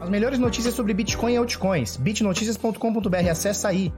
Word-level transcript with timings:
As 0.00 0.08
melhores 0.08 0.38
notícias 0.38 0.74
sobre 0.74 0.94
Bitcoin 0.94 1.34
e 1.34 1.36
altcoins. 1.36 1.96
bitnoticias.com.br, 1.96 3.30
acessa 3.30 3.68
aí. 3.68 3.92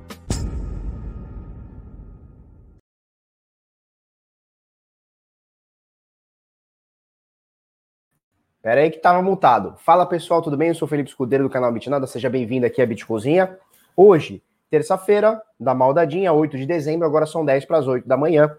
Pera 8.62 8.80
aí 8.80 8.90
que 8.90 8.98
tava 8.98 9.22
multado. 9.22 9.74
Fala 9.78 10.06
pessoal, 10.06 10.40
tudo 10.40 10.56
bem? 10.56 10.68
Eu 10.68 10.74
sou 10.74 10.88
Felipe 10.88 11.10
Escudeiro 11.10 11.44
do 11.44 11.50
canal 11.50 11.70
Bitnada, 11.70 12.06
seja 12.06 12.30
bem-vindo 12.30 12.64
aqui 12.64 12.80
à 12.80 12.86
Bitcozinha. 12.86 13.58
Hoje, 13.94 14.42
terça-feira, 14.70 15.42
da 15.58 15.74
maldadinha, 15.74 16.32
8 16.32 16.56
de 16.56 16.64
dezembro, 16.64 17.06
agora 17.06 17.26
são 17.26 17.44
10 17.44 17.66
para 17.66 17.78
as 17.78 17.86
8 17.86 18.08
da 18.08 18.16
manhã. 18.16 18.54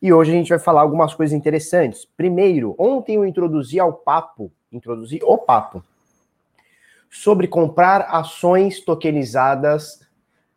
E 0.00 0.12
hoje 0.12 0.30
a 0.30 0.34
gente 0.34 0.48
vai 0.48 0.58
falar 0.58 0.80
algumas 0.80 1.14
coisas 1.14 1.34
interessantes. 1.34 2.06
Primeiro, 2.16 2.74
ontem 2.78 3.16
eu 3.16 3.26
introduzi 3.26 3.78
ao 3.78 3.92
papo, 3.92 4.50
introduzi 4.70 5.20
o 5.22 5.38
papo, 5.38 5.82
sobre 7.12 7.46
comprar 7.46 8.06
ações 8.08 8.80
tokenizadas 8.80 10.00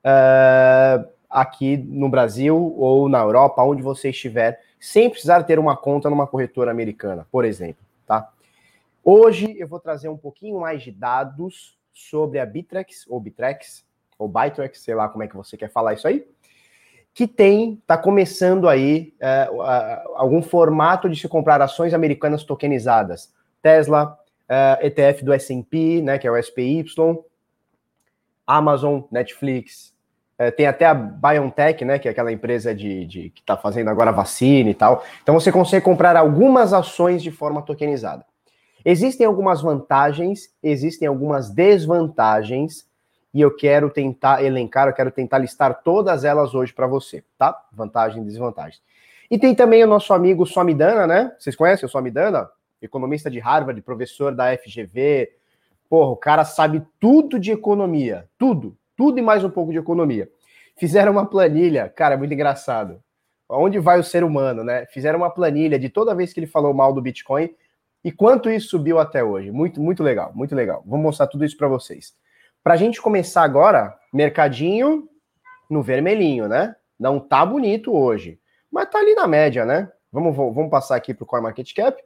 uh, 0.06 1.06
aqui 1.30 1.76
no 1.76 2.08
Brasil 2.08 2.74
ou 2.78 3.10
na 3.10 3.20
Europa, 3.20 3.62
onde 3.62 3.84
você 3.84 4.10
estiver, 4.10 4.62
sem 4.80 5.10
precisar 5.10 5.44
ter 5.44 5.60
uma 5.60 5.76
conta 5.76 6.10
numa 6.10 6.26
corretora 6.26 6.72
americana, 6.72 7.28
por 7.30 7.44
exemplo, 7.44 7.84
tá? 8.08 8.32
Hoje 9.04 9.54
eu 9.60 9.68
vou 9.68 9.82
trazer 9.82 10.08
um 10.08 10.16
pouquinho 10.16 10.62
mais 10.62 10.82
de 10.82 10.94
dados 10.94 11.78
sobre 11.94 12.40
a 12.40 12.46
Bitrex, 12.46 13.06
ou 13.10 13.20
Bitrex, 13.20 13.86
ou 14.18 14.30
Bitrex, 14.30 14.80
sei 14.80 14.96
lá 14.96 15.10
como 15.10 15.26
é 15.26 15.28
que 15.28 15.36
você 15.36 15.58
quer 15.58 15.70
falar 15.70 15.94
isso 15.94 16.08
aí, 16.08 16.26
que 17.14 17.28
tem, 17.28 17.74
está 17.74 17.98
começando 17.98 18.70
aí 18.70 19.14
é, 19.20 19.50
algum 20.16 20.42
formato 20.42 21.10
de 21.10 21.20
se 21.20 21.28
comprar 21.28 21.62
ações 21.62 21.94
americanas 21.94 22.46
tokenizadas. 22.46 23.34
Tesla, 23.62 24.18
é, 24.48 24.88
ETF 24.88 25.24
do 25.24 25.34
S&P, 25.34 26.02
né, 26.02 26.18
que 26.18 26.28
é 26.28 26.32
o 26.32 26.42
SPY, 26.42 26.86
Amazon, 28.46 29.02
Netflix, 29.12 29.94
é, 30.38 30.52
tem 30.52 30.68
até 30.68 30.86
a 30.86 30.94
BioNTech, 30.94 31.86
né, 31.86 31.98
que 31.98 32.08
é 32.08 32.12
aquela 32.12 32.32
empresa 32.32 32.76
de, 32.76 33.06
de 33.06 33.30
que 33.30 33.42
está 33.42 33.56
fazendo 33.56 33.90
agora 33.90 34.12
vacina 34.12 34.70
e 34.70 34.74
tal. 34.74 35.04
Então 35.24 35.34
você 35.34 35.52
consegue 35.52 35.84
comprar 35.84 36.16
algumas 36.16 36.74
ações 36.74 37.24
de 37.24 37.32
forma 37.32 37.62
tokenizada. 37.62 38.26
Existem 38.84 39.26
algumas 39.26 39.62
vantagens, 39.62 40.54
existem 40.62 41.08
algumas 41.08 41.50
desvantagens, 41.50 42.86
e 43.34 43.42
eu 43.42 43.54
quero 43.54 43.90
tentar 43.90 44.44
elencar, 44.44 44.88
eu 44.88 44.94
quero 44.94 45.12
tentar 45.12 45.40
listar 45.40 45.82
todas 45.84 46.24
elas 46.24 46.56
hoje 46.56 46.72
para 46.72 46.88
você, 46.88 47.22
tá? 47.38 47.54
Vantagens 47.74 48.24
e 48.24 48.30
desvantagens. 48.30 48.82
E 49.30 49.38
tem 49.38 49.54
também 49.54 49.84
o 49.84 49.88
nosso 49.88 50.14
amigo 50.14 50.46
Somidana, 50.46 51.06
né? 51.06 51.36
Vocês 51.38 51.54
conhecem 51.54 51.86
o 51.86 51.90
Somidana? 51.90 52.50
Economista 52.82 53.30
de 53.30 53.40
Harvard, 53.40 53.82
professor 53.82 54.34
da 54.34 54.56
FGV. 54.58 55.32
Porra, 55.90 56.12
o 56.12 56.18
cara 56.18 56.44
sabe 56.44 56.84
tudo 57.00 57.40
de 57.40 57.52
economia, 57.52 58.28
tudo, 58.38 58.78
tudo 58.96 59.20
e 59.20 59.22
mais 59.22 59.44
um 59.44 59.50
pouco 59.50 59.72
de 59.72 59.78
economia. 59.78 60.30
Fizeram 60.78 61.12
uma 61.12 61.26
planilha, 61.26 61.88
cara, 61.90 62.16
é 62.16 62.18
muito 62.18 62.34
engraçado. 62.34 63.02
Onde 63.48 63.80
vai 63.80 64.00
o 64.00 64.04
ser 64.04 64.24
humano, 64.24 64.64
né? 64.64 64.86
Fizeram 64.88 65.20
uma 65.20 65.30
planilha 65.30 65.78
de 65.78 65.90
toda 65.90 66.16
vez 66.16 66.34
que 66.34 66.40
ele 66.40 66.48
falou 66.48 66.74
mal 66.74 66.92
do 66.92 67.02
Bitcoin, 67.02 67.50
e 68.06 68.12
quanto 68.12 68.52
isso 68.52 68.70
subiu 68.70 69.00
até 69.00 69.24
hoje? 69.24 69.52
Muito, 69.52 69.82
muito 69.82 70.04
legal, 70.04 70.32
muito 70.36 70.54
legal. 70.54 70.84
Vou 70.86 71.00
mostrar 71.00 71.26
tudo 71.26 71.44
isso 71.44 71.58
para 71.58 71.68
vocês. 71.68 72.14
Para 72.64 72.76
a 72.76 72.78
gente 72.78 73.02
começar 73.02 73.42
agora, 73.42 73.98
mercadinho 74.14 75.10
no 75.68 75.82
vermelhinho, 75.82 76.48
né? 76.48 76.76
Não 77.00 77.20
tá 77.20 77.44
bonito 77.44 77.92
hoje, 77.92 78.40
mas 78.72 78.90
tá 78.90 79.00
ali 79.00 79.16
na 79.16 79.28
média, 79.28 79.66
né? 79.66 79.92
Vamos, 80.12 80.36
vamos 80.36 80.70
passar 80.70 80.96
aqui 80.96 81.16
para 81.16 81.24
o 81.24 81.26
CoinMarketCap. 81.26 82.00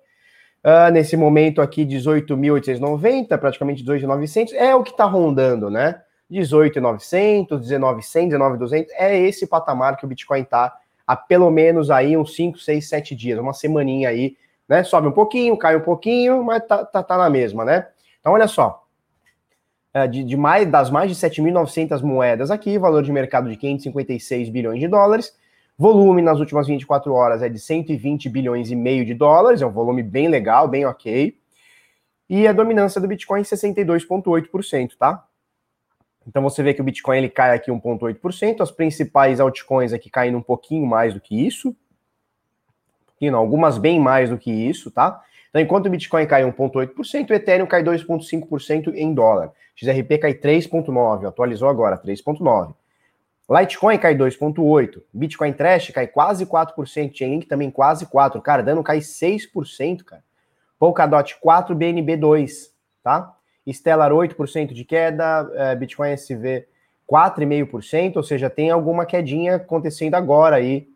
Uh, 0.64 0.92
nesse 0.92 1.16
momento 1.16 1.62
aqui, 1.62 1.86
18.890, 1.86 3.38
praticamente 3.38 3.84
18.900, 3.84 4.54
é 4.54 4.76
o 4.76 4.84
que 4.84 4.92
está 4.92 5.06
rondando, 5.06 5.70
né? 5.70 6.02
18.900, 6.30 7.48
19.100, 7.50 8.30
19.200, 8.30 8.88
é 8.92 9.18
esse 9.18 9.48
patamar 9.48 9.98
que 9.98 10.06
o 10.06 10.08
Bitcoin 10.08 10.44
tá 10.44 10.76
há 11.08 11.16
pelo 11.16 11.50
menos 11.50 11.90
aí 11.90 12.16
uns 12.16 12.36
5, 12.36 12.60
6, 12.60 12.88
7 12.88 13.16
dias, 13.16 13.40
uma 13.40 13.54
semaninha 13.54 14.10
aí 14.10 14.36
né? 14.70 14.84
Sobe 14.84 15.08
um 15.08 15.12
pouquinho, 15.12 15.58
cai 15.58 15.76
um 15.76 15.82
pouquinho, 15.82 16.44
mas 16.44 16.64
tá, 16.68 16.86
tá, 16.86 17.02
tá 17.02 17.18
na 17.18 17.28
mesma, 17.28 17.66
né? 17.66 17.88
Então, 18.20 18.34
olha 18.34 18.48
só. 18.48 18.86
É, 19.92 20.08
de, 20.08 20.24
de 20.24 20.38
mais, 20.38 20.70
das 20.70 20.92
mais 20.92 21.10
de 21.10 21.16
7.900 21.18 22.04
moedas 22.04 22.52
aqui, 22.52 22.78
valor 22.78 23.02
de 23.02 23.12
mercado 23.12 23.50
de 23.50 23.58
556 23.58 24.50
bilhões 24.50 24.80
de 24.80 24.88
dólares. 24.88 25.36
Volume 25.80 26.22
nas 26.22 26.42
últimas 26.42 26.68
24 26.68 27.14
horas 27.14 27.42
é 27.42 27.48
de 27.48 27.58
120 27.58 28.28
bilhões 28.28 28.70
e 28.70 28.76
meio 28.76 29.06
de 29.06 29.14
dólares, 29.14 29.62
é 29.62 29.66
um 29.66 29.72
volume 29.72 30.04
bem 30.04 30.28
legal, 30.28 30.68
bem 30.68 30.86
ok. 30.86 31.40
E 32.30 32.46
a 32.46 32.52
dominância 32.52 33.00
do 33.00 33.08
Bitcoin 33.08 33.44
62,8%, 33.44 34.98
tá? 35.00 35.26
Então 36.28 36.44
você 36.44 36.62
vê 36.62 36.74
que 36.74 36.82
o 36.82 36.84
Bitcoin 36.84 37.20
ele 37.20 37.30
cai 37.30 37.56
aqui 37.56 37.72
1,8%, 37.72 38.60
as 38.60 38.72
principais 38.72 39.40
altcoins 39.40 39.94
aqui 39.94 40.10
caindo 40.10 40.38
um 40.38 40.42
pouquinho 40.42 40.86
mais 40.86 41.14
do 41.14 41.22
que 41.22 41.48
isso, 41.48 41.74
pouquinho, 43.06 43.32
não, 43.32 43.40
algumas 43.40 43.78
bem 43.78 44.02
mais 44.02 44.30
do 44.30 44.38
que 44.38 44.52
isso, 44.52 44.92
tá? 44.92 45.24
Então, 45.50 45.62
enquanto 45.62 45.86
o 45.86 45.90
Bitcoin 45.90 46.28
cai 46.28 46.44
1,8%, 46.44 47.30
o 47.30 47.34
Ethereum 47.34 47.66
cai 47.66 47.82
2,5% 47.86 48.94
em 48.96 49.14
dólar. 49.14 49.54
XRP 49.78 50.18
cai 50.18 50.34
3,9%, 50.34 51.26
atualizou 51.26 51.70
agora, 51.70 51.98
3,9%. 51.98 52.76
Litecoin 53.50 53.98
cai 53.98 54.16
2,8%. 54.16 55.02
Bitcoin 55.14 55.54
Trash 55.54 55.92
cai 55.92 56.08
quase 56.08 56.46
4%. 56.46 57.12
Chainlink 57.14 57.48
também 57.48 57.72
quase 57.72 58.06
4%. 58.06 58.42
Cardano 58.42 58.84
cai 58.84 59.00
6%, 59.00 60.04
cara. 60.04 60.24
Polkadot 60.78 61.38
4, 61.42 61.76
BNB 61.76 62.16
2, 62.16 62.74
tá? 63.04 63.36
Stellar 63.72 64.12
8% 64.12 64.74
de 64.74 64.86
queda, 64.86 65.50
é, 65.54 65.76
Bitcoin 65.76 66.12
SV 66.12 66.68
4,5%, 67.12 68.18
ou 68.18 68.24
seja, 68.24 68.50
tem 68.50 68.70
alguma 68.70 69.06
quedinha 69.06 69.56
acontecendo 69.56 70.16
agora 70.16 70.56
aí 70.56 70.88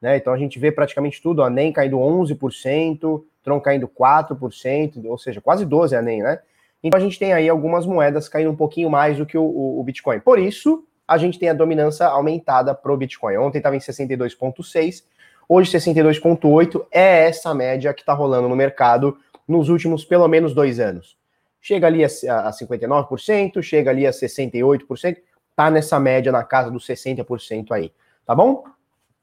né? 0.00 0.16
Então 0.16 0.32
a 0.32 0.38
gente 0.38 0.58
vê 0.58 0.70
praticamente 0.70 1.20
tudo, 1.22 1.42
a 1.42 1.50
NEM 1.50 1.72
caindo 1.72 1.96
11%, 1.96 3.24
Tron 3.42 3.60
caindo 3.60 3.88
4%, 3.88 5.04
ou 5.04 5.18
seja, 5.18 5.40
quase 5.40 5.64
12% 5.64 5.98
a 5.98 6.02
NEM, 6.02 6.22
né? 6.22 6.40
Então 6.82 6.98
a 6.98 7.02
gente 7.02 7.18
tem 7.18 7.32
aí 7.32 7.48
algumas 7.48 7.86
moedas 7.86 8.28
caindo 8.28 8.50
um 8.50 8.56
pouquinho 8.56 8.90
mais 8.90 9.16
do 9.16 9.26
que 9.26 9.36
o, 9.36 9.42
o, 9.42 9.80
o 9.80 9.84
Bitcoin. 9.84 10.20
Por 10.20 10.38
isso, 10.38 10.84
a 11.06 11.18
gente 11.18 11.38
tem 11.38 11.48
a 11.48 11.54
dominância 11.54 12.06
aumentada 12.06 12.74
para 12.74 12.92
o 12.92 12.96
Bitcoin. 12.96 13.36
Ontem 13.36 13.58
estava 13.58 13.76
em 13.76 13.80
62,6%, 13.80 15.04
hoje 15.48 15.70
62,8% 15.76 16.86
é 16.90 17.28
essa 17.28 17.54
média 17.54 17.92
que 17.94 18.02
está 18.02 18.12
rolando 18.12 18.48
no 18.48 18.56
mercado 18.56 19.16
nos 19.46 19.68
últimos 19.68 20.04
pelo 20.04 20.26
menos 20.26 20.54
dois 20.54 20.80
anos. 20.80 21.16
Chega 21.60 21.86
ali 21.86 22.04
a, 22.04 22.08
a 22.08 22.50
59%, 22.50 23.62
chega 23.62 23.90
ali 23.90 24.06
a 24.06 24.10
68%, 24.10 25.16
tá 25.54 25.70
nessa 25.70 25.98
média 25.98 26.30
na 26.30 26.44
casa 26.44 26.70
dos 26.70 26.86
60% 26.86 27.72
aí, 27.72 27.92
tá 28.24 28.34
bom? 28.34 28.64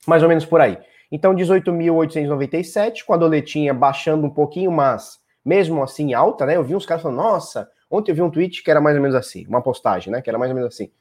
mais 0.06 0.22
ou 0.24 0.30
menos 0.30 0.46
por 0.46 0.62
aí. 0.62 0.78
Então, 1.12 1.36
18.897, 1.36 3.04
com 3.06 3.14
a 3.14 3.18
doletinha 3.18 3.74
baixando 3.74 4.26
um 4.26 4.30
pouquinho, 4.30 4.72
mas 4.72 5.20
mesmo 5.46 5.84
assim 5.84 6.14
alta, 6.14 6.46
né? 6.46 6.56
Eu 6.56 6.64
vi 6.64 6.76
uns 6.76 6.86
caras 6.86 7.04
falando, 7.04 7.18
nossa, 7.18 7.70
ontem 7.90 8.12
eu 8.12 8.16
vi 8.16 8.22
um 8.22 8.30
tweet 8.30 8.64
que 8.64 8.72
era 8.72 8.82
mais 8.82 8.96
ou 8.96 9.02
menos 9.02 9.16
assim, 9.16 9.46
uma 9.48 9.62
postagem, 9.62 10.12
né? 10.12 10.22
Que 10.22 10.30
era 10.30 10.40
mais 10.40 10.52
ou 10.52 10.56
menos 10.56 10.74
assim. 10.74 10.92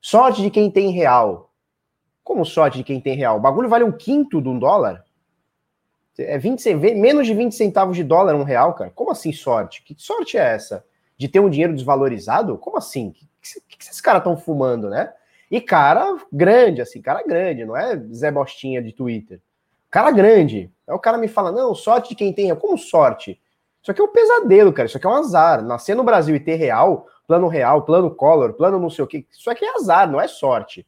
Sorte 0.00 0.42
de 0.42 0.50
quem 0.50 0.70
tem 0.70 0.90
real. 0.90 1.52
Como 2.24 2.44
sorte 2.44 2.78
de 2.78 2.84
quem 2.84 3.00
tem 3.00 3.16
real? 3.16 3.36
O 3.36 3.40
bagulho 3.40 3.68
vale 3.68 3.84
um 3.84 3.92
quinto 3.92 4.40
de 4.40 4.48
um 4.48 4.58
dólar? 4.58 5.04
É 6.18 6.38
20, 6.38 6.74
menos 6.74 7.26
de 7.26 7.34
20 7.34 7.54
centavos 7.54 7.96
de 7.96 8.04
dólar 8.04 8.34
um 8.34 8.42
real, 8.42 8.74
cara. 8.74 8.90
Como 8.90 9.10
assim 9.10 9.32
sorte? 9.32 9.82
Que 9.82 9.94
sorte 9.98 10.36
é 10.36 10.42
essa? 10.42 10.84
De 11.16 11.28
ter 11.28 11.40
um 11.40 11.50
dinheiro 11.50 11.74
desvalorizado? 11.74 12.56
Como 12.58 12.76
assim? 12.76 13.08
O 13.08 13.12
que, 13.12 13.26
que, 13.40 13.76
que 13.78 13.84
esses 13.84 14.00
caras 14.00 14.20
estão 14.20 14.36
fumando, 14.36 14.88
né? 14.88 15.12
E 15.50 15.60
cara 15.60 16.16
grande, 16.32 16.80
assim, 16.80 17.02
cara 17.02 17.22
grande, 17.22 17.64
não 17.64 17.76
é 17.76 17.96
Zé 18.12 18.30
Bostinha 18.30 18.80
de 18.80 18.92
Twitter. 18.92 19.40
Cara 19.90 20.10
grande. 20.12 20.70
Aí 20.86 20.94
o 20.94 20.98
cara 20.98 21.18
me 21.18 21.26
fala, 21.26 21.50
não, 21.50 21.74
sorte 21.74 22.10
de 22.10 22.14
quem 22.14 22.32
tem. 22.32 22.54
Como 22.54 22.78
sorte? 22.78 23.40
Isso 23.82 23.90
aqui 23.90 24.00
é 24.00 24.04
um 24.04 24.12
pesadelo, 24.12 24.72
cara. 24.72 24.86
Isso 24.86 24.96
aqui 24.96 25.06
é 25.06 25.10
um 25.10 25.14
azar. 25.14 25.62
Nascer 25.62 25.94
no 25.94 26.04
Brasil 26.04 26.34
e 26.36 26.40
ter 26.40 26.56
real, 26.56 27.06
plano 27.26 27.48
real, 27.48 27.82
plano 27.82 28.14
color, 28.14 28.52
plano 28.52 28.78
não 28.78 28.90
sei 28.90 29.04
o 29.04 29.06
quê. 29.06 29.26
Isso 29.30 29.50
aqui 29.50 29.64
é 29.64 29.76
azar, 29.76 30.10
não 30.10 30.20
é 30.20 30.28
sorte. 30.28 30.86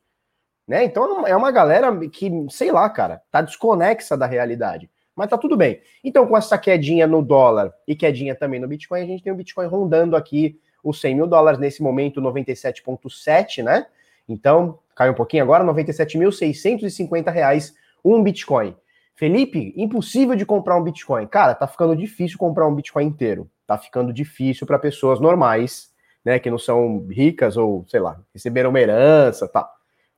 Né? 0.67 0.85
Então 0.85 1.27
é 1.27 1.37
uma 1.37 1.51
galera 1.51 1.95
que, 2.09 2.31
sei 2.51 2.71
lá, 2.71 2.89
cara, 2.89 3.23
tá 3.31 3.41
desconexa 3.41 4.17
da 4.17 4.27
realidade. 4.27 4.91
Mas 5.15 5.29
tá 5.29 5.37
tudo 5.37 5.57
bem. 5.57 5.81
Então, 6.03 6.27
com 6.27 6.37
essa 6.37 6.57
quedinha 6.57 7.07
no 7.07 7.23
dólar 7.23 7.73
e 7.87 7.95
quedinha 7.95 8.35
também 8.35 8.59
no 8.59 8.67
Bitcoin, 8.67 9.03
a 9.03 9.07
gente 9.07 9.23
tem 9.23 9.33
o 9.33 9.37
Bitcoin 9.37 9.67
rondando 9.67 10.17
aqui 10.17 10.59
os 10.83 11.01
100 11.01 11.15
mil 11.15 11.27
dólares, 11.27 11.61
nesse 11.61 11.83
momento 11.83 12.21
97,7, 12.21 13.63
né? 13.63 13.87
Então, 14.29 14.79
cai 14.97 15.11
um 15.11 15.15
pouquinho 15.15 15.43
agora, 15.43 15.65
R$ 15.65 15.71
97.650 15.71 17.73
um 18.05 18.23
Bitcoin. 18.23 18.77
Felipe, 19.15 19.73
impossível 19.77 20.35
de 20.35 20.47
comprar 20.47 20.77
um 20.77 20.83
Bitcoin. 20.83 21.27
Cara, 21.27 21.55
tá 21.55 21.67
ficando 21.67 21.95
difícil 21.95 22.39
comprar 22.39 22.67
um 22.67 22.75
Bitcoin 22.75 23.07
inteiro. 23.07 23.49
Tá 23.67 23.79
ficando 23.79 24.13
difícil 24.13 24.67
para 24.67 24.79
pessoas 24.79 25.21
normais, 25.21 25.93
né, 26.25 26.39
que 26.39 26.51
não 26.51 26.59
são 26.59 27.07
ricas 27.09 27.57
ou, 27.57 27.85
sei 27.89 28.01
lá, 28.01 28.21
receberam 28.33 28.71
uma 28.71 28.81
herança, 28.81 29.49
tá, 29.49 29.69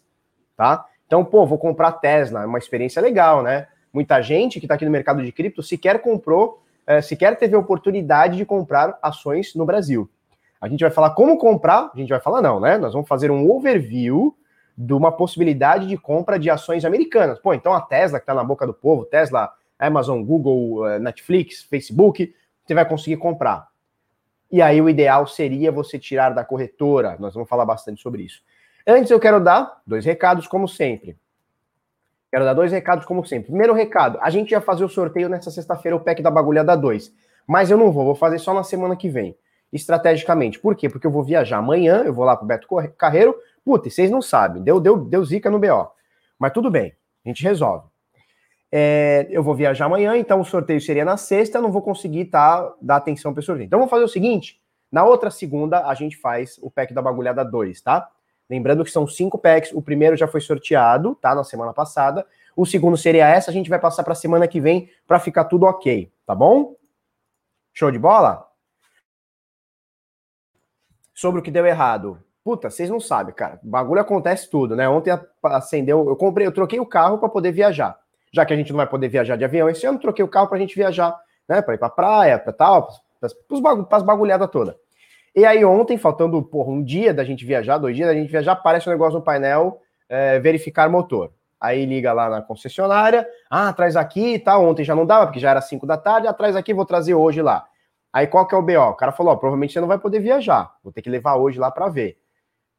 tá? 0.58 0.84
Então, 1.08 1.24
pô, 1.24 1.46
vou 1.46 1.58
comprar 1.58 1.94
Tesla, 1.94 2.44
é 2.44 2.46
uma 2.46 2.58
experiência 2.58 3.02
legal, 3.02 3.42
né? 3.42 3.68
Muita 3.94 4.22
gente 4.22 4.60
que 4.60 4.66
está 4.66 4.76
aqui 4.76 4.84
no 4.84 4.92
mercado 4.92 5.24
de 5.24 5.32
cripto 5.32 5.64
sequer 5.64 6.02
comprou 6.02 6.62
é, 6.86 7.02
sequer 7.02 7.38
teve 7.38 7.56
a 7.56 7.60
oportunidade 7.60 8.36
de 8.36 8.46
comprar 8.46 9.00
ações 9.02 9.56
no 9.56 9.66
Brasil. 9.66 10.10
A 10.60 10.68
gente 10.68 10.82
vai 10.82 10.92
falar 10.92 11.12
como 11.12 11.38
comprar, 11.38 11.92
a 11.94 11.98
gente 11.98 12.10
vai 12.10 12.20
falar 12.20 12.42
não, 12.42 12.60
né? 12.60 12.78
Nós 12.78 12.92
vamos 12.92 13.08
fazer 13.08 13.32
um 13.32 13.50
overview 13.50 14.36
de 14.78 14.94
uma 14.94 15.14
possibilidade 15.14 15.88
de 15.88 15.96
compra 15.96 16.38
de 16.38 16.50
ações 16.50 16.84
americanas. 16.84 17.40
Pô, 17.40 17.54
então 17.54 17.74
a 17.74 17.80
Tesla, 17.80 18.20
que 18.20 18.24
está 18.24 18.34
na 18.34 18.44
boca 18.44 18.68
do 18.68 18.74
povo, 18.74 19.06
Tesla, 19.06 19.50
Amazon, 19.80 20.22
Google, 20.22 20.86
eh, 20.90 21.00
Netflix, 21.00 21.64
Facebook, 21.64 22.36
você 22.66 22.74
vai 22.74 22.88
conseguir 22.88 23.18
comprar. 23.18 23.68
E 24.52 24.62
aí 24.62 24.82
o 24.82 24.90
ideal 24.90 25.28
seria 25.28 25.72
você 25.72 26.00
tirar 26.00 26.30
da 26.32 26.44
corretora. 26.44 27.16
Nós 27.20 27.34
vamos 27.34 27.50
falar 27.50 27.66
bastante 27.66 28.02
sobre 28.02 28.24
isso. 28.24 28.42
Antes 28.88 29.12
eu 29.12 29.20
quero 29.20 29.40
dar 29.40 29.82
dois 29.86 30.06
recados, 30.06 30.48
como 30.48 30.68
sempre. 30.68 31.18
Quero 32.32 32.46
dar 32.46 32.54
dois 32.54 32.72
recados, 32.72 33.06
como 33.06 33.26
sempre. 33.26 33.48
Primeiro 33.48 33.74
recado, 33.74 34.20
a 34.22 34.30
gente 34.30 34.52
ia 34.52 34.62
fazer 34.62 34.84
o 34.84 34.90
sorteio 34.90 35.30
nessa 35.30 35.50
sexta-feira, 35.50 35.96
o 35.96 36.00
pack 36.00 36.22
da 36.22 36.30
bagulhada 36.30 36.76
2. 36.76 37.14
Mas 37.48 37.72
eu 37.72 37.78
não 37.78 37.92
vou, 37.92 38.06
vou 38.06 38.16
fazer 38.16 38.40
só 38.40 38.54
na 38.54 38.64
semana 38.64 38.96
que 38.96 39.10
vem. 39.10 39.38
Estrategicamente. 39.72 40.60
Por 40.60 40.76
quê? 40.76 40.90
Porque 40.90 41.08
eu 41.08 41.12
vou 41.12 41.24
viajar 41.24 41.58
amanhã, 41.58 42.04
eu 42.04 42.14
vou 42.14 42.26
lá 42.26 42.36
pro 42.36 42.46
Beto 42.46 42.68
Carreiro. 42.98 43.36
Putz, 43.64 43.94
vocês 43.94 44.12
não 44.12 44.22
sabem, 44.22 44.62
deu, 44.62 44.80
deu, 44.80 44.98
deu 44.98 45.24
zica 45.24 45.50
no 45.50 45.60
BO. 45.60 45.90
Mas 46.38 46.52
tudo 46.54 46.70
bem, 46.70 46.94
a 47.26 47.30
gente 47.30 47.42
resolve. 47.42 47.88
É, 48.78 49.26
eu 49.30 49.42
vou 49.42 49.56
viajar 49.56 49.86
amanhã, 49.86 50.18
então 50.18 50.42
o 50.42 50.44
sorteio 50.44 50.82
seria 50.82 51.06
na 51.06 51.16
sexta, 51.16 51.62
não 51.62 51.72
vou 51.72 51.82
conseguir 51.82 52.26
tá, 52.26 52.76
dar 52.82 52.98
atenção 52.98 53.34
para 53.34 53.40
o 53.40 53.44
sorteio. 53.44 53.68
Então 53.68 53.80
vamos 53.80 53.90
fazer 53.90 54.04
o 54.04 54.10
seguinte: 54.10 54.60
na 54.92 55.06
outra 55.06 55.32
segunda 55.32 55.88
a 55.88 55.94
gente 55.94 56.18
faz 56.18 56.60
o 56.62 56.70
pack 56.70 56.94
da 56.94 57.02
bagulhada 57.02 57.46
2, 57.46 57.80
tá? 57.80 58.12
Lembrando 58.50 58.84
que 58.84 58.92
são 58.92 59.08
cinco 59.08 59.38
packs. 59.38 59.72
O 59.72 59.82
primeiro 59.82 60.18
já 60.18 60.28
foi 60.28 60.42
sorteado, 60.42 61.16
tá? 61.16 61.34
Na 61.34 61.46
semana 61.46 61.72
passada. 61.72 62.28
O 62.54 62.66
segundo 62.66 62.98
seria 62.98 63.26
essa. 63.26 63.50
A 63.50 63.54
gente 63.54 63.70
vai 63.70 63.80
passar 63.80 64.04
para 64.04 64.12
a 64.12 64.16
semana 64.16 64.46
que 64.46 64.60
vem 64.60 64.90
para 65.08 65.22
ficar 65.22 65.46
tudo 65.46 65.66
ok, 65.66 66.12
tá 66.26 66.36
bom? 66.36 66.76
Show 67.74 67.92
de 67.92 67.98
bola? 67.98 68.46
Sobre 71.14 71.40
o 71.40 71.44
que 71.44 71.50
deu 71.50 71.66
errado. 71.66 72.22
Puta, 72.44 72.70
vocês 72.70 72.90
não 72.90 73.00
sabem, 73.00 73.34
cara. 73.34 73.58
O 73.64 73.70
bagulho 73.70 74.02
acontece 74.02 74.50
tudo, 74.50 74.76
né? 74.76 74.90
Ontem 74.90 75.18
acendeu. 75.44 76.10
Eu 76.10 76.18
comprei, 76.18 76.46
eu 76.46 76.52
troquei 76.52 76.78
o 76.78 76.86
carro 76.86 77.18
para 77.18 77.30
poder 77.30 77.54
viajar. 77.54 78.04
Já 78.36 78.46
que 78.46 78.54
a 78.54 78.58
gente 78.58 78.72
não 78.74 78.78
vai 78.78 78.88
poder 78.88 79.08
viajar 79.08 79.38
de 79.38 79.46
avião 79.46 79.70
esse 79.70 79.86
ano, 79.86 79.98
troquei 79.98 80.26
o 80.26 80.28
carro 80.28 80.48
para 80.48 80.58
a 80.58 80.60
gente 80.60 80.76
viajar, 80.76 81.18
né? 81.48 81.62
Para 81.62 81.76
ir 81.76 81.78
para 81.78 81.90
praia, 81.90 82.38
para 82.38 82.52
tal, 82.52 82.90
para 83.18 83.30
as 83.98 84.04
bagulhadas 84.04 84.50
todas. 84.52 84.76
E 85.34 85.46
aí 85.46 85.64
ontem, 85.64 85.98
faltando 85.98 86.44
porra, 86.44 86.70
um 86.70 86.84
dia 86.84 87.14
da 87.14 87.24
gente 87.24 87.46
viajar, 87.46 87.78
dois 87.78 87.96
dias 87.96 88.10
da 88.10 88.14
gente 88.14 88.30
viajar, 88.30 88.52
aparece 88.52 88.90
um 88.90 88.92
negócio 88.92 89.20
no 89.20 89.24
painel, 89.24 89.80
é, 90.10 90.38
verificar 90.38 90.90
motor. 90.90 91.32
Aí 91.62 91.86
liga 91.86 92.12
lá 92.12 92.30
na 92.30 92.42
concessionária, 92.42 93.26
ah, 93.50 93.72
traz 93.72 93.96
aqui 93.96 94.34
e 94.34 94.40
tá, 94.40 94.52
tal. 94.52 94.66
Ontem 94.66 94.84
já 94.84 94.94
não 94.94 95.06
dava, 95.06 95.28
porque 95.28 95.40
já 95.40 95.52
era 95.52 95.62
5 95.62 95.88
da 95.88 95.96
tarde, 95.96 96.28
atrás 96.28 96.58
ah, 96.58 96.60
aqui, 96.60 96.74
vou 96.74 96.86
trazer 96.86 97.14
hoje 97.14 97.42
lá. 97.42 97.66
Aí 98.12 98.28
qual 98.28 98.46
que 98.46 98.54
é 98.54 98.58
o 98.58 98.62
BO? 98.62 98.90
O 98.90 98.96
cara 98.96 99.14
falou, 99.14 99.32
ó, 99.32 99.38
provavelmente 99.38 99.72
você 99.72 99.80
não 99.80 99.88
vai 99.88 99.98
poder 99.98 100.20
viajar, 100.20 100.74
vou 100.84 100.92
ter 100.92 101.02
que 101.02 101.10
levar 101.10 101.36
hoje 101.36 101.58
lá 101.58 101.72
para 101.72 101.88
ver. 101.88 102.18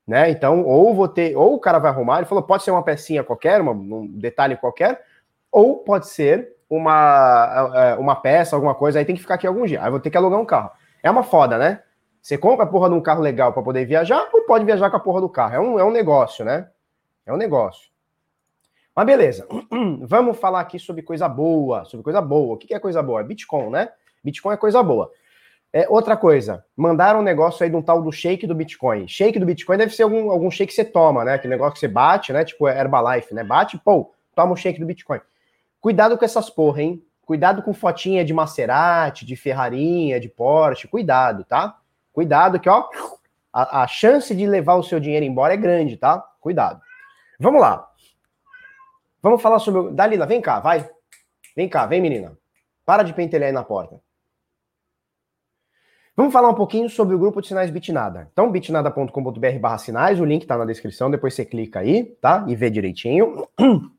Né? 0.07 0.31
Então, 0.31 0.65
ou 0.65 0.95
vou 0.95 1.09
ter, 1.09 1.35
ou 1.35 1.55
o 1.55 1.59
cara 1.59 1.79
vai 1.79 1.91
arrumar, 1.91 2.19
ele 2.19 2.27
falou, 2.27 2.45
pode 2.45 2.63
ser 2.63 2.71
uma 2.71 2.83
pecinha 2.83 3.25
qualquer, 3.25 3.61
uma, 3.61 3.73
um 3.73 4.07
detalhe 4.07 4.57
qualquer, 4.57 5.03
ou 5.51 5.79
pode 5.79 6.09
ser 6.09 6.57
uma, 6.69 7.71
é, 7.75 7.95
uma 7.95 8.17
peça, 8.17 8.57
alguma 8.57 8.75
coisa, 8.75 8.99
aí 8.99 9.05
tem 9.05 9.15
que 9.15 9.23
ficar 9.23 9.35
aqui 9.35 9.47
algum 9.47 9.65
dia. 9.65 9.83
Aí 9.83 9.91
vou 9.91 10.01
ter 10.01 10.11
que 10.11 10.17
alugar 10.17 10.41
um 10.41 10.45
carro. 10.45 10.71
É 11.03 11.11
uma 11.11 11.23
foda, 11.23 11.59
né? 11.59 11.83
Você 12.21 12.37
compra 12.37 12.65
a 12.65 12.69
porra 12.69 12.89
de 12.89 12.95
um 12.97 13.01
carro 13.01 13.23
legal 13.23 13.53
para 13.53 13.63
poder 13.63 13.85
viajar 13.85 14.29
ou 14.33 14.43
pode 14.43 14.65
viajar 14.65 14.91
com 14.91 14.97
a 14.97 15.01
porra 15.01 15.21
do 15.21 15.29
carro? 15.29 15.55
É 15.55 15.61
um, 15.61 15.79
é 15.79 15.85
um 15.85 15.93
negócio, 15.93 16.45
né? 16.45 16.69
É 17.25 17.33
um 17.33 17.37
negócio. 17.37 17.89
Mas 18.95 19.07
beleza, 19.07 19.47
vamos 20.03 20.39
falar 20.39 20.61
aqui 20.61 20.79
sobre 20.79 21.03
coisa 21.03 21.29
boa, 21.29 21.85
sobre 21.85 22.03
coisa 22.03 22.21
boa. 22.21 22.55
O 22.55 22.57
que 22.57 22.75
é 22.75 22.81
coisa 22.81 23.03
boa? 23.03 23.21
É 23.21 23.25
Bitcoin, 23.25 23.71
né? 23.71 23.91
Bitcoin 24.25 24.55
é 24.55 24.57
coisa 24.57 24.83
boa. 24.83 25.13
É, 25.73 25.87
outra 25.89 26.17
coisa, 26.17 26.65
mandaram 26.75 27.21
um 27.21 27.23
negócio 27.23 27.63
aí 27.63 27.69
de 27.69 27.77
um 27.77 27.83
tal 27.83 28.03
do 28.03 28.11
shake 28.11 28.47
do 28.47 28.55
Bitcoin. 28.55 29.07
Shake 29.07 29.39
do 29.39 29.45
Bitcoin 29.45 29.77
deve 29.77 29.95
ser 29.95 30.05
algum, 30.05 30.31
algum 30.31 30.51
shake 30.51 30.71
que 30.71 30.75
você 30.75 30.85
toma, 30.85 31.25
né? 31.25 31.35
Aquele 31.35 31.53
negócio 31.53 31.75
que 31.75 31.81
você 31.81 31.89
bate, 31.89 32.33
né? 32.33 32.45
Tipo 32.45 32.67
Herbalife, 32.67 33.35
né? 33.35 33.45
Bate, 33.45 33.79
pô, 33.79 34.13
toma 34.35 34.53
o 34.53 34.57
shake 34.57 34.81
do 34.81 34.87
Bitcoin. 34.87 35.21
Cuidado 35.87 36.19
com 36.19 36.25
essas 36.25 36.51
porra, 36.51 36.83
hein? 36.83 37.07
Cuidado 37.25 37.63
com 37.63 37.73
fotinha 37.73 38.25
de 38.25 38.35
Maserati, 38.35 39.25
de 39.25 39.37
Ferrarinha, 39.37 40.19
de 40.19 40.29
Porsche. 40.29 40.89
Cuidado, 40.89 41.45
tá? 41.45 41.79
Cuidado 42.13 42.59
que, 42.59 42.69
ó, 42.69 42.89
a, 43.53 43.83
a 43.83 43.87
chance 43.87 44.35
de 44.35 44.49
levar 44.49 44.75
o 44.75 44.83
seu 44.83 44.99
dinheiro 44.99 45.25
embora 45.25 45.55
é 45.55 45.57
grande, 45.57 45.97
tá? 45.97 46.19
Cuidado. 46.41 46.83
Vamos 47.39 47.61
lá. 47.61 47.89
Vamos 49.23 49.41
falar 49.41 49.61
sobre. 49.61 49.93
Dalila, 49.93 50.27
vem 50.27 50.41
cá, 50.41 50.59
vai. 50.59 50.91
Vem 51.55 51.69
cá, 51.69 51.87
vem, 51.87 52.01
menina. 52.01 52.37
Para 52.85 53.05
de 53.05 53.15
pentelhar 53.15 53.47
aí 53.47 53.53
na 53.53 53.63
porta. 53.63 54.01
Vamos 56.17 56.33
falar 56.33 56.49
um 56.49 56.55
pouquinho 56.55 56.91
sobre 56.91 57.15
o 57.15 57.19
grupo 57.21 57.41
de 57.41 57.47
sinais 57.47 57.71
Bitnada. 57.71 58.29
Então, 58.33 58.51
bitnada.com.br 58.51 59.59
barra 59.61 59.79
sinais, 59.79 60.19
o 60.19 60.25
link 60.25 60.47
tá 60.47 60.59
na 60.59 60.65
descrição, 60.65 61.13
depois 61.13 61.33
você 61.33 61.45
clica 61.45 61.79
aí, 61.79 62.07
tá? 62.21 62.45
E 62.49 62.57
vê 62.57 62.71
direitinho. 62.71 63.47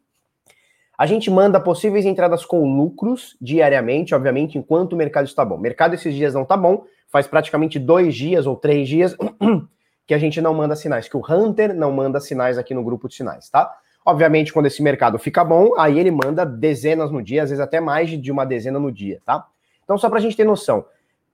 A 0.98 1.06
gente 1.06 1.30
manda 1.30 1.60
possíveis 1.60 2.06
entradas 2.06 2.44
com 2.44 2.66
lucros 2.76 3.38
diariamente, 3.40 4.16
obviamente, 4.16 4.58
enquanto 4.58 4.94
o 4.94 4.96
mercado 4.96 5.26
está 5.26 5.46
bom. 5.46 5.56
O 5.56 5.60
mercado 5.60 5.94
esses 5.94 6.16
dias 6.16 6.34
não 6.34 6.44
tá 6.44 6.58
bom, 6.58 6.86
faz 7.08 7.28
praticamente 7.28 7.78
dois 7.78 8.16
dias 8.16 8.48
ou 8.48 8.56
três 8.56 8.90
dias 8.90 9.16
que 10.08 10.14
a 10.14 10.18
gente 10.18 10.42
não 10.42 10.56
manda 10.56 10.76
sinais, 10.76 11.08
que 11.08 11.16
o 11.16 11.22
Hunter 11.22 11.76
não 11.76 11.92
manda 11.92 12.20
sinais 12.20 12.58
aqui 12.58 12.74
no 12.74 12.84
grupo 12.84 13.08
de 13.08 13.14
sinais, 13.14 13.48
tá? 13.48 13.72
Obviamente, 14.04 14.52
quando 14.54 14.66
esse 14.66 14.82
mercado 14.82 15.20
fica 15.20 15.44
bom, 15.44 15.78
aí 15.78 16.00
ele 16.00 16.10
manda 16.10 16.46
dezenas 16.46 17.12
no 17.12 17.22
dia, 17.22 17.44
às 17.44 17.50
vezes 17.50 17.64
até 17.64 17.80
mais 17.80 18.10
de 18.10 18.32
uma 18.32 18.46
dezena 18.46 18.80
no 18.80 18.92
dia, 18.92 19.22
tá? 19.24 19.46
Então, 19.84 19.98
só 19.98 20.10
para 20.10 20.18
a 20.18 20.22
gente 20.22 20.36
ter 20.36 20.46
noção, 20.46 20.86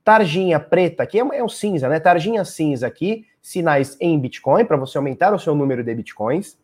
tarjinha 0.04 0.60
preta 0.60 1.04
aqui 1.04 1.20
é, 1.20 1.44
um 1.44 1.48
cinza, 1.48 1.88
né? 1.88 2.00
Tarjinha 2.00 2.44
cinza 2.44 2.86
aqui, 2.86 3.26
sinais 3.42 3.96
em 4.02 4.20
Bitcoin, 4.20 4.66
para 4.66 4.76
você 4.76 4.98
aumentar 4.98 5.34
o 5.34 5.40
seu 5.40 5.56
número 5.56 5.84
de 5.84 5.96
Bitcoins. 5.96 6.58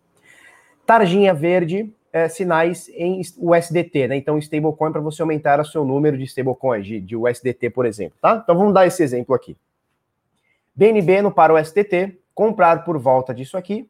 Tarjinha 0.86 1.34
verde, 1.34 1.94
é, 2.12 2.28
sinais 2.28 2.90
em 2.90 3.22
USDT, 3.38 4.08
né? 4.08 4.16
Então, 4.16 4.38
stablecoin 4.38 4.92
para 4.92 5.02
você 5.02 5.22
aumentar 5.22 5.60
o 5.60 5.66
seu 5.66 5.86
número 5.86 6.18
de 6.18 6.24
stablecoins, 6.24 6.86
de, 6.86 7.00
de 7.00 7.16
USDT, 7.16 7.70
por 7.70 7.86
exemplo, 7.86 8.18
tá? 8.22 8.40
Então, 8.44 8.58
vamos 8.58 8.74
dar 8.74 8.86
esse 8.86 9.04
exemplo 9.04 9.36
aqui. 9.36 9.56
BNB 10.76 11.22
no 11.22 11.32
para 11.32 11.54
o 11.54 11.58
comprar 12.34 12.86
por 12.86 12.98
volta 12.98 13.34
disso 13.34 13.58
aqui. 13.58 13.90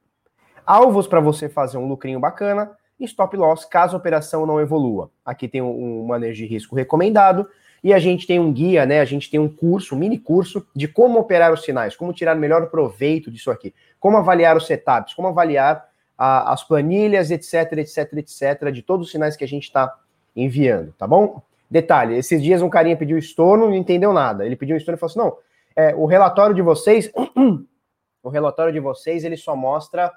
Alvos 0.66 1.08
para 1.08 1.20
você 1.20 1.48
fazer 1.48 1.78
um 1.78 1.88
lucrinho 1.88 2.20
bacana. 2.20 2.72
E 3.00 3.06
stop 3.06 3.38
loss 3.38 3.64
caso 3.64 3.96
a 3.96 4.00
operação 4.00 4.46
não 4.46 4.60
evolua. 4.60 5.10
Aqui 5.24 5.48
tem 5.48 5.62
um, 5.62 6.02
um 6.02 6.06
manejo 6.06 6.38
de 6.38 6.46
risco 6.46 6.76
recomendado. 6.76 7.48
E 7.84 7.94
a 7.94 8.00
gente 8.00 8.28
tem 8.28 8.40
um 8.40 8.52
guia, 8.52 8.86
né? 8.86 9.00
A 9.00 9.06
gente 9.06 9.30
tem 9.30 9.40
um 9.40 9.48
curso, 9.48 9.96
um 9.96 9.98
mini 9.98 10.18
curso 10.18 10.68
de 10.76 10.88
como 10.88 11.20
operar 11.20 11.54
os 11.54 11.64
sinais, 11.64 11.96
como 11.96 12.12
tirar 12.12 12.36
melhor 12.36 12.70
proveito 12.70 13.32
disso 13.32 13.52
aqui, 13.52 13.74
como 14.00 14.18
avaliar 14.18 14.58
os 14.58 14.66
setups, 14.68 15.14
como 15.14 15.28
avaliar 15.28 15.89
a, 16.20 16.52
as 16.52 16.66
planilhas, 16.66 17.32
etc, 17.32 17.78
etc, 17.78 18.14
etc, 18.18 18.72
de 18.74 18.82
todos 18.82 19.06
os 19.06 19.12
sinais 19.12 19.38
que 19.38 19.44
a 19.46 19.48
gente 19.48 19.64
está 19.64 19.96
enviando, 20.36 20.94
tá 20.98 21.08
bom? 21.08 21.42
Detalhe, 21.72 22.18
esses 22.18 22.44
dias 22.44 22.62
um 22.62 22.70
carinha 22.70 22.98
pediu 22.98 23.18
estorno 23.18 23.68
não 23.68 23.76
entendeu 23.76 24.12
nada. 24.12 24.46
Ele 24.46 24.58
pediu 24.58 24.76
estorno 24.76 24.98
e 24.98 25.00
falou 25.00 25.12
assim, 25.12 25.20
não, 25.20 25.38
é, 25.76 25.96
o 25.96 26.06
relatório 26.06 26.54
de 26.54 26.62
vocês, 26.62 27.10
o 28.22 28.28
relatório 28.28 28.74
de 28.74 28.82
vocês, 28.82 29.24
ele 29.24 29.38
só 29.38 29.56
mostra 29.56 30.12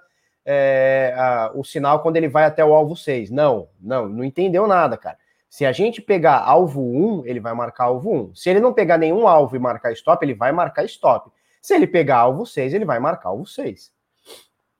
é, 0.44 1.14
a, 1.16 1.52
o 1.54 1.62
sinal 1.62 2.00
quando 2.00 2.16
ele 2.16 2.28
vai 2.28 2.44
até 2.44 2.64
o 2.64 2.74
alvo 2.74 2.96
6. 2.96 3.30
Não, 3.30 3.68
não, 3.80 4.08
não 4.08 4.24
entendeu 4.24 4.66
nada, 4.66 4.96
cara. 4.96 5.16
Se 5.48 5.64
a 5.64 5.70
gente 5.70 6.02
pegar 6.02 6.38
alvo 6.38 6.80
1, 6.80 7.26
ele 7.26 7.38
vai 7.38 7.54
marcar 7.54 7.84
alvo 7.84 8.12
1. 8.30 8.34
Se 8.34 8.50
ele 8.50 8.58
não 8.58 8.72
pegar 8.72 8.98
nenhum 8.98 9.28
alvo 9.28 9.54
e 9.54 9.58
marcar 9.58 9.92
stop, 9.92 10.24
ele 10.24 10.34
vai 10.34 10.50
marcar 10.50 10.84
stop. 10.84 11.30
Se 11.60 11.74
ele 11.74 11.86
pegar 11.86 12.16
alvo 12.16 12.44
6, 12.44 12.74
ele 12.74 12.84
vai 12.84 12.98
marcar 12.98 13.28
alvo 13.28 13.46
6. 13.46 13.92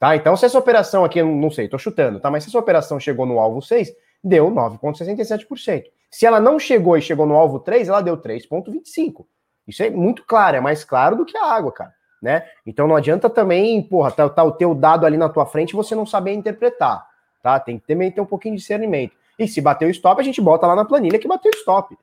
Tá? 0.02 0.16
Então, 0.16 0.36
se 0.36 0.44
essa 0.44 0.58
operação 0.58 1.04
aqui, 1.04 1.22
não 1.22 1.48
sei, 1.48 1.68
tô 1.68 1.78
chutando, 1.78 2.18
tá? 2.18 2.28
Mas 2.28 2.42
se 2.42 2.50
essa 2.50 2.58
operação 2.58 2.98
chegou 2.98 3.24
no 3.24 3.38
alvo 3.38 3.62
6, 3.62 3.94
deu 4.24 4.50
9,67%. 4.50 5.84
Se 6.10 6.26
ela 6.26 6.40
não 6.40 6.58
chegou 6.58 6.98
e 6.98 7.00
chegou 7.00 7.24
no 7.24 7.36
alvo 7.36 7.60
3, 7.60 7.88
ela 7.88 8.00
deu 8.00 8.16
3,25%. 8.16 9.24
Isso 9.64 9.80
é 9.80 9.90
muito 9.90 10.24
claro, 10.26 10.56
é 10.56 10.60
mais 10.60 10.82
claro 10.82 11.14
do 11.14 11.24
que 11.24 11.36
a 11.36 11.44
água, 11.44 11.70
cara. 11.70 11.94
Né? 12.20 12.44
Então 12.66 12.88
não 12.88 12.96
adianta 12.96 13.30
também, 13.30 13.80
porra, 13.80 14.10
tá, 14.10 14.28
tá 14.28 14.42
o 14.42 14.50
teu 14.50 14.74
dado 14.74 15.06
ali 15.06 15.16
na 15.16 15.28
tua 15.28 15.46
frente 15.46 15.70
e 15.70 15.76
você 15.76 15.94
não 15.94 16.04
saber 16.04 16.32
interpretar, 16.32 17.06
tá? 17.40 17.60
Tem 17.60 17.78
que 17.78 17.86
também 17.86 18.10
ter 18.10 18.20
um 18.20 18.26
pouquinho 18.26 18.56
de 18.56 18.60
discernimento. 18.60 19.14
E 19.38 19.46
se 19.46 19.60
bateu 19.60 19.88
stop, 19.88 20.20
a 20.20 20.24
gente 20.24 20.40
bota 20.40 20.66
lá 20.66 20.74
na 20.74 20.84
planilha 20.84 21.16
que 21.20 21.28
bateu 21.28 21.52
stop. 21.54 21.96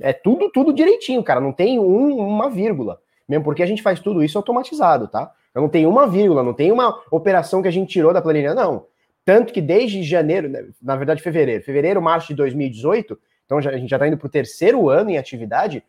É 0.00 0.12
tudo, 0.12 0.50
tudo 0.50 0.72
direitinho, 0.72 1.22
cara. 1.22 1.40
Não 1.40 1.52
tem 1.52 1.78
um, 1.78 2.16
uma 2.16 2.50
vírgula. 2.50 3.00
Mesmo 3.28 3.44
porque 3.44 3.62
a 3.62 3.66
gente 3.66 3.82
faz 3.82 4.00
tudo 4.00 4.20
isso 4.20 4.36
automatizado, 4.36 5.06
tá? 5.06 5.32
Então 5.50 5.62
não 5.62 5.68
tem 5.68 5.86
uma 5.86 6.06
vírgula, 6.06 6.42
não 6.42 6.54
tem 6.54 6.70
uma 6.70 7.00
operação 7.10 7.62
que 7.62 7.68
a 7.68 7.72
gente 7.72 7.92
tirou 7.92 8.12
da 8.12 8.22
planilha, 8.22 8.54
não. 8.54 8.86
Tanto 9.24 9.52
que 9.52 9.60
desde 9.60 10.02
janeiro, 10.02 10.48
né, 10.48 10.66
na 10.80 10.96
verdade 10.96 11.22
fevereiro, 11.22 11.62
fevereiro, 11.62 12.00
março 12.00 12.28
de 12.28 12.34
2018, 12.34 13.18
então 13.44 13.60
já, 13.60 13.70
a 13.70 13.76
gente 13.76 13.90
já 13.90 13.96
está 13.96 14.08
indo 14.08 14.16
para 14.16 14.26
o 14.26 14.30
terceiro 14.30 14.88
ano 14.88 15.10
em 15.10 15.18
atividade, 15.18 15.84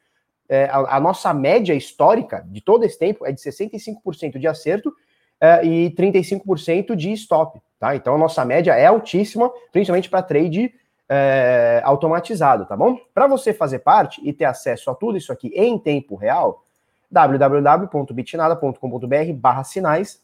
é, 0.50 0.65
a, 0.65 0.98
a, 0.98 1.00
nossa 1.00 1.34
média 1.34 1.74
histórica 1.74 2.46
de 2.50 2.60
todo 2.60 2.84
esse 2.84 3.00
tempo 3.00 3.25
é 3.25 3.32
de 3.32 3.39
65% 3.39 4.38
de 4.38 4.48
acerto 4.48 4.91
é, 5.39 5.65
e 5.65 5.91
35% 5.91 6.94
de 6.96 7.12
stop, 7.13 7.62
tá? 7.80 7.96
Então 7.96 8.15
a 8.15 8.18
nossa 8.18 8.44
média 8.44 8.75
é 8.75 8.86
altíssima, 8.88 9.50
principalmente 9.72 10.10
para 10.10 10.22
trade 10.22 10.74
é, 11.08 11.82
automatizado, 11.84 12.65
tá 12.65 12.75
bom? 12.75 12.98
Para 13.13 13.27
você 13.27 13.53
fazer 13.53 13.80
parte 13.80 14.22
e 14.27 14.34
ter 14.34 14.46
acesso 14.46 14.89
a 14.89 14.96
tudo 14.96 15.18
isso 15.18 15.32
aqui 15.32 15.51
em 15.56 15.80
tempo 15.80 16.15
real, 16.15 16.65
www.bitnada.com.br 17.12 19.34
barra 19.36 19.63
sinais. 19.63 20.24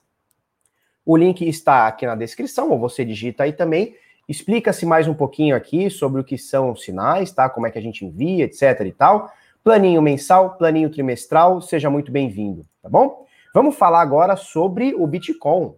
O 1.05 1.17
link 1.17 1.47
está 1.47 1.87
aqui 1.87 2.05
na 2.05 2.15
descrição, 2.15 2.71
ou 2.71 2.79
você 2.79 3.03
digita 3.03 3.43
aí 3.43 3.53
também. 3.53 3.95
Explica-se 4.27 4.85
mais 4.85 5.07
um 5.07 5.13
pouquinho 5.13 5.55
aqui 5.55 5.89
sobre 5.89 6.19
o 6.19 6.23
que 6.23 6.37
são 6.37 6.71
os 6.71 6.83
sinais, 6.83 7.31
tá? 7.31 7.49
Como 7.49 7.65
é 7.65 7.71
que 7.71 7.79
a 7.79 7.81
gente 7.81 8.05
envia, 8.05 8.45
etc 8.45 8.81
e 8.85 8.91
tal. 8.91 9.31
Planinho 9.63 10.01
mensal, 10.01 10.57
planinho 10.57 10.89
trimestral, 10.89 11.61
seja 11.61 11.89
muito 11.89 12.11
bem-vindo, 12.11 12.65
tá 12.81 12.89
bom? 12.89 13.25
Vamos 13.53 13.75
falar 13.75 14.01
agora 14.01 14.35
sobre 14.35 14.93
o 14.95 15.07
Bitcoin. 15.07 15.73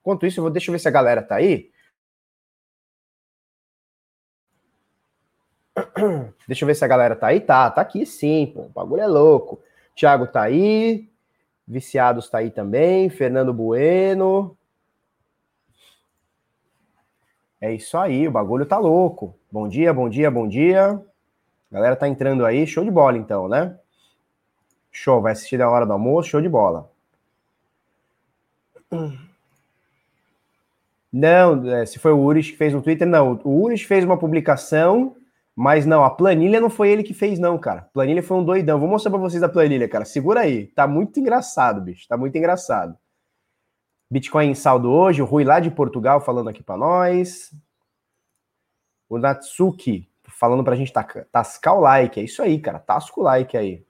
Enquanto 0.00 0.26
isso, 0.26 0.38
eu 0.38 0.42
vou, 0.42 0.50
deixa 0.50 0.70
eu 0.70 0.72
ver 0.72 0.78
se 0.78 0.88
a 0.88 0.90
galera 0.90 1.22
tá 1.22 1.36
aí. 1.36 1.70
Deixa 6.46 6.64
eu 6.64 6.66
ver 6.66 6.74
se 6.74 6.84
a 6.84 6.88
galera 6.88 7.16
tá 7.16 7.28
aí. 7.28 7.40
Tá, 7.40 7.70
tá 7.70 7.80
aqui 7.80 8.06
sim, 8.06 8.52
pô. 8.54 8.62
O 8.62 8.68
bagulho 8.68 9.02
é 9.02 9.06
louco. 9.06 9.60
Thiago 9.94 10.26
tá 10.26 10.42
aí. 10.42 11.08
Viciados 11.66 12.28
tá 12.28 12.38
aí 12.38 12.50
também. 12.50 13.08
Fernando 13.08 13.52
Bueno. 13.52 14.56
É 17.60 17.72
isso 17.72 17.96
aí, 17.96 18.28
o 18.28 18.30
bagulho 18.30 18.66
tá 18.66 18.76
louco. 18.76 19.34
Bom 19.50 19.66
dia, 19.66 19.90
bom 19.90 20.06
dia, 20.06 20.30
bom 20.30 20.46
dia. 20.46 21.00
A 21.70 21.74
galera 21.74 21.96
tá 21.96 22.06
entrando 22.06 22.44
aí, 22.44 22.66
show 22.66 22.84
de 22.84 22.90
bola 22.90 23.16
então, 23.16 23.48
né? 23.48 23.78
Show, 24.92 25.22
vai 25.22 25.32
assistir 25.32 25.62
a 25.62 25.70
hora 25.70 25.86
do 25.86 25.94
almoço, 25.94 26.28
show 26.28 26.42
de 26.42 26.48
bola. 26.48 26.90
Não, 31.10 31.70
é, 31.70 31.86
se 31.86 31.98
foi 31.98 32.12
o 32.12 32.20
Urish 32.20 32.52
que 32.52 32.58
fez 32.58 32.72
no 32.72 32.82
Twitter, 32.82 33.08
não. 33.08 33.40
O 33.44 33.64
Urish 33.64 33.86
fez 33.86 34.04
uma 34.04 34.18
publicação, 34.18 35.16
mas 35.56 35.86
não, 35.86 36.04
a 36.04 36.10
planilha 36.10 36.60
não 36.60 36.68
foi 36.68 36.90
ele 36.90 37.04
que 37.04 37.14
fez, 37.14 37.38
não, 37.38 37.56
cara. 37.56 37.82
A 37.82 37.84
planilha 37.84 38.22
foi 38.22 38.36
um 38.36 38.44
doidão. 38.44 38.80
Vou 38.80 38.88
mostrar 38.88 39.10
pra 39.10 39.20
vocês 39.20 39.42
a 39.42 39.48
planilha, 39.48 39.88
cara. 39.88 40.04
Segura 40.04 40.40
aí. 40.40 40.66
Tá 40.68 40.86
muito 40.86 41.20
engraçado, 41.20 41.80
bicho. 41.80 42.08
Tá 42.08 42.16
muito 42.16 42.36
engraçado. 42.36 42.98
Bitcoin 44.10 44.50
em 44.50 44.54
saldo 44.54 44.90
hoje, 44.90 45.22
o 45.22 45.24
Rui 45.24 45.44
lá 45.44 45.60
de 45.60 45.70
Portugal 45.70 46.20
falando 46.20 46.48
aqui 46.48 46.62
para 46.62 46.76
nós. 46.76 47.54
O 49.08 49.18
Natsuki 49.18 50.08
falando 50.28 50.64
pra 50.64 50.76
gente 50.76 50.92
tascar 51.30 51.74
o 51.76 51.80
like. 51.80 52.20
É 52.20 52.24
isso 52.24 52.42
aí, 52.42 52.58
cara. 52.60 52.78
Tasca 52.80 53.20
o 53.20 53.22
like 53.22 53.56
aí. 53.56 53.84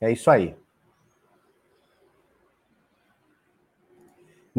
É 0.00 0.12
isso 0.12 0.30
aí. 0.30 0.59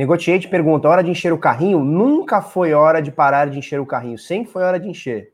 Negotiate 0.02 0.48
pergunta: 0.48 0.90
hora 0.90 1.04
de 1.04 1.12
encher 1.12 1.32
o 1.32 1.38
carrinho? 1.38 1.78
Nunca 1.84 2.42
foi 2.42 2.74
hora 2.74 3.00
de 3.04 3.12
parar 3.12 3.48
de 3.48 3.60
encher 3.60 3.80
o 3.80 3.86
carrinho. 3.86 4.18
Sempre 4.18 4.52
foi 4.52 4.64
hora 4.64 4.80
de 4.80 4.90
encher. 4.90 5.32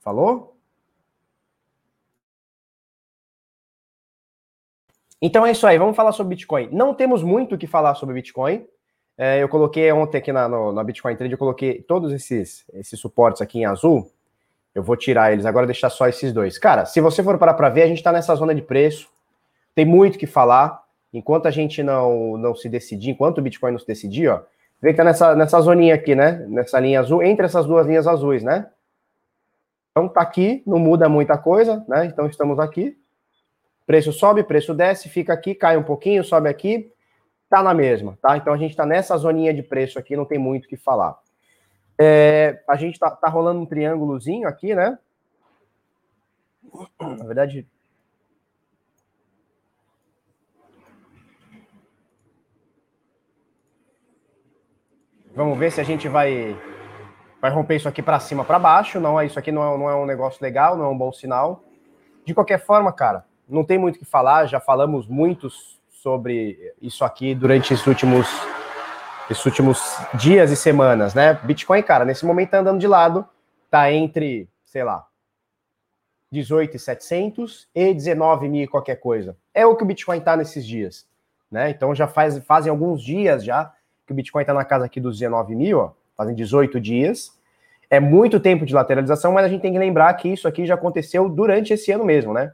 Falou? 0.00 0.56
Então 5.20 5.44
é 5.44 5.50
isso 5.50 5.66
aí. 5.66 5.76
Vamos 5.76 5.94
falar 5.94 6.12
sobre 6.12 6.36
Bitcoin. 6.36 6.70
Não 6.72 6.94
temos 6.94 7.22
muito 7.22 7.54
o 7.54 7.58
que 7.58 7.66
falar 7.66 7.94
sobre 7.96 8.14
Bitcoin. 8.14 8.66
É, 9.18 9.42
eu 9.42 9.48
coloquei 9.50 9.92
ontem 9.92 10.16
aqui 10.16 10.32
na, 10.32 10.48
no, 10.48 10.72
na 10.72 10.82
Bitcoin 10.82 11.14
Trade, 11.14 11.32
eu 11.32 11.38
coloquei 11.38 11.82
todos 11.82 12.10
esses, 12.14 12.64
esses 12.72 12.98
suportes 12.98 13.42
aqui 13.42 13.58
em 13.58 13.66
azul. 13.66 14.10
Eu 14.74 14.82
vou 14.82 14.96
tirar 14.96 15.34
eles 15.34 15.44
agora, 15.44 15.66
deixar 15.66 15.90
só 15.90 16.08
esses 16.08 16.32
dois. 16.32 16.56
Cara, 16.56 16.86
se 16.86 16.98
você 16.98 17.22
for 17.22 17.36
parar 17.36 17.52
para 17.52 17.68
ver, 17.68 17.82
a 17.82 17.88
gente 17.88 17.98
está 17.98 18.10
nessa 18.10 18.34
zona 18.34 18.54
de 18.54 18.62
preço. 18.62 19.06
Tem 19.74 19.84
muito 19.84 20.18
que 20.18 20.26
falar. 20.26 20.87
Enquanto 21.12 21.46
a 21.46 21.50
gente 21.50 21.82
não, 21.82 22.36
não 22.36 22.54
se 22.54 22.68
decidir, 22.68 23.10
enquanto 23.10 23.38
o 23.38 23.42
Bitcoin 23.42 23.72
não 23.72 23.78
se 23.78 23.86
decidir, 23.86 24.28
ó, 24.28 24.42
vê 24.80 24.90
que 24.90 24.96
tá 24.96 25.04
nessa, 25.04 25.34
nessa 25.34 25.60
zoninha 25.60 25.94
aqui, 25.94 26.14
né? 26.14 26.46
Nessa 26.48 26.78
linha 26.78 27.00
azul, 27.00 27.22
entre 27.22 27.46
essas 27.46 27.66
duas 27.66 27.86
linhas 27.86 28.06
azuis, 28.06 28.42
né? 28.42 28.70
Então 29.90 30.08
tá 30.08 30.20
aqui, 30.20 30.62
não 30.66 30.78
muda 30.78 31.08
muita 31.08 31.36
coisa, 31.38 31.84
né? 31.88 32.06
Então 32.06 32.26
estamos 32.26 32.58
aqui. 32.58 32.96
Preço 33.86 34.12
sobe, 34.12 34.44
preço 34.44 34.74
desce, 34.74 35.08
fica 35.08 35.32
aqui, 35.32 35.54
cai 35.54 35.76
um 35.76 35.82
pouquinho, 35.82 36.22
sobe 36.22 36.48
aqui, 36.48 36.92
tá 37.48 37.62
na 37.62 37.72
mesma, 37.72 38.18
tá? 38.20 38.36
Então 38.36 38.52
a 38.52 38.58
gente 38.58 38.76
tá 38.76 38.84
nessa 38.84 39.16
zoninha 39.16 39.52
de 39.54 39.62
preço 39.62 39.98
aqui, 39.98 40.14
não 40.14 40.26
tem 40.26 40.38
muito 40.38 40.66
o 40.66 40.68
que 40.68 40.76
falar. 40.76 41.18
É, 41.98 42.62
a 42.68 42.76
gente 42.76 42.98
tá, 42.98 43.10
tá 43.10 43.28
rolando 43.28 43.60
um 43.60 43.66
triângulozinho 43.66 44.46
aqui, 44.46 44.74
né? 44.74 44.98
Na 47.00 47.24
verdade. 47.24 47.66
Vamos 55.38 55.56
ver 55.56 55.70
se 55.70 55.80
a 55.80 55.84
gente 55.84 56.08
vai 56.08 56.60
vai 57.40 57.48
romper 57.48 57.76
isso 57.76 57.88
aqui 57.88 58.02
para 58.02 58.18
cima, 58.18 58.44
para 58.44 58.58
baixo. 58.58 58.98
Não, 58.98 59.22
isso 59.22 59.38
aqui 59.38 59.52
não 59.52 59.62
é, 59.62 59.78
não 59.78 59.88
é 59.88 59.94
um 59.94 60.04
negócio 60.04 60.42
legal, 60.42 60.76
não 60.76 60.86
é 60.86 60.88
um 60.88 60.98
bom 60.98 61.12
sinal. 61.12 61.62
De 62.24 62.34
qualquer 62.34 62.58
forma, 62.58 62.92
cara, 62.92 63.24
não 63.48 63.62
tem 63.62 63.78
muito 63.78 63.94
o 63.94 63.98
que 64.00 64.04
falar. 64.04 64.46
Já 64.46 64.58
falamos 64.58 65.06
muitos 65.06 65.80
sobre 65.90 66.74
isso 66.82 67.04
aqui 67.04 67.36
durante 67.36 67.72
esses 67.72 67.86
últimos, 67.86 68.26
esses 69.30 69.46
últimos 69.46 69.80
dias 70.14 70.50
e 70.50 70.56
semanas, 70.56 71.14
né? 71.14 71.34
Bitcoin, 71.44 71.84
cara, 71.84 72.04
nesse 72.04 72.26
momento 72.26 72.50
tá 72.50 72.58
andando 72.58 72.80
de 72.80 72.88
lado, 72.88 73.24
tá 73.70 73.92
entre, 73.92 74.50
sei 74.64 74.82
lá, 74.82 75.06
18,700 76.32 77.68
e 77.72 77.94
19 77.94 78.48
mil 78.48 78.68
qualquer 78.68 78.96
coisa. 78.96 79.36
É 79.54 79.64
o 79.64 79.76
que 79.76 79.84
o 79.84 79.86
Bitcoin 79.86 80.18
tá 80.18 80.36
nesses 80.36 80.66
dias, 80.66 81.06
né? 81.48 81.70
Então 81.70 81.94
já 81.94 82.08
faz, 82.08 82.36
fazem 82.38 82.70
alguns 82.70 83.00
dias 83.00 83.44
já 83.44 83.72
que 84.08 84.12
o 84.12 84.14
Bitcoin 84.14 84.42
tá 84.42 84.54
na 84.54 84.64
casa 84.64 84.86
aqui 84.86 84.98
dos 84.98 85.18
19 85.18 85.54
mil, 85.54 85.78
ó, 85.78 85.90
fazem 86.16 86.34
18 86.34 86.80
dias. 86.80 87.38
É 87.90 88.00
muito 88.00 88.40
tempo 88.40 88.64
de 88.64 88.74
lateralização, 88.74 89.32
mas 89.32 89.44
a 89.44 89.48
gente 89.48 89.60
tem 89.60 89.72
que 89.72 89.78
lembrar 89.78 90.12
que 90.14 90.28
isso 90.28 90.48
aqui 90.48 90.64
já 90.64 90.74
aconteceu 90.74 91.28
durante 91.28 91.74
esse 91.74 91.92
ano 91.92 92.06
mesmo, 92.06 92.32
né? 92.32 92.52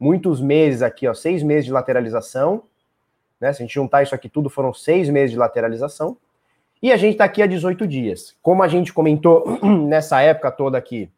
Muitos 0.00 0.40
meses 0.40 0.80
aqui, 0.80 1.06
ó, 1.06 1.12
seis 1.12 1.42
meses 1.42 1.66
de 1.66 1.72
lateralização, 1.72 2.62
né? 3.38 3.52
Se 3.52 3.62
a 3.62 3.66
gente 3.66 3.74
juntar 3.74 4.02
isso 4.02 4.14
aqui 4.14 4.30
tudo, 4.30 4.48
foram 4.48 4.72
seis 4.72 5.10
meses 5.10 5.30
de 5.30 5.36
lateralização. 5.36 6.16
E 6.82 6.90
a 6.90 6.96
gente 6.96 7.12
está 7.12 7.24
aqui 7.24 7.42
há 7.42 7.46
18 7.46 7.86
dias. 7.86 8.34
Como 8.40 8.62
a 8.62 8.68
gente 8.68 8.92
comentou 8.92 9.44
nessa 9.86 10.22
época 10.22 10.50
toda 10.50 10.78
aqui, 10.78 11.10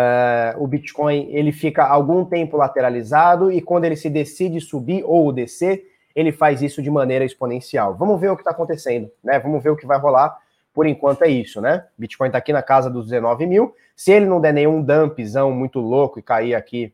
uh, 0.00 0.62
o 0.62 0.66
Bitcoin 0.66 1.28
ele 1.30 1.52
fica 1.52 1.84
algum 1.84 2.24
tempo 2.24 2.56
lateralizado 2.56 3.52
e 3.52 3.60
quando 3.60 3.84
ele 3.84 3.96
se 3.96 4.08
decide 4.08 4.62
subir 4.62 5.04
ou 5.04 5.30
descer, 5.30 5.95
ele 6.16 6.32
faz 6.32 6.62
isso 6.62 6.82
de 6.82 6.90
maneira 6.90 7.26
exponencial. 7.26 7.94
Vamos 7.94 8.18
ver 8.18 8.30
o 8.30 8.36
que 8.36 8.40
está 8.40 8.50
acontecendo, 8.50 9.12
né? 9.22 9.38
Vamos 9.38 9.62
ver 9.62 9.68
o 9.68 9.76
que 9.76 9.86
vai 9.86 9.98
rolar. 9.98 10.34
Por 10.72 10.86
enquanto 10.86 11.22
é 11.22 11.28
isso, 11.28 11.60
né? 11.60 11.84
Bitcoin 11.96 12.28
está 12.28 12.38
aqui 12.38 12.54
na 12.54 12.62
casa 12.62 12.88
dos 12.88 13.04
19 13.04 13.46
mil. 13.46 13.74
Se 13.94 14.12
ele 14.12 14.24
não 14.24 14.40
der 14.40 14.54
nenhum 14.54 14.82
dumpzão 14.82 15.52
muito 15.52 15.78
louco 15.78 16.18
e 16.18 16.22
cair 16.22 16.54
aqui 16.54 16.92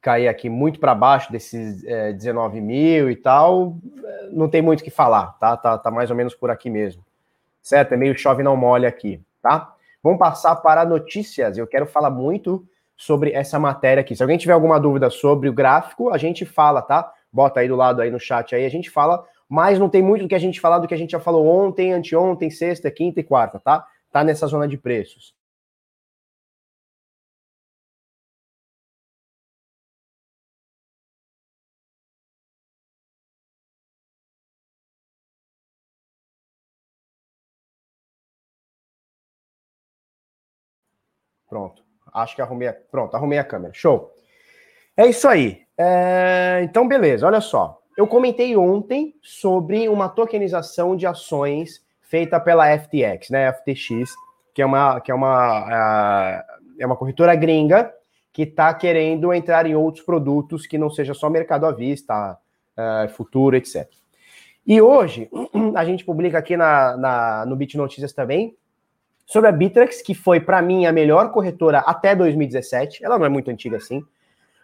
cair 0.00 0.26
aqui 0.26 0.48
muito 0.48 0.80
para 0.80 0.96
baixo 0.96 1.30
desses 1.30 1.84
é, 1.84 2.12
19 2.12 2.60
mil 2.60 3.08
e 3.08 3.14
tal, 3.14 3.76
não 4.32 4.48
tem 4.48 4.60
muito 4.60 4.80
o 4.80 4.84
que 4.84 4.90
falar, 4.90 5.38
tá? 5.38 5.56
tá? 5.56 5.78
Tá 5.78 5.92
mais 5.92 6.10
ou 6.10 6.16
menos 6.16 6.34
por 6.34 6.50
aqui 6.50 6.68
mesmo. 6.68 7.04
Certo? 7.62 7.94
É 7.94 7.96
meio 7.96 8.18
chove 8.18 8.42
não 8.42 8.56
molha 8.56 8.88
aqui, 8.88 9.20
tá? 9.40 9.72
Vamos 10.02 10.18
passar 10.18 10.56
para 10.56 10.84
notícias. 10.84 11.56
Eu 11.56 11.68
quero 11.68 11.86
falar 11.86 12.10
muito 12.10 12.66
sobre 12.96 13.32
essa 13.32 13.58
matéria 13.60 14.00
aqui. 14.00 14.16
Se 14.16 14.22
alguém 14.22 14.38
tiver 14.38 14.52
alguma 14.52 14.78
dúvida 14.80 15.08
sobre 15.10 15.48
o 15.48 15.52
gráfico, 15.52 16.10
a 16.10 16.18
gente 16.18 16.44
fala, 16.44 16.82
tá? 16.82 17.12
bota 17.32 17.60
aí 17.60 17.68
do 17.68 17.76
lado 17.76 18.02
aí 18.02 18.10
no 18.10 18.20
chat 18.20 18.54
aí, 18.54 18.64
a 18.64 18.68
gente 18.70 18.90
fala, 18.90 19.24
mas 19.48 19.78
não 19.78 19.88
tem 19.88 20.02
muito 20.02 20.22
do 20.22 20.28
que 20.28 20.34
a 20.34 20.38
gente 20.38 20.60
falar 20.60 20.78
do 20.78 20.88
que 20.88 20.94
a 20.94 20.96
gente 20.96 21.12
já 21.12 21.20
falou 21.20 21.46
ontem, 21.46 21.92
anteontem, 21.92 22.50
sexta, 22.50 22.90
quinta 22.90 23.20
e 23.20 23.24
quarta, 23.24 23.58
tá? 23.58 23.86
Tá 24.10 24.22
nessa 24.24 24.46
zona 24.46 24.68
de 24.68 24.76
preços. 24.78 25.34
Pronto. 41.48 41.84
Acho 42.14 42.34
que 42.34 42.40
arrumei. 42.42 42.68
A... 42.68 42.72
Pronto, 42.72 43.14
arrumei 43.14 43.38
a 43.38 43.44
câmera. 43.44 43.74
Show. 43.74 44.10
É 44.96 45.06
isso 45.06 45.26
aí. 45.28 45.62
É... 45.76 46.60
Então, 46.62 46.86
beleza, 46.86 47.26
olha 47.26 47.40
só. 47.40 47.80
Eu 47.96 48.06
comentei 48.06 48.56
ontem 48.56 49.14
sobre 49.22 49.88
uma 49.88 50.08
tokenização 50.08 50.96
de 50.96 51.06
ações 51.06 51.84
feita 52.00 52.40
pela 52.40 52.66
FTX, 52.78 53.30
né? 53.30 53.52
FTX, 53.52 54.14
que 54.54 54.62
é 54.62 54.66
uma, 54.66 55.00
que 55.00 55.10
é 55.10 55.14
uma, 55.14 56.44
é 56.78 56.86
uma 56.86 56.96
corretora 56.96 57.34
gringa 57.34 57.92
que 58.32 58.42
está 58.42 58.72
querendo 58.72 59.32
entrar 59.32 59.66
em 59.66 59.74
outros 59.74 60.04
produtos 60.04 60.66
que 60.66 60.78
não 60.78 60.88
seja 60.88 61.12
só 61.12 61.28
mercado 61.28 61.66
à 61.66 61.72
vista, 61.72 62.38
uh, 62.76 63.08
futuro, 63.10 63.56
etc. 63.56 63.86
E 64.66 64.80
hoje, 64.80 65.30
a 65.74 65.84
gente 65.84 66.04
publica 66.04 66.38
aqui 66.38 66.56
na, 66.56 66.96
na, 66.96 67.46
no 67.46 67.56
Bit 67.56 67.76
Notícias 67.76 68.12
também 68.12 68.56
sobre 69.26 69.48
a 69.48 69.52
Bittrex, 69.52 70.00
que 70.02 70.14
foi, 70.14 70.40
para 70.40 70.62
mim, 70.62 70.86
a 70.86 70.92
melhor 70.92 71.30
corretora 71.30 71.80
até 71.80 72.14
2017. 72.14 73.04
Ela 73.04 73.18
não 73.18 73.26
é 73.26 73.28
muito 73.28 73.50
antiga 73.50 73.76
assim, 73.76 74.02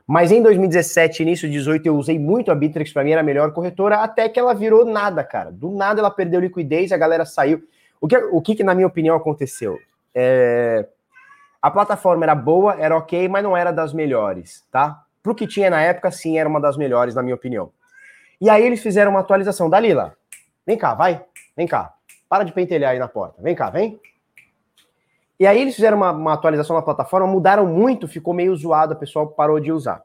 mas 0.09 0.33
em 0.33 0.43
2017, 0.43 1.23
início 1.23 1.47
de 1.47 1.57
2018, 1.57 1.87
eu 1.87 1.95
usei 1.95 2.19
muito 2.19 2.51
a 2.51 2.55
Bittrex, 2.55 2.91
para 2.95 3.05
mim 3.05 3.11
era 3.11 3.21
a 3.21 3.25
melhor 3.25 3.53
corretora, 3.53 3.97
até 3.97 4.27
que 4.27 4.41
ela 4.41 4.55
virou 4.55 4.83
nada, 4.87 5.23
cara. 5.23 5.53
Do 5.53 5.71
nada 5.71 6.01
ela 6.01 6.11
perdeu 6.11 6.41
liquidez, 6.41 6.93
a 6.93 6.97
galera 6.97 7.27
saiu. 7.27 7.63
O 8.01 8.09
que, 8.09 8.17
o 8.17 8.41
que, 8.41 8.65
na 8.65 8.75
minha 8.75 8.87
opinião, 8.87 9.15
aconteceu? 9.15 9.79
É... 10.15 10.89
A 11.61 11.71
plataforma 11.71 12.25
era 12.25 12.35
boa, 12.35 12.75
era 12.81 12.97
ok, 12.97 13.29
mas 13.29 13.45
não 13.45 13.55
era 13.55 13.71
das 13.71 13.93
melhores, 13.93 14.65
tá? 14.73 15.05
Pro 15.23 15.35
que 15.35 15.47
tinha 15.47 15.69
na 15.69 15.83
época, 15.83 16.11
sim, 16.11 16.39
era 16.39 16.49
uma 16.49 16.59
das 16.61 16.79
melhores, 16.79 17.15
na 17.15 17.23
minha 17.23 17.35
opinião. 17.35 17.71
E 18.41 18.49
aí 18.49 18.65
eles 18.65 18.81
fizeram 18.81 19.11
uma 19.11 19.21
atualização. 19.21 19.69
Dalila, 19.69 20.15
vem 20.67 20.79
cá, 20.79 20.95
vai, 20.95 21.23
vem 21.55 21.67
cá. 21.67 21.93
Para 22.31 22.45
de 22.45 22.53
pentelhar 22.53 22.93
aí 22.93 22.99
na 22.99 23.09
porta. 23.09 23.43
Vem 23.43 23.55
cá, 23.55 23.69
vem. 23.69 24.01
E 25.39 25.47
aí 25.47 25.61
eles 25.61 25.75
fizeram 25.77 25.97
uma, 25.97 26.11
uma, 26.11 26.33
atualização 26.33 26.75
na 26.75 26.83
plataforma, 26.83 27.27
mudaram 27.27 27.67
muito, 27.67 28.09
ficou 28.09 28.35
meio 28.35 28.57
zoado, 28.57 28.95
o 28.95 28.99
pessoal 28.99 29.29
parou 29.29 29.61
de 29.61 29.71
usar. 29.71 30.03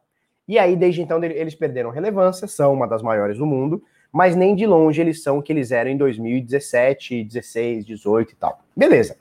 E 0.47 0.59
aí, 0.59 0.75
desde 0.75 1.01
então, 1.01 1.23
eles 1.23 1.55
perderam 1.55 1.89
relevância, 1.89 2.47
são 2.47 2.73
uma 2.73 2.87
das 2.87 3.01
maiores 3.01 3.37
do 3.37 3.45
mundo, 3.45 3.81
mas 4.11 4.35
nem 4.35 4.55
de 4.55 4.67
longe 4.67 5.01
eles 5.01 5.23
são 5.23 5.39
o 5.39 5.41
que 5.41 5.51
eles 5.51 5.71
eram 5.71 5.89
em 5.89 5.97
2017, 5.97 7.23
16, 7.23 7.85
18 7.85 8.31
e 8.31 8.35
tal. 8.35 8.59
Beleza. 8.75 9.17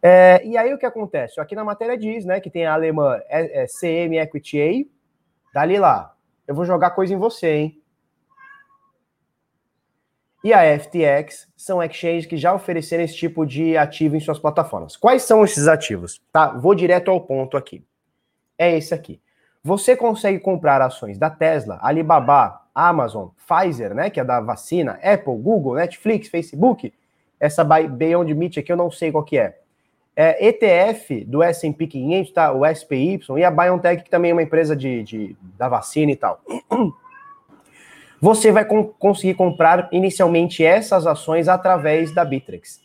É, 0.00 0.44
e 0.44 0.56
aí 0.56 0.72
o 0.72 0.78
que 0.78 0.86
acontece? 0.86 1.40
Aqui 1.40 1.54
na 1.54 1.64
matéria 1.64 1.96
diz, 1.96 2.24
né, 2.24 2.40
que 2.40 2.50
tem 2.50 2.66
a 2.66 2.74
alemã 2.74 3.20
é, 3.28 3.62
é 3.62 3.66
CM 3.66 4.18
Equity 4.18 4.60
A, 4.60 5.54
dali 5.54 5.78
lá, 5.78 6.14
eu 6.46 6.54
vou 6.54 6.64
jogar 6.64 6.90
coisa 6.90 7.14
em 7.14 7.16
você, 7.16 7.54
hein? 7.54 7.81
E 10.44 10.52
a 10.52 10.78
FTX 10.78 11.46
são 11.56 11.82
exchanges 11.82 12.26
que 12.26 12.36
já 12.36 12.52
ofereceram 12.52 13.04
esse 13.04 13.14
tipo 13.14 13.46
de 13.46 13.76
ativo 13.76 14.16
em 14.16 14.20
suas 14.20 14.38
plataformas. 14.38 14.96
Quais 14.96 15.22
são 15.22 15.44
esses 15.44 15.68
ativos? 15.68 16.20
Tá, 16.32 16.48
vou 16.48 16.74
direto 16.74 17.10
ao 17.10 17.20
ponto 17.20 17.56
aqui. 17.56 17.84
É 18.58 18.76
esse 18.76 18.92
aqui. 18.92 19.20
Você 19.62 19.94
consegue 19.94 20.40
comprar 20.40 20.82
ações 20.82 21.16
da 21.16 21.30
Tesla, 21.30 21.78
Alibaba, 21.80 22.60
Amazon, 22.74 23.28
Pfizer, 23.46 23.94
né, 23.94 24.10
que 24.10 24.18
é 24.18 24.24
da 24.24 24.40
vacina, 24.40 24.98
Apple, 25.02 25.36
Google, 25.36 25.74
Netflix, 25.74 26.28
Facebook. 26.28 26.92
Essa 27.38 27.62
Beyond 27.62 28.34
Meat 28.34 28.58
aqui 28.58 28.72
eu 28.72 28.76
não 28.76 28.90
sei 28.90 29.12
qual 29.12 29.24
que 29.24 29.38
é. 29.38 29.58
é 30.16 30.48
ETF 30.48 31.24
do 31.24 31.42
S&P 31.42 31.86
500, 31.86 32.32
tá? 32.32 32.52
O 32.52 32.66
SPY 32.66 33.20
e 33.36 33.44
a 33.44 33.50
BioNTech 33.50 34.02
que 34.02 34.10
também 34.10 34.30
é 34.30 34.34
uma 34.34 34.42
empresa 34.42 34.74
de, 34.74 35.02
de 35.02 35.36
da 35.56 35.68
vacina 35.68 36.10
e 36.10 36.16
tal. 36.16 36.40
você 38.22 38.52
vai 38.52 38.64
com, 38.64 38.84
conseguir 38.84 39.34
comprar 39.34 39.88
inicialmente 39.90 40.64
essas 40.64 41.08
ações 41.08 41.48
através 41.48 42.14
da 42.14 42.24
Bittrex. 42.24 42.80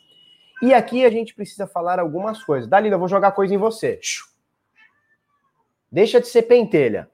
E 0.63 0.73
aqui 0.73 1.06
a 1.06 1.12
gente 1.12 1.36
precisa 1.36 1.67
falar 1.67 2.00
algumas 2.00 2.43
coisas. 2.43 2.67
Dalila, 2.67 2.95
eu 2.95 3.00
vou 3.00 3.08
jogar 3.08 3.32
coisa 3.34 3.54
em 3.54 3.58
você. 3.58 4.00
Deixa 5.91 6.19
de 6.19 6.28
ser 6.28 6.41
pentelha. 6.41 7.08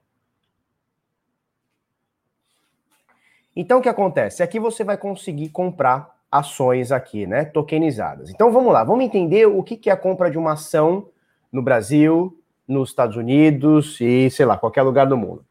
Então 3.54 3.80
o 3.80 3.82
que 3.82 3.90
acontece? 3.90 4.42
Aqui 4.42 4.58
você 4.58 4.86
vai 4.86 4.96
conseguir 4.96 5.50
comprar 5.50 6.16
ações 6.32 6.94
aqui, 6.94 7.28
né, 7.28 7.44
tokenizadas. 7.44 8.30
Então 8.30 8.54
vamos 8.54 8.72
lá, 8.72 8.86
vamos 8.86 9.04
entender 9.04 9.48
o 9.48 9.62
que 9.62 9.90
é 9.90 9.94
a 9.94 9.98
compra 9.98 10.32
de 10.32 10.38
uma 10.38 10.54
ação 10.54 11.10
no 11.52 11.62
Brasil, 11.62 12.42
nos 12.66 12.90
Estados 12.90 13.18
Unidos 13.18 14.00
e 14.00 14.30
sei 14.30 14.46
lá, 14.46 14.58
qualquer 14.58 14.84
lugar 14.84 15.08
do 15.08 15.18
mundo. 15.18 15.46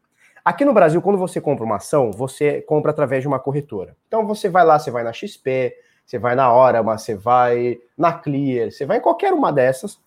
Aqui 0.45 0.65
no 0.65 0.73
Brasil, 0.73 1.01
quando 1.01 1.17
você 1.17 1.39
compra 1.39 1.63
uma 1.63 1.77
ação, 1.77 2.11
você 2.11 2.61
compra 2.61 2.91
através 2.91 3.21
de 3.21 3.27
uma 3.27 3.39
corretora. 3.39 3.95
Então 4.07 4.25
você 4.27 4.49
vai 4.49 4.65
lá, 4.65 4.77
você 4.77 4.91
vai 4.91 5.03
na 5.03 5.13
XP, 5.13 5.73
você 6.05 6.19
vai 6.19 6.35
na 6.35 6.51
Hora, 6.51 6.83
você 6.83 7.15
vai 7.15 7.79
na 7.97 8.11
Clear, 8.11 8.69
você 8.71 8.85
vai 8.85 8.97
em 8.97 9.01
qualquer 9.01 9.31
uma 9.31 9.53
dessas. 9.53 9.97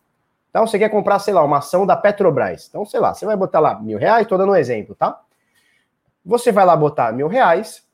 Então 0.50 0.66
você 0.66 0.78
quer 0.78 0.90
comprar, 0.90 1.18
sei 1.20 1.32
lá, 1.32 1.42
uma 1.42 1.58
ação 1.58 1.86
da 1.86 1.96
Petrobras. 1.96 2.66
Então, 2.68 2.84
sei 2.84 3.00
lá, 3.00 3.14
você 3.14 3.24
vai 3.24 3.36
botar 3.36 3.60
lá 3.60 3.80
mil 3.80 3.98
reais, 3.98 4.26
tô 4.26 4.36
dando 4.36 4.52
um 4.52 4.56
exemplo, 4.56 4.94
tá? 4.94 5.20
Você 6.24 6.52
vai 6.52 6.66
lá 6.66 6.76
botar 6.76 7.12
mil 7.12 7.28
reais 7.28 7.86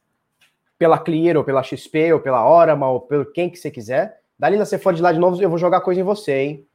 pela 0.79 0.99
Clear, 0.99 1.37
ou 1.37 1.45
pela 1.45 1.63
XP, 1.63 2.13
ou 2.13 2.19
pela 2.19 2.45
Hora, 2.45 2.75
ou 2.75 3.01
pelo 3.01 3.25
quem 3.27 3.49
que 3.49 3.57
você 3.57 3.71
quiser. 3.71 4.21
Dali, 4.37 4.59
você 4.59 4.79
for 4.79 4.93
de 4.93 5.01
lá 5.01 5.13
de 5.13 5.19
novo, 5.21 5.41
eu 5.41 5.49
vou 5.49 5.59
jogar 5.59 5.81
coisa 5.81 6.01
em 6.01 6.05
você, 6.05 6.33
hein? 6.41 6.67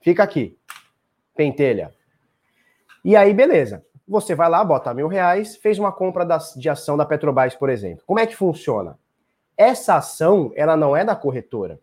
Fica 0.00 0.24
aqui. 0.24 0.58
Pentelha. 1.36 1.92
E 3.04 3.14
aí, 3.14 3.32
beleza. 3.32 3.84
Você 4.08 4.34
vai 4.34 4.48
lá, 4.48 4.64
bota 4.64 4.94
mil 4.94 5.06
reais, 5.06 5.56
fez 5.56 5.78
uma 5.78 5.92
compra 5.92 6.26
de 6.56 6.68
ação 6.68 6.96
da 6.96 7.04
Petrobras, 7.04 7.54
por 7.54 7.68
exemplo. 7.68 8.02
Como 8.06 8.18
é 8.18 8.26
que 8.26 8.34
funciona? 8.34 8.98
Essa 9.56 9.96
ação, 9.96 10.50
ela 10.56 10.76
não 10.76 10.96
é 10.96 11.04
da 11.04 11.14
corretora. 11.14 11.78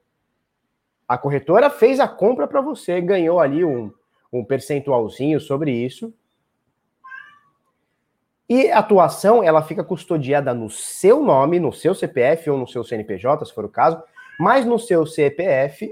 A 1.08 1.18
corretora 1.18 1.70
fez 1.70 2.00
a 2.00 2.08
compra 2.08 2.48
para 2.48 2.62
você, 2.62 3.00
ganhou 3.00 3.40
ali 3.40 3.64
um, 3.64 3.92
um 4.34 4.44
percentualzinho 4.44 5.40
sobre 5.40 5.72
isso. 5.72 6.12
E 8.50 8.72
a 8.72 8.80
atuação, 8.80 9.44
ela 9.44 9.62
fica 9.62 9.84
custodiada 9.84 10.54
no 10.54 10.70
seu 10.70 11.22
nome, 11.22 11.60
no 11.60 11.72
seu 11.72 11.94
CPF 11.94 12.50
ou 12.50 12.58
no 12.58 12.68
seu 12.68 12.84
CNPJ, 12.84 13.46
se 13.46 13.54
for 13.54 13.66
o 13.66 13.70
caso, 13.70 14.02
mas 14.40 14.66
no 14.66 14.80
seu 14.80 15.06
CPF 15.06 15.92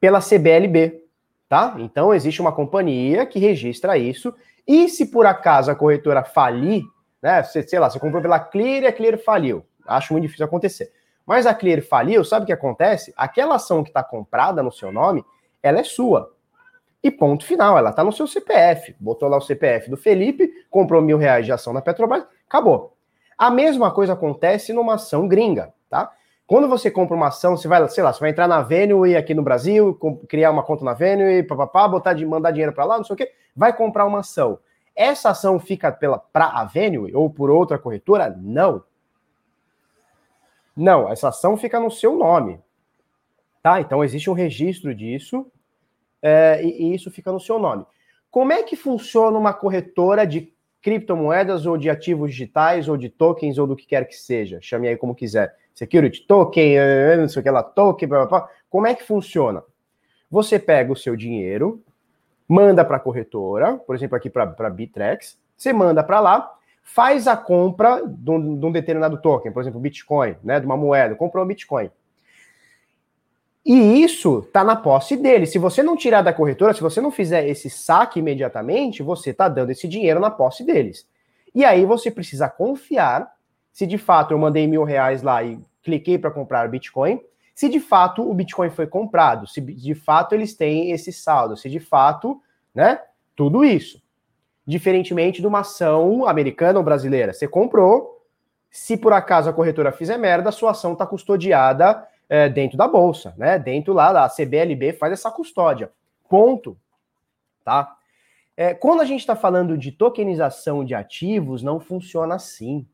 pela 0.00 0.20
CBLB, 0.20 1.02
tá? 1.48 1.76
Então 1.78 2.12
existe 2.12 2.40
uma 2.40 2.52
companhia 2.52 3.24
que 3.24 3.38
registra 3.38 3.96
isso 3.96 4.34
e 4.66 4.88
se 4.88 5.06
por 5.06 5.26
acaso 5.26 5.70
a 5.70 5.74
corretora 5.74 6.24
falir, 6.24 6.82
né? 7.22 7.42
Você, 7.42 7.62
sei 7.62 7.78
lá, 7.78 7.88
você 7.88 7.98
comprou 7.98 8.22
pela 8.22 8.38
Clear 8.38 8.82
e 8.82 8.86
a 8.86 8.92
Clear 8.92 9.18
faliu. 9.18 9.64
Acho 9.86 10.12
muito 10.12 10.24
difícil 10.24 10.46
acontecer. 10.46 10.92
Mas 11.26 11.46
a 11.46 11.54
Clear 11.54 11.82
faliu, 11.82 12.24
sabe 12.24 12.44
o 12.44 12.46
que 12.46 12.52
acontece? 12.52 13.12
Aquela 13.16 13.54
ação 13.54 13.82
que 13.82 13.90
está 13.90 14.02
comprada 14.02 14.62
no 14.62 14.70
seu 14.70 14.92
nome, 14.92 15.24
ela 15.62 15.80
é 15.80 15.84
sua. 15.84 16.34
E 17.02 17.10
ponto 17.10 17.44
final, 17.44 17.76
ela 17.76 17.90
está 17.90 18.02
no 18.02 18.12
seu 18.12 18.26
CPF. 18.26 18.94
Botou 18.98 19.28
lá 19.28 19.36
o 19.36 19.40
CPF 19.40 19.90
do 19.90 19.96
Felipe, 19.96 20.50
comprou 20.70 21.02
mil 21.02 21.18
reais 21.18 21.44
de 21.44 21.52
ação 21.52 21.72
na 21.72 21.82
Petrobras, 21.82 22.26
acabou. 22.46 22.96
A 23.36 23.50
mesma 23.50 23.90
coisa 23.90 24.12
acontece 24.12 24.72
numa 24.72 24.94
ação 24.94 25.28
gringa, 25.28 25.74
tá? 25.90 26.12
Quando 26.46 26.68
você 26.68 26.90
compra 26.90 27.16
uma 27.16 27.28
ação, 27.28 27.56
você 27.56 27.66
vai, 27.66 27.88
sei 27.88 28.04
lá, 28.04 28.12
você 28.12 28.20
vai 28.20 28.30
entrar 28.30 28.46
na 28.46 28.60
Venue 28.60 29.16
aqui 29.16 29.32
no 29.32 29.42
Brasil, 29.42 29.98
criar 30.28 30.50
uma 30.50 30.62
conta 30.62 30.84
na 30.84 30.92
Venue, 30.92 31.42
papapá, 31.42 31.88
botar 31.88 32.12
de 32.12 32.26
mandar 32.26 32.50
dinheiro 32.50 32.72
para 32.72 32.84
lá, 32.84 32.98
não 32.98 33.04
sei 33.04 33.14
o 33.14 33.16
quê, 33.16 33.32
vai 33.56 33.74
comprar 33.74 34.04
uma 34.04 34.20
ação. 34.20 34.58
Essa 34.94 35.30
ação 35.30 35.58
fica 35.58 35.90
pela 35.90 36.18
para 36.18 36.46
a 36.46 36.64
Venue 36.64 37.14
ou 37.14 37.30
por 37.30 37.50
outra 37.50 37.78
corretora? 37.78 38.36
Não. 38.38 38.84
Não, 40.76 41.08
essa 41.10 41.28
ação 41.28 41.56
fica 41.56 41.80
no 41.80 41.90
seu 41.90 42.14
nome. 42.14 42.60
Tá? 43.62 43.80
Então 43.80 44.04
existe 44.04 44.28
um 44.28 44.34
registro 44.34 44.94
disso 44.94 45.50
é, 46.20 46.62
e, 46.62 46.82
e 46.82 46.94
isso 46.94 47.10
fica 47.10 47.32
no 47.32 47.40
seu 47.40 47.58
nome. 47.58 47.86
Como 48.30 48.52
é 48.52 48.62
que 48.62 48.76
funciona 48.76 49.38
uma 49.38 49.54
corretora 49.54 50.26
de 50.26 50.52
criptomoedas 50.82 51.64
ou 51.64 51.78
de 51.78 51.88
ativos 51.88 52.32
digitais 52.32 52.86
ou 52.86 52.98
de 52.98 53.08
tokens 53.08 53.56
ou 53.56 53.66
do 53.66 53.74
que 53.74 53.86
quer 53.86 54.06
que 54.06 54.14
seja? 54.14 54.58
Chame 54.60 54.88
aí 54.88 54.96
como 54.96 55.14
quiser 55.14 55.56
security 55.74 56.26
token, 56.26 56.76
eh, 56.78 57.12
eh, 57.12 57.16
não 57.16 57.28
sei 57.28 57.40
o 57.40 57.42
que 57.42 57.50
lá, 57.50 57.62
token, 57.62 58.08
blá, 58.08 58.26
blá, 58.26 58.26
blá. 58.26 58.48
como 58.70 58.86
é 58.86 58.94
que 58.94 59.02
funciona? 59.02 59.62
Você 60.30 60.58
pega 60.58 60.92
o 60.92 60.96
seu 60.96 61.16
dinheiro, 61.16 61.82
manda 62.48 62.84
para 62.84 62.96
a 62.96 63.00
corretora, 63.00 63.76
por 63.78 63.94
exemplo, 63.94 64.16
aqui 64.16 64.30
para 64.30 64.54
a 64.58 64.70
Bitrex, 64.70 65.38
você 65.56 65.72
manda 65.72 66.02
para 66.02 66.20
lá, 66.20 66.54
faz 66.82 67.26
a 67.26 67.36
compra 67.36 68.02
de 68.06 68.30
um, 68.30 68.58
de 68.58 68.66
um, 68.66 68.72
determinado 68.72 69.20
token, 69.20 69.52
por 69.52 69.62
exemplo, 69.62 69.80
Bitcoin, 69.80 70.36
né, 70.42 70.60
de 70.60 70.66
uma 70.66 70.76
moeda, 70.76 71.14
comprou 71.14 71.44
um 71.44 71.48
Bitcoin. 71.48 71.90
E 73.64 74.02
isso 74.02 74.40
está 74.40 74.62
na 74.62 74.76
posse 74.76 75.16
dele. 75.16 75.46
Se 75.46 75.58
você 75.58 75.82
não 75.82 75.96
tirar 75.96 76.20
da 76.20 76.34
corretora, 76.34 76.74
se 76.74 76.82
você 76.82 77.00
não 77.00 77.10
fizer 77.10 77.48
esse 77.48 77.70
saque 77.70 78.18
imediatamente, 78.18 79.02
você 79.02 79.30
está 79.30 79.48
dando 79.48 79.70
esse 79.70 79.88
dinheiro 79.88 80.20
na 80.20 80.30
posse 80.30 80.62
deles. 80.62 81.08
E 81.54 81.64
aí 81.64 81.86
você 81.86 82.10
precisa 82.10 82.46
confiar 82.46 83.32
se 83.74 83.88
de 83.88 83.98
fato 83.98 84.30
eu 84.32 84.38
mandei 84.38 84.68
mil 84.68 84.84
reais 84.84 85.20
lá 85.20 85.42
e 85.42 85.60
cliquei 85.82 86.16
para 86.16 86.30
comprar 86.30 86.68
Bitcoin, 86.68 87.20
se 87.52 87.68
de 87.68 87.80
fato 87.80 88.22
o 88.22 88.32
Bitcoin 88.32 88.70
foi 88.70 88.86
comprado, 88.86 89.48
se 89.48 89.60
de 89.60 89.94
fato 89.96 90.32
eles 90.32 90.54
têm 90.54 90.92
esse 90.92 91.12
saldo, 91.12 91.56
se 91.56 91.68
de 91.68 91.80
fato, 91.80 92.40
né, 92.72 93.00
tudo 93.34 93.64
isso. 93.64 94.00
Diferentemente 94.64 95.40
de 95.40 95.46
uma 95.46 95.60
ação 95.60 96.24
americana 96.24 96.78
ou 96.78 96.84
brasileira, 96.84 97.32
você 97.32 97.48
comprou, 97.48 98.24
se 98.70 98.96
por 98.96 99.12
acaso 99.12 99.50
a 99.50 99.52
corretora 99.52 99.90
fizer 99.90 100.18
merda, 100.18 100.50
a 100.50 100.52
sua 100.52 100.70
ação 100.70 100.92
está 100.92 101.04
custodiada 101.04 102.06
é, 102.28 102.48
dentro 102.48 102.78
da 102.78 102.86
bolsa, 102.86 103.34
né, 103.36 103.58
dentro 103.58 103.92
lá 103.92 104.12
da 104.12 104.28
CBLB 104.28 104.92
faz 104.92 105.12
essa 105.12 105.32
custódia. 105.32 105.90
Ponto. 106.28 106.76
tá? 107.64 107.96
É, 108.56 108.72
quando 108.72 109.00
a 109.00 109.04
gente 109.04 109.20
está 109.20 109.34
falando 109.34 109.76
de 109.76 109.90
tokenização 109.90 110.84
de 110.84 110.94
ativos, 110.94 111.60
não 111.60 111.80
funciona 111.80 112.36
assim. 112.36 112.86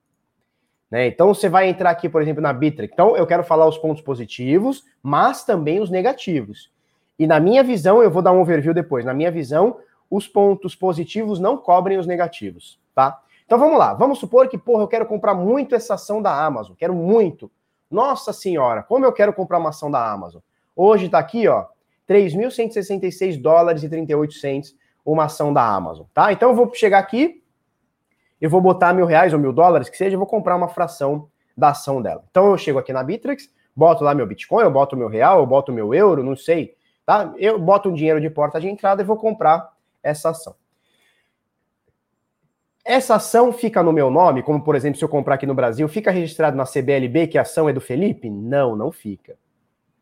Né? 0.91 1.07
Então 1.07 1.33
você 1.33 1.49
vai 1.49 1.69
entrar 1.69 1.91
aqui, 1.91 2.09
por 2.09 2.21
exemplo, 2.21 2.43
na 2.43 2.53
Bittrex. 2.53 2.93
Então 2.93 3.17
eu 3.17 3.27
quero 3.27 3.45
falar 3.45 3.67
os 3.67 3.79
pontos 3.79 4.03
positivos, 4.03 4.85
mas 5.03 5.45
também 5.45 5.81
os 5.81 5.91
negativos. 5.91 6.71
E 7.19 7.27
na 7.27 7.39
minha 7.39 7.63
visão, 7.63 8.03
eu 8.03 8.11
vou 8.11 8.23
dar 8.23 8.33
um 8.33 8.41
overview 8.41 8.75
depois. 8.75 9.05
Na 9.05 9.15
minha 9.15 9.31
visão, 9.31 9.77
os 10.11 10.27
pontos 10.27 10.75
positivos 10.75 11.39
não 11.39 11.57
cobrem 11.57 11.99
os 11.99 12.07
negativos, 12.07 12.81
tá? 12.95 13.21
Então 13.45 13.59
vamos 13.59 13.79
lá. 13.79 13.95
Vamos 13.95 14.19
supor 14.19 14.49
que, 14.49 14.59
porra, 14.59 14.83
eu 14.83 14.89
quero 14.89 15.07
comprar 15.07 15.35
muito 15.35 15.75
essa 15.75 15.95
ação 15.95 16.21
da 16.21 16.33
Amazon. 16.33 16.75
Quero 16.77 16.95
muito. 16.95 17.51
Nossa 17.91 18.33
senhora, 18.33 18.83
como 18.83 19.05
eu 19.05 19.13
quero 19.13 19.33
comprar 19.33 19.59
uma 19.59 19.71
ação 19.71 19.91
da 19.91 20.11
Amazon. 20.11 20.41
Hoje 20.75 21.09
tá 21.09 21.19
aqui, 21.19 21.47
ó, 21.49 21.67
3.166 22.09 23.41
dólares 23.41 23.83
e 23.83 23.89
38 23.89 24.35
centos 24.35 24.75
uma 25.05 25.25
ação 25.25 25.53
da 25.53 25.63
Amazon, 25.63 26.07
tá? 26.15 26.33
Então 26.33 26.51
eu 26.51 26.55
vou 26.55 26.73
chegar 26.75 26.99
aqui, 26.99 27.43
eu 28.41 28.49
vou 28.49 28.61
botar 28.61 28.93
mil 28.93 29.07
reais 29.07 29.33
ou 29.33 29.39
mil 29.39 29.53
dólares, 29.53 29.89
que 29.89 29.97
seja, 29.97 30.15
eu 30.15 30.19
vou 30.19 30.27
comprar 30.27 30.57
uma 30.57 30.69
fração 30.69 31.29
da 31.57 31.71
ação 31.71 32.01
dela. 32.01 32.25
Então 32.31 32.51
eu 32.51 32.59
chego 32.59 32.79
aqui 32.79 32.93
na 32.93 33.03
Bittrex, 33.03 33.51
boto 33.77 34.03
lá 34.03 34.15
meu 34.15 34.27
Bitcoin, 34.27 34.65
eu 34.65 34.71
boto 34.71 34.97
meu 34.97 35.09
real, 35.09 35.41
eu 35.41 35.47
boto 35.47 35.73
meu 35.73 35.95
euro, 35.95 36.23
não 36.23 36.35
sei, 36.35 36.75
tá? 37.05 37.33
Eu 37.37 37.59
boto 37.59 37.91
um 37.91 37.95
dinheiro 37.95 38.21
de 38.21 38.31
porta 38.31 38.61
de 38.61 38.69
entrada 38.69 39.03
e 39.03 39.05
vou 39.05 39.17
comprar 39.17 39.73
essa 40.03 40.31
ação. 40.31 40.55
Essa 42.85 43.17
ação 43.17 43.53
fica 43.53 43.83
no 43.83 43.93
meu 43.93 44.11
nome, 44.11 44.43
como 44.43 44.63
por 44.65 44.75
exemplo, 44.75 44.99
se 44.99 45.05
eu 45.05 45.09
comprar 45.09 45.35
aqui 45.35 45.47
no 45.47 45.55
Brasil, 45.55 45.87
fica 45.87 46.11
registrado 46.11 46.57
na 46.57 46.65
CBLB 46.65 47.27
que 47.27 47.39
a 47.39 47.43
ação 47.43 47.69
é 47.69 47.73
do 47.73 47.81
Felipe? 47.81 48.31
Não, 48.31 48.75
não 48.75 48.91
fica. 48.91 49.37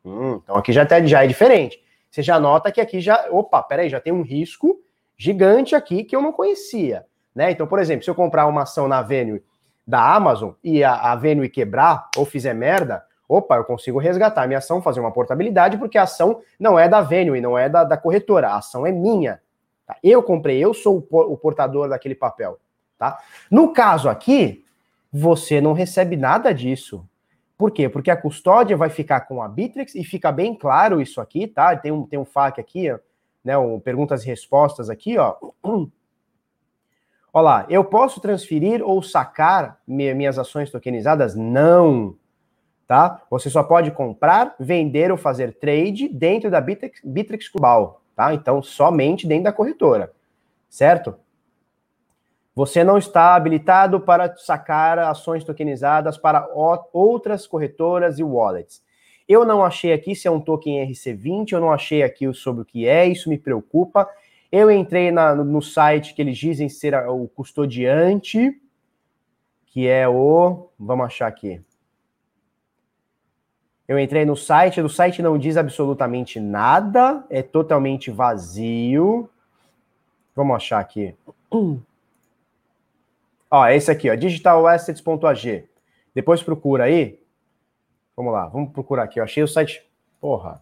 Hum, 0.05 0.41
então 0.43 0.57
aqui 0.57 0.73
já, 0.73 0.87
tá, 0.87 1.05
já 1.05 1.25
é 1.25 1.27
diferente. 1.27 1.83
Você 2.11 2.23
já 2.23 2.39
nota 2.39 2.73
que 2.73 2.81
aqui 2.81 3.01
já, 3.01 3.29
opa, 3.31 3.63
peraí, 3.63 3.89
já 3.89 4.01
tem 4.01 4.13
um 4.13 4.23
risco 4.23 4.81
gigante 5.17 5.75
aqui 5.75 6.05
que 6.05 6.15
eu 6.15 6.23
não 6.23 6.33
conhecia. 6.33 7.05
Né? 7.35 7.51
Então, 7.51 7.67
por 7.67 7.79
exemplo, 7.79 8.05
se 8.05 8.11
eu 8.11 8.15
comprar 8.15 8.47
uma 8.47 8.63
ação 8.63 8.89
na 8.89 9.03
Venue 9.03 9.43
da 9.87 10.15
Amazon 10.15 10.53
e 10.63 10.85
a, 10.85 10.95
a 10.95 11.17
Venue 11.17 11.49
quebrar 11.49 12.09
ou 12.17 12.25
fizer 12.25 12.55
merda, 12.55 13.05
opa, 13.29 13.57
eu 13.57 13.65
consigo 13.65 13.99
resgatar 13.99 14.47
minha 14.47 14.59
ação, 14.59 14.83
fazer 14.83 15.01
uma 15.01 15.13
portabilidade, 15.13 15.77
porque 15.77 15.99
a 15.99 16.03
ação 16.03 16.41
não 16.59 16.79
é 16.79 16.89
da 16.89 17.01
Venue, 17.01 17.41
não 17.41 17.57
é 17.59 17.69
da, 17.69 17.85
da 17.85 17.97
corretora, 17.97 18.49
a 18.49 18.57
ação 18.57 18.87
é 18.87 18.93
minha. 18.93 19.41
Tá? 19.87 19.97
Eu 20.03 20.23
comprei, 20.23 20.59
eu 20.59 20.73
sou 20.73 21.07
o, 21.11 21.37
portador 21.37 21.89
daquele 21.89 22.15
papel. 22.15 22.59
Tá? 22.99 23.19
No 23.51 23.73
caso 23.73 24.09
aqui, 24.09 24.65
você 25.13 25.61
não 25.61 25.73
recebe 25.73 26.17
nada 26.17 26.53
disso. 26.53 27.07
Por 27.57 27.71
quê? 27.71 27.89
Porque 27.89 28.11
a 28.11 28.17
custódia 28.17 28.77
vai 28.77 28.89
ficar 28.89 29.23
com 29.23 29.43
a 29.43 29.49
Bittrex 29.49 29.95
e 29.95 30.05
fica 30.05 30.31
bem 30.31 30.55
claro 30.55 31.01
isso 31.01 31.21
aqui, 31.21 31.47
tá? 31.47 31.77
Tem 31.77 31.91
um, 31.91 32.07
tem 32.07 32.19
um 32.19 32.25
FAQ 32.25 32.61
aqui, 32.61 32.95
né, 33.45 33.59
um, 33.59 33.81
perguntas 33.81 34.23
e 34.23 34.27
respostas 34.27 34.89
aqui, 34.89 35.19
ó. 35.19 35.35
Olha 37.39 37.45
lá, 37.45 37.67
eu 37.69 37.85
posso 37.85 38.21
transferir 38.21 38.83
ou 38.83 39.01
sacar 39.01 39.79
minhas 39.87 40.41
ações 40.41 40.73
tokenizadas? 40.73 41.37
Não. 41.37 42.17
Tá? 42.85 43.23
Você 43.31 43.49
só 43.49 43.63
pode 43.63 43.93
comprar, 43.93 44.57
vender 44.59 45.13
ou 45.13 45.17
fazer 45.17 45.55
trade 45.55 46.09
dentro 46.09 46.51
da 46.51 46.61
Bittrex, 46.61 47.01
Bittrex 47.05 47.49
Global, 47.49 48.03
tá? 48.17 48.35
Então, 48.35 48.61
somente 48.61 49.25
dentro 49.25 49.45
da 49.45 49.53
corretora, 49.53 50.13
certo? 50.69 51.15
Você 52.57 52.83
não 52.83 52.99
está 52.99 53.37
habilitado 53.37 54.01
para 54.01 54.35
sacar 54.37 54.99
ações 54.99 55.45
tokenizadas 55.45 56.19
para 56.19 56.51
outras 56.93 57.47
corretoras 57.47 58.19
e 58.19 58.25
wallets. 58.25 58.83
Eu 59.29 59.45
não 59.45 59.63
achei 59.63 59.93
aqui 59.93 60.17
se 60.17 60.27
é 60.27 60.31
um 60.31 60.41
token 60.41 60.91
RC20, 60.91 61.53
eu 61.53 61.61
não 61.61 61.71
achei 61.71 62.03
aqui 62.03 62.35
sobre 62.35 62.63
o 62.63 62.65
que 62.65 62.85
é, 62.85 63.07
isso 63.07 63.29
me 63.29 63.39
preocupa. 63.39 64.09
Eu 64.51 64.71
entrei 64.71 65.11
na, 65.11 65.35
no 65.35 65.61
site 65.61 66.15
que 66.15 66.23
eles 66.23 66.39
dizem 66.39 66.69
ser 66.69 66.95
o 67.09 67.29
custodiante, 67.29 68.61
que 69.67 69.87
é 69.87 70.09
o. 70.09 70.71
Vamos 70.79 71.07
achar 71.07 71.27
aqui. 71.27 71.61
Eu 73.87 73.99
entrei 73.99 74.25
no 74.25 74.37
site, 74.37 74.81
o 74.81 74.89
site 74.89 75.23
não 75.23 75.39
diz 75.39 75.57
absolutamente 75.57 76.39
nada, 76.39 77.25
é 77.31 77.43
totalmente 77.43 78.11
vazio. 78.11 79.29
Vamos 80.35 80.57
achar 80.57 80.79
aqui. 80.79 81.15
Ó, 83.51 83.67
esse 83.67 83.91
aqui, 83.91 84.11
ó, 84.11 84.15
digitalassets.ag. 84.15 85.67
Depois 86.15 86.43
procura 86.43 86.85
aí, 86.85 87.19
Vamos 88.19 88.33
lá, 88.33 88.49
vamos 88.49 88.73
procurar 88.73 89.05
aqui. 89.05 89.21
Eu 89.21 89.25
achei 89.25 89.45
o 89.45 89.47
site. 89.47 89.89
Porra. 90.21 90.61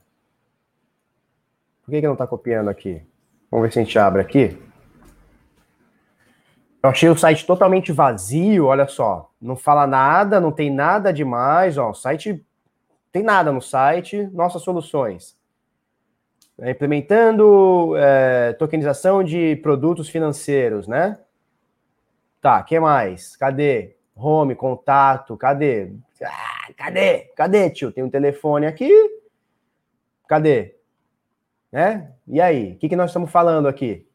Por 1.83 1.91
que, 1.91 2.03
que 2.03 2.07
não 2.07 2.13
está 2.13 2.27
copiando 2.27 2.69
aqui? 2.69 3.03
Vamos 3.51 3.67
ver 3.67 3.73
se 3.73 3.79
a 3.79 3.83
gente 3.83 3.99
abre 3.99 4.21
aqui. 4.21 4.59
Eu 6.83 6.91
achei 6.91 7.09
o 7.09 7.17
site 7.17 7.45
totalmente 7.45 7.91
vazio, 7.91 8.67
olha 8.67 8.87
só. 8.87 9.33
Não 9.41 9.57
fala 9.57 9.87
nada, 9.87 10.41
não 10.41 10.53
tem 10.53 10.71
nada 10.71 11.13
demais. 11.13 11.77
Ó, 11.79 11.91
o 11.91 11.95
site 11.95 12.45
tem 13.11 13.23
nada 13.23 13.51
no 13.51 13.61
site. 13.61 14.29
Nossas 14.33 14.63
soluções. 14.63 15.37
É, 16.59 16.71
implementando 16.71 17.95
é, 17.97 18.53
tokenização 18.53 19.25
de 19.25 19.57
produtos 19.57 20.09
financeiros, 20.09 20.87
né? 20.87 21.19
Tá, 22.41 22.63
que 22.63 22.79
mais? 22.79 23.37
Cadê? 23.37 23.97
Home, 24.15 24.55
contato, 24.55 25.37
cadê? 25.37 25.93
Ah, 26.23 26.73
cadê? 26.77 27.33
Cadê, 27.37 27.69
tio? 27.69 27.91
Tem 27.91 28.05
um 28.05 28.09
telefone 28.09 28.67
aqui. 28.67 28.91
Cadê? 30.29 30.76
Né? 31.77 32.11
E 32.27 32.41
aí? 32.41 32.73
O 32.73 32.77
que, 32.77 32.89
que 32.89 32.97
nós 32.97 33.11
estamos 33.11 33.31
falando 33.31 33.69
aqui? 33.69 34.09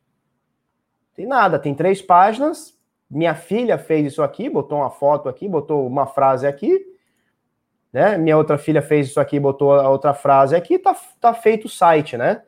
Tem 1.13 1.27
nada, 1.27 1.59
tem 1.59 1.75
três 1.75 2.01
páginas. 2.01 2.75
Minha 3.07 3.35
filha 3.35 3.77
fez 3.77 4.07
isso 4.07 4.23
aqui, 4.23 4.49
botou 4.49 4.79
uma 4.79 4.89
foto 4.89 5.29
aqui, 5.29 5.47
botou 5.47 5.85
uma 5.85 6.07
frase 6.07 6.47
aqui. 6.47 6.83
Né? 7.93 8.17
Minha 8.17 8.35
outra 8.35 8.57
filha 8.57 8.81
fez 8.81 9.09
isso 9.09 9.19
aqui, 9.19 9.39
botou 9.39 9.73
a 9.73 9.87
outra 9.87 10.11
frase 10.11 10.55
aqui, 10.55 10.79
tá, 10.79 10.95
tá 11.19 11.35
feito 11.35 11.65
o 11.65 11.69
site, 11.69 12.17
né? 12.17 12.41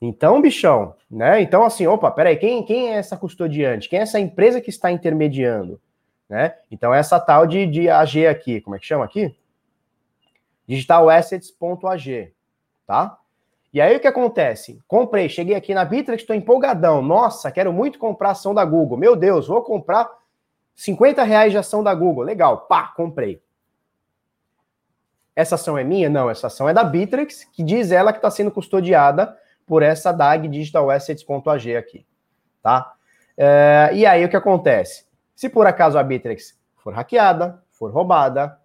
Então, 0.00 0.40
bichão, 0.40 0.94
né? 1.10 1.40
Então, 1.40 1.64
assim, 1.64 1.88
opa, 1.88 2.08
peraí, 2.12 2.36
quem, 2.36 2.62
quem 2.64 2.92
é 2.92 2.98
essa 2.98 3.16
custodiante? 3.16 3.88
Quem 3.88 3.98
é 3.98 4.02
essa 4.02 4.20
empresa 4.20 4.60
que 4.60 4.70
está 4.70 4.92
intermediando? 4.92 5.80
né? 6.28 6.54
Então, 6.70 6.94
essa 6.94 7.18
tal 7.18 7.48
de, 7.48 7.66
de 7.66 7.88
AG 7.88 8.28
aqui, 8.28 8.60
como 8.60 8.76
é 8.76 8.78
que 8.78 8.86
chama 8.86 9.04
aqui? 9.04 9.34
digitalassets.ag, 10.68 12.32
tá? 12.86 13.18
E 13.76 13.80
aí 13.82 13.94
o 13.94 14.00
que 14.00 14.08
acontece? 14.08 14.82
Comprei, 14.88 15.28
cheguei 15.28 15.54
aqui 15.54 15.74
na 15.74 15.84
Bittrex, 15.84 16.22
estou 16.22 16.34
empolgadão. 16.34 17.02
Nossa, 17.02 17.52
quero 17.52 17.70
muito 17.74 17.98
comprar 17.98 18.30
ação 18.30 18.54
da 18.54 18.64
Google. 18.64 18.96
Meu 18.96 19.14
Deus, 19.14 19.48
vou 19.48 19.60
comprar 19.62 20.10
50 20.74 21.22
reais 21.22 21.52
de 21.52 21.58
ação 21.58 21.84
da 21.84 21.94
Google. 21.94 22.24
Legal, 22.24 22.62
pá, 22.62 22.94
comprei. 22.96 23.38
Essa 25.36 25.56
ação 25.56 25.76
é 25.76 25.84
minha? 25.84 26.08
Não, 26.08 26.30
essa 26.30 26.46
ação 26.46 26.66
é 26.66 26.72
da 26.72 26.82
Bittrex, 26.82 27.44
que 27.52 27.62
diz 27.62 27.92
ela 27.92 28.14
que 28.14 28.18
está 28.18 28.30
sendo 28.30 28.50
custodiada 28.50 29.36
por 29.66 29.82
essa 29.82 30.10
DAG 30.10 30.48
digitalassets.ag 30.48 31.76
aqui, 31.76 32.06
tá? 32.62 32.94
É, 33.36 33.90
e 33.92 34.06
aí 34.06 34.24
o 34.24 34.30
que 34.30 34.36
acontece? 34.38 35.04
Se 35.34 35.50
por 35.50 35.66
acaso 35.66 35.98
a 35.98 36.02
Bittrex 36.02 36.58
for 36.78 36.94
hackeada, 36.94 37.62
for 37.72 37.92
roubada, 37.92 38.58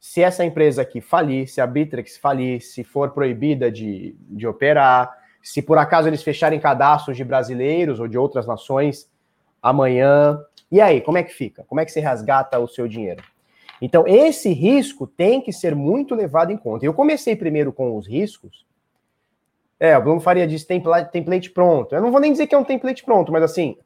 se 0.00 0.22
essa 0.22 0.44
empresa 0.44 0.82
aqui 0.82 1.00
falir, 1.00 1.48
se 1.48 1.60
a 1.60 1.66
Bittrex 1.66 2.16
falir, 2.16 2.60
se 2.60 2.84
for 2.84 3.10
proibida 3.10 3.70
de, 3.70 4.14
de 4.20 4.46
operar, 4.46 5.12
se 5.42 5.60
por 5.62 5.78
acaso 5.78 6.08
eles 6.08 6.22
fecharem 6.22 6.60
cadastros 6.60 7.16
de 7.16 7.24
brasileiros 7.24 8.00
ou 8.00 8.06
de 8.06 8.18
outras 8.18 8.46
nações 8.46 9.10
amanhã, 9.62 10.38
e 10.70 10.80
aí, 10.80 11.00
como 11.00 11.18
é 11.18 11.22
que 11.22 11.32
fica? 11.32 11.64
Como 11.64 11.80
é 11.80 11.84
que 11.84 11.90
se 11.90 12.00
resgata 12.00 12.58
o 12.58 12.68
seu 12.68 12.86
dinheiro? 12.86 13.22
Então, 13.80 14.06
esse 14.06 14.52
risco 14.52 15.06
tem 15.06 15.40
que 15.40 15.52
ser 15.52 15.74
muito 15.74 16.14
levado 16.14 16.50
em 16.50 16.56
conta. 16.56 16.84
Eu 16.84 16.92
comecei 16.92 17.34
primeiro 17.34 17.72
com 17.72 17.96
os 17.96 18.06
riscos. 18.06 18.66
É, 19.80 19.96
o 19.96 20.02
Bruno 20.02 20.20
Faria 20.20 20.46
disse 20.46 20.66
template, 20.66 21.12
template 21.12 21.50
pronto. 21.50 21.94
Eu 21.94 22.02
não 22.02 22.10
vou 22.10 22.20
nem 22.20 22.32
dizer 22.32 22.46
que 22.46 22.54
é 22.54 22.58
um 22.58 22.64
template 22.64 23.04
pronto, 23.04 23.30
mas 23.30 23.42
assim, 23.42 23.78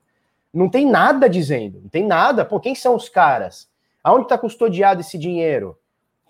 não 0.53 0.68
tem 0.68 0.87
nada 0.87 1.29
dizendo, 1.29 1.81
não 1.83 1.88
tem 1.88 2.05
nada. 2.05 2.44
Pô, 2.44 2.59
quem 2.59 2.75
são 2.75 2.94
os 2.94 3.09
caras? 3.09 3.70
Aonde 4.03 4.25
está 4.25 4.38
custodiado 4.38 5.03
esse 5.03 5.18
dinheiro? 5.18 5.79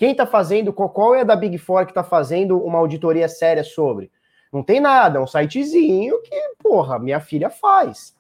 Quem 0.03 0.11
está 0.11 0.27
fazendo, 0.27 0.73
qual 0.73 1.15
é 1.15 1.21
a 1.21 1.25
da 1.25 1.37
Big 1.37 1.57
Four 1.59 1.85
que 1.85 1.93
está 1.93 2.03
fazendo 2.03 2.61
uma 2.61 2.81
auditoria 2.81 3.29
séria 3.29 3.63
sobre? 3.63 4.11
Não 4.53 4.61
tem 4.61 4.81
nada, 4.81 5.21
é 5.21 5.23
um 5.23 5.29
sitezinho 5.29 6.21
que, 6.23 6.35
porra, 6.59 6.99
minha 6.99 7.21
filha 7.21 7.49
faz. 7.49 8.13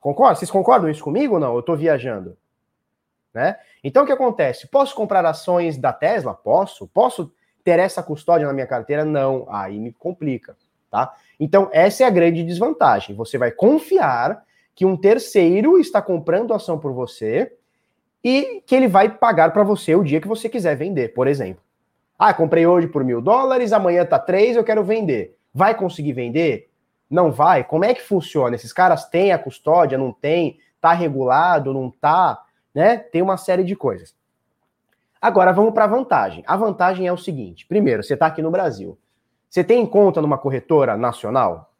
Concorda? 0.00 0.36
Vocês 0.36 0.50
concordam 0.50 0.88
isso 0.88 1.04
comigo 1.04 1.34
ou 1.34 1.40
não? 1.40 1.52
Eu 1.52 1.60
estou 1.60 1.76
viajando. 1.76 2.34
Né? 3.34 3.58
Então 3.84 4.04
o 4.04 4.06
que 4.06 4.12
acontece? 4.12 4.68
Posso 4.68 4.94
comprar 4.94 5.26
ações 5.26 5.76
da 5.76 5.92
Tesla? 5.92 6.32
Posso. 6.32 6.88
Posso 6.88 7.30
ter 7.62 7.78
essa 7.78 8.02
custódia 8.02 8.46
na 8.46 8.54
minha 8.54 8.66
carteira? 8.66 9.04
Não. 9.04 9.46
Aí 9.50 9.78
me 9.78 9.92
complica, 9.92 10.56
tá? 10.90 11.14
Então 11.38 11.68
essa 11.74 12.04
é 12.04 12.06
a 12.06 12.10
grande 12.10 12.42
desvantagem. 12.42 13.14
Você 13.14 13.36
vai 13.36 13.50
confiar 13.50 14.44
que 14.74 14.86
um 14.86 14.96
terceiro 14.96 15.78
está 15.78 16.00
comprando 16.00 16.54
ação 16.54 16.78
por 16.78 16.94
você 16.94 17.54
e 18.22 18.62
que 18.66 18.74
ele 18.74 18.88
vai 18.88 19.08
pagar 19.08 19.52
para 19.52 19.62
você 19.62 19.94
o 19.94 20.02
dia 20.02 20.20
que 20.20 20.28
você 20.28 20.48
quiser 20.48 20.76
vender, 20.76 21.14
por 21.14 21.26
exemplo. 21.26 21.62
Ah, 22.18 22.34
comprei 22.34 22.66
hoje 22.66 22.88
por 22.88 23.04
mil 23.04 23.20
dólares, 23.20 23.72
amanhã 23.72 24.04
tá 24.04 24.18
três, 24.18 24.56
eu 24.56 24.64
quero 24.64 24.82
vender. 24.82 25.36
Vai 25.54 25.74
conseguir 25.74 26.12
vender? 26.12 26.68
Não 27.08 27.30
vai? 27.30 27.64
Como 27.64 27.84
é 27.84 27.94
que 27.94 28.02
funciona? 28.02 28.56
Esses 28.56 28.72
caras 28.72 29.08
têm 29.08 29.32
a 29.32 29.38
custódia, 29.38 29.96
não 29.96 30.12
tem? 30.12 30.58
Tá 30.80 30.92
regulado, 30.92 31.72
não 31.72 31.90
tá? 31.90 32.42
Né? 32.74 32.98
Tem 32.98 33.22
uma 33.22 33.36
série 33.36 33.64
de 33.64 33.74
coisas. 33.74 34.14
Agora 35.20 35.52
vamos 35.52 35.72
para 35.72 35.84
a 35.84 35.88
vantagem. 35.88 36.44
A 36.46 36.56
vantagem 36.56 37.06
é 37.06 37.12
o 37.12 37.16
seguinte: 37.16 37.66
primeiro, 37.66 38.02
você 38.02 38.14
está 38.14 38.26
aqui 38.26 38.42
no 38.42 38.50
Brasil. 38.50 38.98
Você 39.48 39.64
tem 39.64 39.80
em 39.80 39.86
conta 39.86 40.20
numa 40.20 40.38
corretora 40.38 40.96
nacional? 40.96 41.72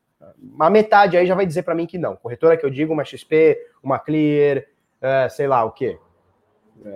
A 0.59 0.71
metade 0.71 1.17
aí 1.17 1.27
já 1.27 1.35
vai 1.35 1.47
dizer 1.47 1.63
para 1.63 1.75
mim 1.75 1.87
que 1.87 1.99
não. 1.99 2.17
Corretora 2.17 2.57
que 2.57 2.65
eu 2.65 2.71
digo, 2.71 2.93
uma 2.93 3.05
XP, 3.05 3.59
uma 3.83 3.99
Clear, 3.99 4.65
é, 5.01 5.29
sei 5.29 5.47
lá 5.47 5.65
o 5.65 5.71
quê. 5.71 5.99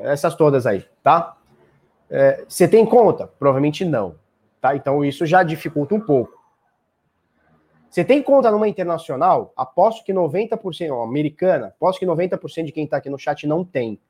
Essas 0.03 0.35
todas 0.35 0.66
aí, 0.66 0.85
tá? 1.03 1.37
É, 2.11 2.45
você 2.47 2.68
tem 2.68 2.83
em 2.83 2.87
conta? 2.87 3.27
Provavelmente 3.38 3.85
não. 3.85 4.16
Tá? 4.61 4.77
Então 4.77 5.05
isso 5.05 5.27
já 5.27 5.42
dificulta 5.42 5.95
um 5.95 6.01
pouco. 6.01 6.40
Você 7.90 8.05
tem 8.05 8.23
conta 8.23 8.51
numa 8.51 8.68
internacional? 8.68 9.53
Aposto 9.57 10.05
que 10.05 10.14
90%, 10.14 10.90
ó, 10.90 11.03
americana, 11.03 11.66
aposto 11.66 11.99
que 11.99 12.07
90% 12.07 12.64
de 12.64 12.73
quem 12.73 12.85
está 12.85 12.97
aqui 12.97 13.11
no 13.11 13.18
chat 13.18 13.47
não 13.47 13.64
tem. 13.64 14.01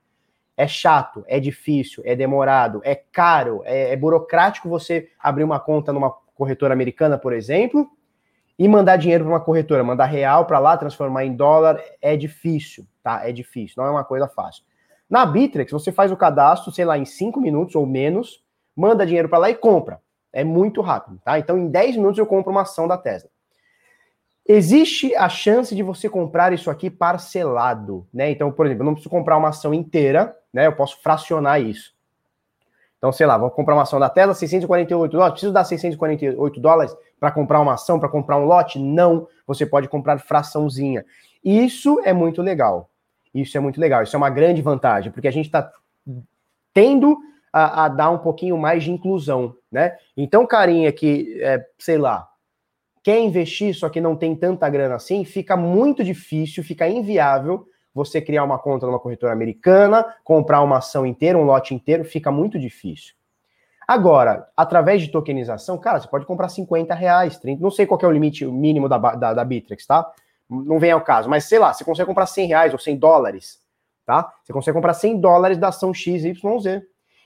É 0.57 0.69
chato, 0.69 1.25
é 1.27 1.41
difícil, 1.41 2.03
é 2.07 2.15
demorado, 2.15 2.81
é 2.85 2.95
caro, 2.95 3.63
é, 3.65 3.93
é 3.93 3.97
burocrático 3.97 4.69
você 4.69 5.09
abrir 5.19 5.43
uma 5.43 5.59
conta 5.59 5.93
numa 5.93 6.11
corretora 6.35 6.75
americana, 6.75 7.19
por 7.19 7.33
exemplo, 7.33 7.91
e 8.59 8.69
mandar 8.69 8.97
dinheiro 8.97 9.25
para 9.25 9.33
uma 9.33 9.41
corretora, 9.41 9.83
mandar 9.83 10.05
real 10.05 10.45
para 10.45 10.59
lá, 10.59 10.77
transformar 10.77 11.25
em 11.25 11.35
dólar, 11.35 11.83
é 12.01 12.17
difícil, 12.17 12.87
tá? 13.03 13.27
É 13.27 13.33
difícil, 13.33 13.83
não 13.83 13.87
é 13.87 13.91
uma 13.91 14.05
coisa 14.05 14.29
fácil. 14.29 14.63
Na 15.13 15.27
Bittrex, 15.27 15.71
você 15.71 15.93
faz 15.93 16.11
o 16.11 16.17
cadastro, 16.17 16.73
sei 16.73 16.87
lá, 16.87 16.97
em 16.97 17.05
5 17.05 17.39
minutos 17.39 17.75
ou 17.75 17.85
menos, 17.85 18.43
manda 18.75 19.05
dinheiro 19.05 19.29
para 19.29 19.41
lá 19.41 19.51
e 19.51 19.55
compra. 19.55 20.01
É 20.33 20.43
muito 20.43 20.81
rápido, 20.81 21.21
tá? 21.23 21.39
Então, 21.39 21.59
em 21.59 21.69
10 21.69 21.97
minutos 21.97 22.17
eu 22.17 22.25
compro 22.25 22.51
uma 22.51 22.63
ação 22.63 22.89
da 22.89 22.97
Tesla. 22.97 23.29
Existe 24.49 25.15
a 25.15 25.29
chance 25.29 25.77
de 25.77 25.83
você 25.83 26.09
comprar 26.09 26.55
isso 26.55 26.71
aqui 26.71 26.89
parcelado, 26.89 28.07
né? 28.11 28.31
Então, 28.31 28.51
por 28.51 28.65
exemplo, 28.65 28.85
eu 28.85 28.87
não 28.87 28.95
preciso 28.95 29.11
comprar 29.11 29.37
uma 29.37 29.51
ação 29.51 29.75
inteira, 29.75 30.35
né? 30.51 30.67
Eu 30.67 30.73
posso 30.73 30.99
fracionar 31.03 31.61
isso. 31.61 31.95
Então, 32.97 33.13
sei 33.13 33.27
lá, 33.27 33.37
vou 33.37 33.51
comprar 33.51 33.75
uma 33.75 33.83
ação 33.83 34.01
da 34.01 34.09
Tesla, 34.09 34.33
648 34.33 35.13
dólares. 35.13 35.33
Preciso 35.35 35.53
dar 35.53 35.65
648 35.65 36.59
dólares 36.59 36.97
para 37.21 37.31
comprar 37.31 37.61
uma 37.61 37.75
ação, 37.75 38.01
para 38.01 38.09
comprar 38.09 38.39
um 38.39 38.47
lote? 38.47 38.79
Não. 38.79 39.29
Você 39.47 39.67
pode 39.67 39.89
comprar 39.89 40.19
fraçãozinha. 40.21 41.05
Isso 41.45 42.01
é 42.03 42.15
muito 42.15 42.41
legal. 42.41 42.89
Isso 43.35 43.57
é 43.57 43.61
muito 43.61 43.81
legal. 43.81 44.03
Isso 44.03 44.15
é 44.15 44.19
uma 44.19 44.31
grande 44.31 44.61
vantagem, 44.61 45.11
porque 45.11 45.29
a 45.29 45.33
gente 45.33 45.47
está 45.47 45.71
tendo 46.73 47.19
a, 47.53 47.85
a, 47.85 47.89
dar 47.89 48.11
um 48.11 48.19
pouquinho 48.19 48.57
mais 48.57 48.83
de 48.83 48.91
inclusão, 48.91 49.55
né? 49.71 49.97
Então, 50.17 50.47
carinha 50.47 50.91
que, 50.93 51.39
é, 51.41 51.65
sei 51.79 51.99
lá, 51.99 52.29
quer 53.03 53.21
investir, 53.21 53.75
só 53.75 53.89
que 53.89 54.01
não 54.01 54.17
tem 54.17 54.35
tanta 54.35 54.69
grana 54.69 54.95
assim, 54.95 55.25
fica 55.25 55.57
muito 55.57 56.03
difícil, 56.03 56.65
fica 56.65 56.89
inviável 56.89 57.67
você 57.95 58.23
criar 58.23 58.45
uma 58.45 58.59
conta 58.59 58.87
numa 58.87 58.99
corretora 58.99 59.33
americana, 59.33 60.05
comprar 60.25 60.63
uma 60.63 60.79
ação 60.79 61.05
inteira, 61.05 61.37
um 61.37 61.45
lote 61.45 61.75
inteiro, 61.75 62.05
fica 62.05 62.31
muito 62.31 62.59
difícil. 62.59 63.15
Agora, 63.87 64.49
através 64.57 65.03
de 65.03 65.09
tokenização, 65.09 65.77
cara, 65.77 66.01
você 66.01 66.09
pode 66.09 66.25
comprar 66.25 66.49
50 66.49 66.95
reais, 66.95 67.37
30, 67.39 67.61
não 67.61 67.71
sei 67.71 67.85
qual 67.85 68.01
é 68.03 68.07
o 68.07 68.11
limite 68.11 68.47
mínimo 68.47 68.89
da, 68.89 68.97
da, 68.97 69.35
da 69.35 69.45
Bittrex, 69.45 69.87
tá? 69.87 70.11
Não 70.53 70.79
vem 70.79 70.91
ao 70.91 71.01
caso, 71.01 71.29
mas 71.29 71.45
sei 71.45 71.59
lá, 71.59 71.73
você 71.73 71.85
consegue 71.85 72.07
comprar 72.07 72.27
100 72.27 72.47
reais 72.49 72.73
ou 72.73 72.79
100 72.79 72.97
dólares, 72.97 73.61
tá? 74.05 74.33
Você 74.45 74.53
consegue 74.53 74.75
comprar 74.75 74.95
100 74.95 75.21
dólares 75.21 75.59
da 75.59 75.69
ação 75.69 75.93
XYZ. 75.93 76.41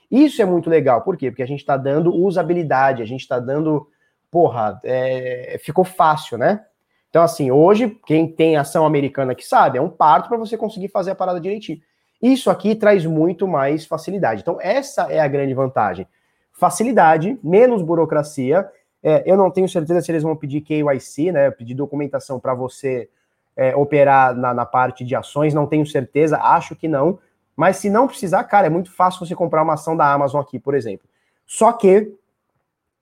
Isso 0.09 0.41
é 0.41 0.45
muito 0.45 0.69
legal, 0.69 1.01
por 1.01 1.17
quê? 1.17 1.29
Porque 1.29 1.43
a 1.43 1.47
gente 1.47 1.59
está 1.59 1.75
dando 1.75 2.15
usabilidade, 2.15 3.03
a 3.03 3.05
gente 3.05 3.21
está 3.21 3.39
dando 3.39 3.87
porra, 4.31 4.79
é, 4.83 5.59
ficou 5.63 5.83
fácil, 5.83 6.37
né? 6.37 6.63
Então, 7.09 7.23
assim, 7.23 7.51
hoje, 7.51 7.97
quem 8.05 8.27
tem 8.27 8.57
ação 8.57 8.85
americana 8.85 9.33
que 9.33 9.45
sabe, 9.45 9.77
é 9.77 9.81
um 9.81 9.89
parto 9.89 10.27
para 10.27 10.37
você 10.37 10.57
conseguir 10.57 10.89
fazer 10.89 11.11
a 11.11 11.15
parada 11.15 11.39
direitinho. 11.39 11.79
Isso 12.21 12.49
aqui 12.49 12.75
traz 12.75 13.05
muito 13.05 13.47
mais 13.47 13.85
facilidade. 13.85 14.41
Então, 14.41 14.57
essa 14.59 15.11
é 15.11 15.19
a 15.19 15.27
grande 15.27 15.53
vantagem. 15.53 16.07
Facilidade, 16.51 17.39
menos 17.43 17.81
burocracia. 17.81 18.67
É, 19.01 19.23
eu 19.25 19.37
não 19.37 19.51
tenho 19.51 19.69
certeza 19.69 20.01
se 20.01 20.11
eles 20.11 20.23
vão 20.23 20.35
pedir 20.35 20.61
KYC, 20.61 21.31
né? 21.31 21.51
Pedir 21.51 21.75
documentação 21.75 22.39
para 22.39 22.53
você 22.53 23.09
é, 23.57 23.75
operar 23.75 24.35
na, 24.35 24.53
na 24.53 24.65
parte 24.65 25.03
de 25.03 25.15
ações, 25.15 25.53
não 25.53 25.65
tenho 25.65 25.85
certeza, 25.85 26.37
acho 26.37 26.75
que 26.75 26.87
não. 26.87 27.19
Mas 27.55 27.77
se 27.77 27.89
não 27.89 28.07
precisar, 28.07 28.43
cara, 28.43 28.67
é 28.67 28.69
muito 28.69 28.91
fácil 28.91 29.25
você 29.25 29.35
comprar 29.35 29.63
uma 29.63 29.73
ação 29.73 29.97
da 29.97 30.09
Amazon 30.13 30.39
aqui, 30.39 30.59
por 30.59 30.75
exemplo. 30.75 31.09
Só 31.45 31.73
que 31.73 32.15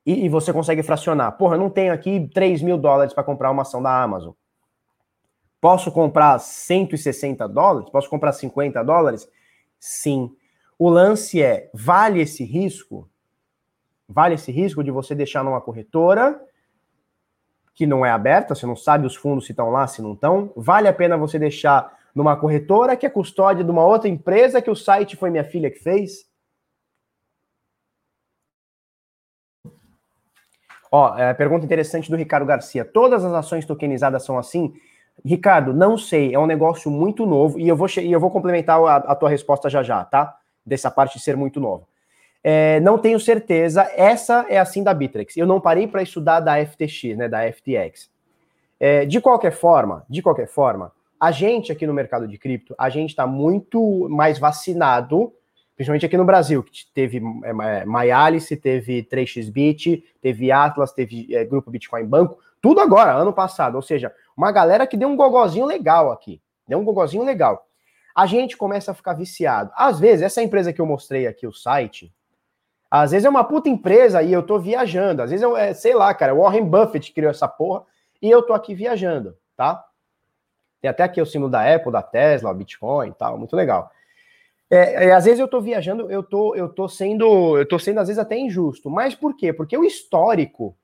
e, 0.06 0.26
e 0.26 0.30
você 0.30 0.54
consegue 0.54 0.82
fracionar. 0.82 1.34
Porra, 1.34 1.56
eu 1.56 1.60
não 1.60 1.70
tenho 1.70 1.92
aqui 1.92 2.30
3 2.34 2.62
mil 2.62 2.78
dólares 2.78 3.14
para 3.14 3.24
comprar 3.24 3.52
uma 3.52 3.64
ação 3.64 3.84
da 3.84 4.02
Amazon. 4.02 4.34
Posso 5.60 5.92
comprar 5.92 6.40
160 6.40 7.48
dólares? 7.50 7.90
Posso 7.90 8.10
comprar 8.10 8.32
50 8.32 8.84
dólares? 8.84 9.28
Sim. 9.80 10.32
O 10.78 10.90
lance 10.90 11.42
é: 11.42 11.70
vale 11.74 12.22
esse 12.22 12.44
risco? 12.44 13.10
Vale 14.08 14.36
esse 14.36 14.52
risco 14.52 14.84
de 14.84 14.92
você 14.92 15.16
deixar 15.16 15.44
numa 15.44 15.60
corretora 15.60 16.40
que 17.76 17.86
não 17.86 18.06
é 18.06 18.10
aberta, 18.10 18.56
você 18.56 18.66
não 18.66 18.76
sabe 18.76 19.06
os 19.06 19.16
fundos 19.16 19.46
se 19.46 19.52
estão 19.52 19.70
lá, 19.70 19.86
se 19.86 20.02
não 20.02 20.14
estão? 20.14 20.52
Vale 20.56 20.88
a 20.88 20.94
pena 20.94 21.18
você 21.18 21.38
deixar 21.38 21.94
numa 22.16 22.38
corretora 22.38 22.96
que 22.96 23.06
é 23.06 23.10
custódia 23.10 23.66
de 23.66 23.70
uma 23.70 23.86
outra 23.86 24.08
empresa 24.08 24.62
que 24.62 24.72
o 24.72 24.76
site 24.76 25.18
foi 25.18 25.30
minha 25.30 25.44
filha 25.44 25.70
que 25.70 25.80
fez? 25.80 26.26
Ó, 30.90 31.18
é, 31.18 31.34
pergunta 31.34 31.66
interessante 31.66 32.10
do 32.10 32.16
Ricardo 32.16 32.46
Garcia. 32.46 32.86
Todas 32.86 33.26
as 33.26 33.34
ações 33.34 33.66
tokenizadas 33.66 34.24
são 34.24 34.38
assim? 34.38 34.74
Ricardo, 35.26 35.74
não 35.74 35.98
sei, 35.98 36.34
é 36.34 36.40
um 36.40 36.46
negócio 36.46 36.90
muito 36.90 37.26
novo 37.26 37.60
e 37.60 37.68
eu 37.68 37.76
vou, 37.76 37.88
e 38.02 38.10
eu 38.10 38.20
vou 38.20 38.32
complementar 38.32 38.80
a, 38.80 38.96
a 38.96 39.16
tua 39.16 39.30
resposta 39.30 39.70
já 39.70 39.84
já, 39.84 40.06
tá? 40.06 40.38
Dessa 40.66 40.90
parte 40.90 41.18
de 41.18 41.24
ser 41.24 41.36
muito 41.36 41.60
nova. 41.60 41.86
É, 42.48 42.80
não 42.82 43.00
tenho 43.00 43.20
certeza, 43.20 43.90
essa 43.96 44.46
é 44.48 44.60
assim 44.60 44.84
da 44.84 44.94
Bittrex. 44.94 45.36
Eu 45.36 45.48
não 45.48 45.60
parei 45.60 45.88
para 45.88 46.04
estudar 46.04 46.42
da 46.42 46.64
FTX, 46.64 47.18
né, 47.18 47.28
da 47.28 47.52
FTX. 47.52 48.12
É, 48.80 49.04
de 49.04 49.20
qualquer 49.20 49.52
forma, 49.52 50.06
de 50.08 50.22
qualquer 50.22 50.48
forma, 50.48 50.92
a 51.20 51.32
gente 51.32 51.72
aqui 51.72 51.88
no 51.88 51.94
mercado 51.94 52.28
de 52.28 52.38
cripto, 52.38 52.76
a 52.78 52.88
gente 52.88 53.10
está 53.10 53.26
muito 53.26 54.08
mais 54.10 54.38
vacinado 54.38 55.34
principalmente 55.76 56.06
aqui 56.06 56.18
no 56.18 56.24
Brasil, 56.24 56.64
que 56.64 56.86
teve 56.94 57.22
é, 57.44 57.50
é 57.50 57.86
MyAlice, 57.86 58.56
teve 58.56 59.04
3xBit, 59.04 60.04
teve 60.22 60.52
Atlas, 60.52 60.94
teve 60.94 61.34
é, 61.36 61.44
Grupo 61.44 61.72
Bitcoin 61.72 62.06
Banco, 62.06 62.38
tudo 62.62 62.80
agora, 62.80 63.14
ano 63.14 63.34
passado. 63.34 63.76
Ou 63.76 63.82
seja, 63.82 64.14
uma 64.38 64.52
galera 64.52 64.88
que 64.88 64.96
deu 64.96 65.10
um 65.10 65.16
gogozinho 65.16 65.66
legal 65.66 66.12
aqui. 66.12 66.42
Deu 66.68 66.80
um 66.80 66.86
gogozinho 66.86 67.24
legal. 67.24 67.68
A 68.16 68.26
gente 68.26 68.56
começa 68.56 68.92
a 68.92 68.94
ficar 68.94 69.14
viciado. 69.14 69.72
Às 69.76 70.00
vezes, 70.00 70.22
essa 70.22 70.42
empresa 70.42 70.72
que 70.72 70.80
eu 70.80 70.86
mostrei 70.86 71.28
aqui, 71.28 71.46
o 71.46 71.52
site, 71.52 72.14
às 73.02 73.12
vezes 73.12 73.26
é 73.26 73.30
uma 73.30 73.44
puta 73.44 73.68
empresa 73.70 74.22
e 74.22 74.32
eu 74.32 74.44
tô 74.44 74.58
viajando. 74.60 75.22
Às 75.22 75.30
vezes, 75.30 75.44
eu, 75.44 75.58
é, 75.58 75.74
sei 75.74 75.94
lá, 75.94 76.14
cara, 76.14 76.34
Warren 76.34 76.64
Buffett 76.64 77.12
criou 77.12 77.32
essa 77.32 77.48
porra 77.48 77.84
e 78.22 78.30
eu 78.30 78.42
tô 78.42 78.54
aqui 78.54 78.74
viajando, 78.74 79.36
tá? 79.56 79.84
Tem 80.82 80.90
até 80.90 81.04
aqui 81.04 81.22
o 81.22 81.26
símbolo 81.26 81.52
da 81.52 81.76
Apple, 81.76 81.92
da 81.92 82.02
Tesla, 82.02 82.54
Bitcoin 82.54 83.10
e 83.10 83.14
tal, 83.14 83.38
muito 83.38 83.56
legal. 83.56 83.92
É, 84.70 85.08
é, 85.08 85.12
às 85.14 85.26
vezes 85.26 85.40
eu 85.40 85.48
tô 85.48 85.60
viajando, 85.62 86.10
eu 86.10 86.24
tô, 86.24 86.56
eu 86.56 86.70
tô 86.70 86.88
sendo, 86.88 87.58
eu 87.58 87.68
tô 87.68 87.78
sendo 87.78 88.00
às 88.00 88.08
vezes 88.08 88.20
até 88.20 88.38
injusto. 88.38 88.90
Mas 88.90 89.14
por 89.14 89.36
quê? 89.36 89.52
Porque 89.52 89.78
o 89.78 89.84
histórico 89.84 90.76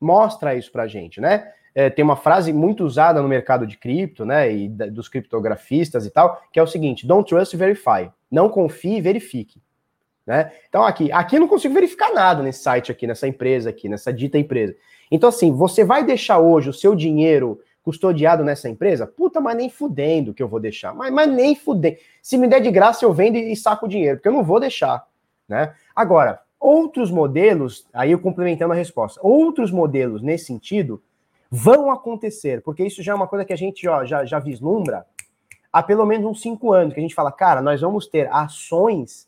mostra 0.00 0.54
isso 0.54 0.72
pra 0.72 0.86
gente, 0.88 1.20
né? 1.20 1.52
É, 1.72 1.88
tem 1.88 2.04
uma 2.04 2.16
frase 2.16 2.52
muito 2.52 2.84
usada 2.84 3.22
no 3.22 3.28
mercado 3.28 3.66
de 3.66 3.76
cripto, 3.76 4.24
né? 4.24 4.52
E 4.52 4.68
da, 4.68 4.86
dos 4.86 5.08
criptografistas 5.08 6.04
e 6.04 6.10
tal, 6.10 6.42
que 6.52 6.58
é 6.58 6.62
o 6.62 6.66
seguinte: 6.66 7.06
don't 7.06 7.28
trust, 7.28 7.56
verify. 7.56 8.10
Não 8.30 8.48
confie, 8.48 9.00
verifique. 9.00 9.62
Né? 10.26 10.52
Então 10.68 10.84
aqui, 10.84 11.10
aqui 11.10 11.36
eu 11.36 11.40
não 11.40 11.48
consigo 11.48 11.74
verificar 11.74 12.12
nada 12.12 12.42
nesse 12.42 12.62
site 12.62 12.92
aqui, 12.92 13.06
nessa 13.06 13.26
empresa 13.26 13.70
aqui, 13.70 13.88
nessa 13.88 14.12
dita 14.12 14.38
empresa. 14.38 14.76
Então 15.10 15.28
assim, 15.28 15.52
você 15.52 15.84
vai 15.84 16.04
deixar 16.04 16.38
hoje 16.38 16.70
o 16.70 16.74
seu 16.74 16.94
dinheiro 16.94 17.60
custodiado 17.82 18.44
nessa 18.44 18.68
empresa? 18.68 19.06
Puta, 19.06 19.40
mas 19.40 19.56
nem 19.56 19.70
fudendo 19.70 20.34
que 20.34 20.42
eu 20.42 20.48
vou 20.48 20.60
deixar. 20.60 20.94
Mas, 20.94 21.12
mas 21.12 21.28
nem 21.28 21.54
fudendo. 21.54 21.96
Se 22.22 22.36
me 22.36 22.46
der 22.46 22.60
de 22.60 22.70
graça, 22.70 23.04
eu 23.04 23.12
vendo 23.12 23.36
e 23.36 23.56
saco 23.56 23.86
o 23.86 23.88
dinheiro, 23.88 24.18
porque 24.18 24.28
eu 24.28 24.32
não 24.32 24.44
vou 24.44 24.60
deixar. 24.60 25.04
Né? 25.48 25.74
Agora, 25.96 26.40
outros 26.60 27.10
modelos, 27.10 27.86
aí 27.92 28.12
eu 28.12 28.20
complementando 28.20 28.72
a 28.72 28.76
resposta, 28.76 29.18
outros 29.22 29.72
modelos 29.72 30.22
nesse 30.22 30.44
sentido 30.44 31.02
vão 31.50 31.90
acontecer, 31.90 32.62
porque 32.62 32.84
isso 32.84 33.02
já 33.02 33.12
é 33.12 33.14
uma 33.14 33.26
coisa 33.26 33.44
que 33.44 33.52
a 33.52 33.56
gente 33.56 33.88
ó, 33.88 34.04
já, 34.04 34.24
já 34.24 34.38
vislumbra 34.38 35.04
há 35.72 35.82
pelo 35.82 36.04
menos 36.04 36.30
uns 36.30 36.40
cinco 36.40 36.72
anos, 36.72 36.94
que 36.94 37.00
a 37.00 37.02
gente 37.02 37.14
fala, 37.14 37.32
cara, 37.32 37.60
nós 37.60 37.80
vamos 37.80 38.06
ter 38.06 38.28
ações, 38.32 39.26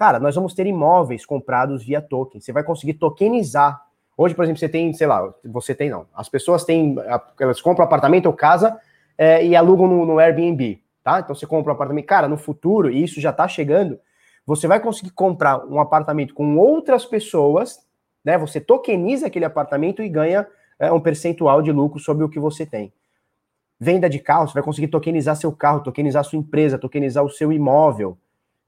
cara, 0.00 0.18
nós 0.18 0.34
vamos 0.34 0.54
ter 0.54 0.66
imóveis 0.66 1.26
comprados 1.26 1.84
via 1.84 2.00
token. 2.00 2.40
Você 2.40 2.52
vai 2.52 2.64
conseguir 2.64 2.94
tokenizar 2.94 3.78
Hoje, 4.20 4.34
por 4.34 4.44
exemplo, 4.44 4.60
você 4.60 4.68
tem, 4.68 4.92
sei 4.92 5.06
lá, 5.06 5.32
você 5.42 5.74
tem 5.74 5.88
não. 5.88 6.06
As 6.12 6.28
pessoas 6.28 6.62
têm, 6.62 6.94
elas 7.40 7.62
compram 7.62 7.86
apartamento 7.86 8.26
ou 8.26 8.34
casa 8.34 8.78
é, 9.16 9.42
e 9.42 9.56
alugam 9.56 9.88
no, 9.88 10.04
no, 10.04 10.18
Airbnb, 10.18 10.78
tá? 11.02 11.20
Então 11.20 11.34
você 11.34 11.46
compra 11.46 11.72
um 11.72 11.74
apartamento. 11.74 12.04
Cara, 12.04 12.28
no 12.28 12.36
futuro, 12.36 12.90
e 12.90 13.02
isso 13.02 13.18
já 13.18 13.32
tá 13.32 13.48
chegando, 13.48 13.98
você 14.44 14.68
vai 14.68 14.78
conseguir 14.78 15.12
comprar 15.12 15.64
um 15.66 15.80
apartamento 15.80 16.34
com 16.34 16.58
outras 16.58 17.06
pessoas, 17.06 17.78
né? 18.22 18.36
Você 18.36 18.60
tokeniza 18.60 19.26
aquele 19.26 19.46
apartamento 19.46 20.02
e 20.02 20.08
ganha 20.10 20.46
é, 20.78 20.92
um 20.92 21.00
percentual 21.00 21.62
de 21.62 21.72
lucro 21.72 21.98
sobre 21.98 22.22
o 22.22 22.28
que 22.28 22.38
você 22.38 22.66
tem. 22.66 22.92
Venda 23.78 24.10
de 24.10 24.18
carro, 24.18 24.48
você 24.48 24.52
vai 24.52 24.62
conseguir 24.62 24.88
tokenizar 24.88 25.34
seu 25.34 25.50
carro, 25.50 25.80
tokenizar 25.80 26.24
sua 26.24 26.38
empresa, 26.38 26.78
tokenizar 26.78 27.24
o 27.24 27.30
seu 27.30 27.50
imóvel. 27.50 28.18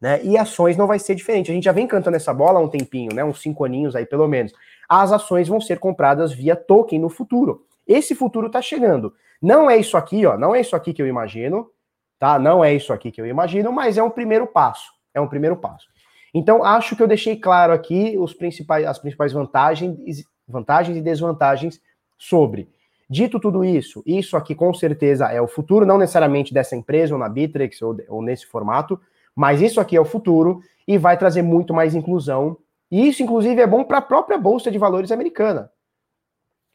Né? 0.02 0.20
E 0.24 0.36
ações 0.36 0.76
não 0.76 0.88
vai 0.88 0.98
ser 0.98 1.14
diferente. 1.14 1.52
A 1.52 1.54
gente 1.54 1.62
já 1.62 1.70
vem 1.70 1.86
cantando 1.86 2.16
essa 2.16 2.34
bola 2.34 2.58
há 2.58 2.62
um 2.62 2.68
tempinho, 2.68 3.14
né? 3.14 3.22
uns 3.24 3.40
cinco 3.40 3.64
aninhos 3.64 3.94
aí 3.94 4.04
pelo 4.04 4.26
menos. 4.26 4.52
As 4.88 5.12
ações 5.12 5.46
vão 5.46 5.60
ser 5.60 5.78
compradas 5.78 6.32
via 6.32 6.56
token 6.56 6.98
no 6.98 7.08
futuro. 7.08 7.64
Esse 7.86 8.12
futuro 8.12 8.48
está 8.48 8.60
chegando. 8.60 9.14
Não 9.40 9.70
é 9.70 9.76
isso 9.76 9.96
aqui, 9.96 10.26
ó. 10.26 10.36
Não 10.36 10.56
é 10.56 10.60
isso 10.60 10.74
aqui 10.74 10.92
que 10.92 11.00
eu 11.00 11.06
imagino, 11.06 11.70
tá? 12.18 12.36
Não 12.36 12.64
é 12.64 12.74
isso 12.74 12.92
aqui 12.92 13.12
que 13.12 13.20
eu 13.20 13.26
imagino, 13.26 13.70
mas 13.72 13.96
é 13.96 14.02
um 14.02 14.10
primeiro 14.10 14.44
passo. 14.44 14.90
É 15.14 15.20
um 15.20 15.28
primeiro 15.28 15.56
passo. 15.56 15.86
Então, 16.34 16.64
acho 16.64 16.96
que 16.96 17.02
eu 17.02 17.06
deixei 17.06 17.36
claro 17.36 17.72
aqui 17.72 18.16
os 18.18 18.34
principais, 18.34 18.84
as 18.84 18.98
principais 18.98 19.32
vantagens, 19.32 20.24
vantagens 20.48 20.96
e 20.96 21.00
desvantagens 21.00 21.80
sobre. 22.18 22.68
Dito 23.08 23.38
tudo 23.38 23.64
isso, 23.64 24.02
isso 24.06 24.36
aqui 24.36 24.54
com 24.54 24.72
certeza 24.72 25.26
é 25.26 25.40
o 25.40 25.46
futuro, 25.46 25.84
não 25.84 25.98
necessariamente 25.98 26.52
dessa 26.52 26.74
empresa 26.74 27.14
ou 27.14 27.20
na 27.20 27.28
Bittrex 27.28 27.82
ou, 27.82 27.96
ou 28.08 28.22
nesse 28.22 28.46
formato, 28.46 28.98
mas 29.34 29.60
isso 29.60 29.80
aqui 29.80 29.96
é 29.96 30.00
o 30.00 30.04
futuro 30.04 30.60
e 30.86 30.98
vai 30.98 31.16
trazer 31.16 31.42
muito 31.42 31.72
mais 31.72 31.94
inclusão. 31.94 32.56
E 32.90 33.08
isso, 33.08 33.22
inclusive, 33.22 33.60
é 33.60 33.66
bom 33.66 33.84
para 33.84 33.98
a 33.98 34.02
própria 34.02 34.38
Bolsa 34.38 34.70
de 34.70 34.78
Valores 34.78 35.10
americana, 35.10 35.70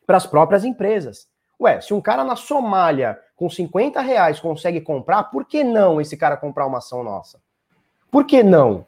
para 0.05 0.17
as 0.17 0.25
próprias 0.25 0.65
empresas. 0.65 1.27
Ué, 1.59 1.81
se 1.81 1.93
um 1.93 2.01
cara 2.01 2.23
na 2.23 2.35
Somália 2.35 3.19
com 3.35 3.49
50 3.49 3.99
reais 4.01 4.39
consegue 4.39 4.81
comprar, 4.81 5.23
por 5.25 5.45
que 5.45 5.63
não 5.63 5.99
esse 5.99 6.15
cara 6.15 6.37
comprar 6.37 6.65
uma 6.65 6.77
ação 6.77 7.03
nossa? 7.03 7.39
Por 8.11 8.25
que 8.25 8.43
não? 8.43 8.85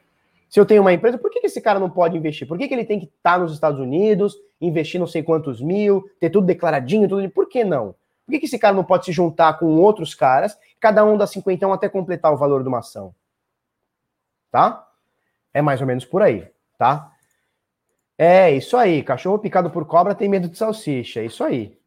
Se 0.49 0.59
eu 0.59 0.65
tenho 0.65 0.81
uma 0.81 0.93
empresa, 0.93 1.17
por 1.17 1.29
que 1.29 1.45
esse 1.45 1.61
cara 1.61 1.79
não 1.79 1.89
pode 1.89 2.17
investir? 2.17 2.47
Por 2.47 2.57
que, 2.57 2.63
ele 2.63 2.85
tem 2.85 2.99
que 2.99 3.05
estar 3.05 3.39
nos 3.39 3.53
Estados 3.53 3.79
Unidos, 3.79 4.35
investir 4.59 4.99
não 4.99 5.05
sei 5.05 5.21
quantos 5.21 5.61
mil, 5.61 6.03
ter 6.19 6.29
tudo 6.29 6.47
declaradinho, 6.47 7.07
tudo. 7.07 7.29
Por 7.29 7.47
que 7.47 7.63
não? 7.63 7.93
Por 8.25 8.39
que 8.39 8.45
esse 8.45 8.57
cara 8.57 8.75
não 8.75 8.83
pode 8.83 9.05
se 9.05 9.11
juntar 9.11 9.59
com 9.59 9.77
outros 9.77 10.15
caras, 10.15 10.57
cada 10.79 11.03
um 11.05 11.17
dá 11.17 11.27
50 11.27 11.71
até 11.71 11.87
completar 11.87 12.33
o 12.33 12.37
valor 12.37 12.63
de 12.63 12.69
uma 12.69 12.79
ação? 12.79 13.13
Tá? 14.51 14.87
É 15.53 15.61
mais 15.61 15.81
ou 15.81 15.87
menos 15.87 16.05
por 16.05 16.21
aí, 16.21 16.47
tá? 16.77 17.11
É, 18.17 18.51
isso 18.51 18.75
aí. 18.75 19.01
Cachorro 19.01 19.39
picado 19.39 19.69
por 19.69 19.85
cobra 19.85 20.13
tem 20.13 20.27
medo 20.27 20.49
de 20.49 20.57
salsicha. 20.57 21.21
É 21.21 21.25
isso 21.25 21.43
aí. 21.43 21.77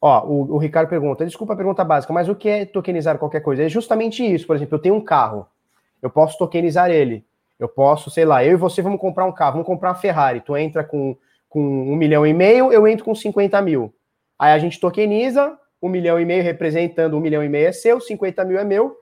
Ó, 0.00 0.26
o, 0.26 0.54
o 0.54 0.58
Ricardo 0.58 0.88
pergunta, 0.88 1.24
desculpa 1.24 1.54
a 1.54 1.56
pergunta 1.56 1.84
básica, 1.84 2.12
mas 2.12 2.28
o 2.28 2.34
que 2.34 2.48
é 2.48 2.66
tokenizar 2.66 3.18
qualquer 3.18 3.40
coisa? 3.40 3.62
É 3.62 3.68
justamente 3.68 4.22
isso. 4.22 4.46
Por 4.46 4.56
exemplo, 4.56 4.74
eu 4.74 4.82
tenho 4.82 4.94
um 4.94 5.00
carro, 5.00 5.46
eu 6.02 6.10
posso 6.10 6.36
tokenizar 6.36 6.90
ele. 6.90 7.24
Eu 7.58 7.68
posso, 7.68 8.10
sei 8.10 8.24
lá, 8.24 8.44
eu 8.44 8.52
e 8.52 8.56
você 8.56 8.82
vamos 8.82 9.00
comprar 9.00 9.24
um 9.24 9.32
carro, 9.32 9.52
vamos 9.52 9.66
comprar 9.66 9.90
uma 9.90 9.94
Ferrari. 9.94 10.40
Tu 10.40 10.56
entra 10.56 10.84
com, 10.84 11.16
com 11.48 11.60
um 11.60 11.96
milhão 11.96 12.26
e 12.26 12.34
meio, 12.34 12.72
eu 12.72 12.86
entro 12.86 13.04
com 13.04 13.14
50 13.14 13.62
mil. 13.62 13.94
Aí 14.38 14.52
a 14.52 14.58
gente 14.58 14.80
tokeniza, 14.80 15.56
um 15.80 15.88
milhão 15.88 16.20
e 16.20 16.24
meio 16.24 16.42
representando 16.42 17.16
um 17.16 17.20
milhão 17.20 17.42
e 17.42 17.48
meio 17.48 17.68
é 17.68 17.72
seu, 17.72 18.00
50 18.00 18.44
mil 18.44 18.58
é 18.58 18.64
meu, 18.64 18.96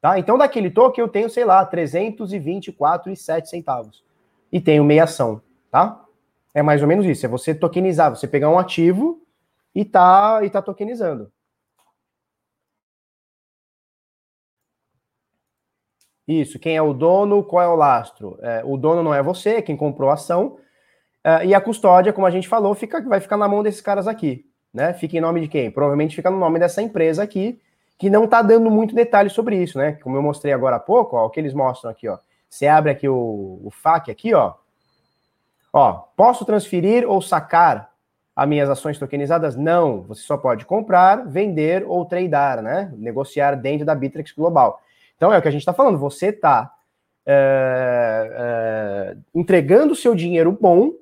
Tá? 0.00 0.18
Então, 0.18 0.38
daquele 0.38 0.70
token 0.70 1.02
eu 1.02 1.08
tenho, 1.08 1.28
sei 1.28 1.44
lá, 1.44 1.68
324,7 1.68 3.46
centavos. 3.46 4.04
E 4.50 4.60
tenho 4.60 4.84
meia 4.84 5.04
ação, 5.04 5.42
tá? 5.70 6.04
É 6.54 6.62
mais 6.62 6.80
ou 6.80 6.88
menos 6.88 7.04
isso. 7.04 7.26
É 7.26 7.28
você 7.28 7.54
tokenizar, 7.54 8.10
você 8.10 8.26
pegar 8.26 8.48
um 8.48 8.58
ativo 8.58 9.20
e 9.74 9.84
tá, 9.84 10.40
e 10.42 10.48
tá 10.48 10.62
tokenizando. 10.62 11.30
Isso, 16.26 16.58
quem 16.58 16.76
é 16.76 16.82
o 16.82 16.92
dono, 16.92 17.42
qual 17.42 17.62
é 17.62 17.68
o 17.68 17.74
lastro? 17.74 18.38
É, 18.42 18.62
o 18.64 18.76
dono 18.76 19.02
não 19.02 19.14
é 19.14 19.22
você, 19.22 19.60
quem 19.62 19.76
comprou 19.76 20.10
a 20.10 20.14
ação. 20.14 20.58
É, 21.24 21.46
e 21.46 21.54
a 21.54 21.60
custódia, 21.60 22.12
como 22.12 22.26
a 22.26 22.30
gente 22.30 22.48
falou, 22.48 22.74
fica, 22.74 23.00
vai 23.02 23.20
ficar 23.20 23.36
na 23.36 23.48
mão 23.48 23.62
desses 23.62 23.80
caras 23.80 24.06
aqui. 24.06 24.44
Né? 24.72 24.92
Fica 24.94 25.16
em 25.16 25.20
nome 25.20 25.40
de 25.40 25.48
quem? 25.48 25.70
Provavelmente 25.70 26.14
fica 26.14 26.30
no 26.30 26.38
nome 26.38 26.58
dessa 26.58 26.82
empresa 26.82 27.22
aqui, 27.22 27.60
que 27.98 28.08
não 28.08 28.24
está 28.24 28.42
dando 28.42 28.70
muito 28.70 28.94
detalhe 28.94 29.28
sobre 29.28 29.56
isso, 29.60 29.76
né? 29.76 29.92
Como 30.02 30.16
eu 30.16 30.22
mostrei 30.22 30.52
agora 30.52 30.76
há 30.76 30.80
pouco, 30.80 31.16
ó, 31.16 31.26
o 31.26 31.30
que 31.30 31.40
eles 31.40 31.52
mostram 31.52 31.90
aqui, 31.90 32.08
ó. 32.08 32.18
Você 32.48 32.66
abre 32.66 32.92
aqui 32.92 33.08
o, 33.08 33.60
o 33.64 33.70
FAQ 33.70 34.10
aqui, 34.10 34.34
ó. 34.34 34.54
Ó, 35.72 35.92
posso 36.16 36.44
transferir 36.44 37.08
ou 37.08 37.20
sacar 37.20 37.90
as 38.34 38.48
minhas 38.48 38.70
ações 38.70 38.98
tokenizadas? 38.98 39.56
Não. 39.56 40.02
Você 40.02 40.22
só 40.22 40.36
pode 40.36 40.64
comprar, 40.64 41.26
vender 41.26 41.84
ou 41.86 42.04
tradear, 42.06 42.62
né? 42.62 42.92
Negociar 42.96 43.54
dentro 43.56 43.84
da 43.84 43.94
Bittrex 43.94 44.32
Global. 44.32 44.80
Então 45.16 45.32
é 45.32 45.38
o 45.38 45.42
que 45.42 45.48
a 45.48 45.50
gente 45.50 45.62
está 45.62 45.74
falando. 45.74 45.98
Você 45.98 46.28
está 46.28 46.72
é, 47.26 48.30
é, 48.32 49.16
entregando 49.34 49.92
o 49.92 49.96
seu 49.96 50.14
dinheiro 50.14 50.56
bom 50.58 50.92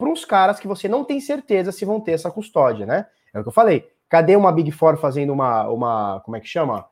para 0.00 0.08
uns 0.08 0.24
caras 0.24 0.58
que 0.58 0.66
você 0.66 0.88
não 0.88 1.04
tem 1.04 1.20
certeza 1.20 1.70
se 1.70 1.84
vão 1.84 2.00
ter 2.00 2.12
essa 2.12 2.30
custódia, 2.30 2.84
né? 2.84 3.06
É 3.32 3.38
o 3.38 3.42
que 3.42 3.48
eu 3.48 3.52
falei. 3.52 3.88
Cadê 4.08 4.34
uma 4.34 4.50
Big 4.50 4.72
Four 4.72 4.96
fazendo 4.96 5.32
uma, 5.32 5.68
uma 5.68 6.20
como 6.24 6.36
é 6.36 6.40
que 6.40 6.48
chama? 6.48 6.84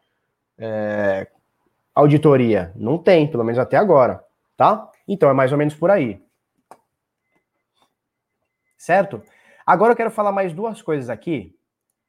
É, 0.57 1.27
auditoria? 1.93 2.73
Não 2.77 2.97
tem, 2.97 3.27
pelo 3.27 3.43
menos 3.43 3.59
até 3.59 3.77
agora, 3.77 4.25
tá? 4.57 4.89
Então 5.09 5.29
é 5.29 5.33
mais 5.33 5.51
ou 5.51 5.59
menos 5.59 5.75
por 5.75 5.91
aí 5.91 6.23
certo? 8.89 9.23
Agora 9.67 9.93
eu 9.93 9.97
quero 9.97 10.11
falar 10.11 10.33
mais 10.33 10.55
duas 10.55 10.81
coisas 10.81 11.11
aqui. 11.11 11.55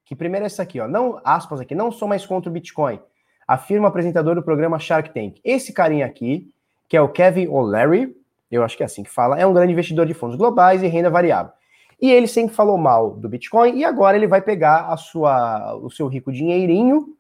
Que 0.05 0.15
primeiro 0.15 0.45
é 0.45 0.47
essa 0.47 0.63
aqui, 0.63 0.79
ó. 0.79 0.88
Não, 0.88 1.19
aspas 1.25 1.59
aqui, 1.59 1.75
não 1.75 1.91
sou 1.91 2.07
mais 2.07 2.25
contra 2.25 2.49
o 2.49 2.53
Bitcoin. 2.53 3.01
Afirma 3.45 3.88
o 3.88 3.89
apresentador 3.89 4.33
do 4.33 4.41
programa 4.41 4.79
Shark 4.79 5.13
Tank. 5.13 5.41
Esse 5.43 5.73
carinha 5.73 6.05
aqui, 6.05 6.49
que 6.88 6.95
é 6.95 7.01
o 7.01 7.09
Kevin 7.09 7.47
O'Leary, 7.47 8.15
eu 8.56 8.63
acho 8.63 8.75
que 8.75 8.83
é 8.83 8.85
assim 8.85 9.04
que 9.04 9.10
fala, 9.10 9.39
é 9.39 9.45
um 9.45 9.54
grande 9.54 9.73
investidor 9.73 10.06
de 10.06 10.13
fundos 10.13 10.35
globais 10.35 10.81
e 10.81 10.87
renda 10.87 11.10
variável. 11.10 11.52
E 12.02 12.12
ele 12.12 12.27
sempre 12.27 12.56
falou 12.56 12.77
mal 12.77 13.12
do 13.12 13.27
Bitcoin 13.27 13.77
e 13.77 13.83
agora 13.83 14.15
ele 14.15 14.27
vai 14.27 14.41
pegar 14.41 14.87
a 14.87 14.97
sua, 14.97 15.75
o 15.75 15.89
seu 15.89 16.08
rico 16.08 16.31
dinheirinho, 16.31 17.15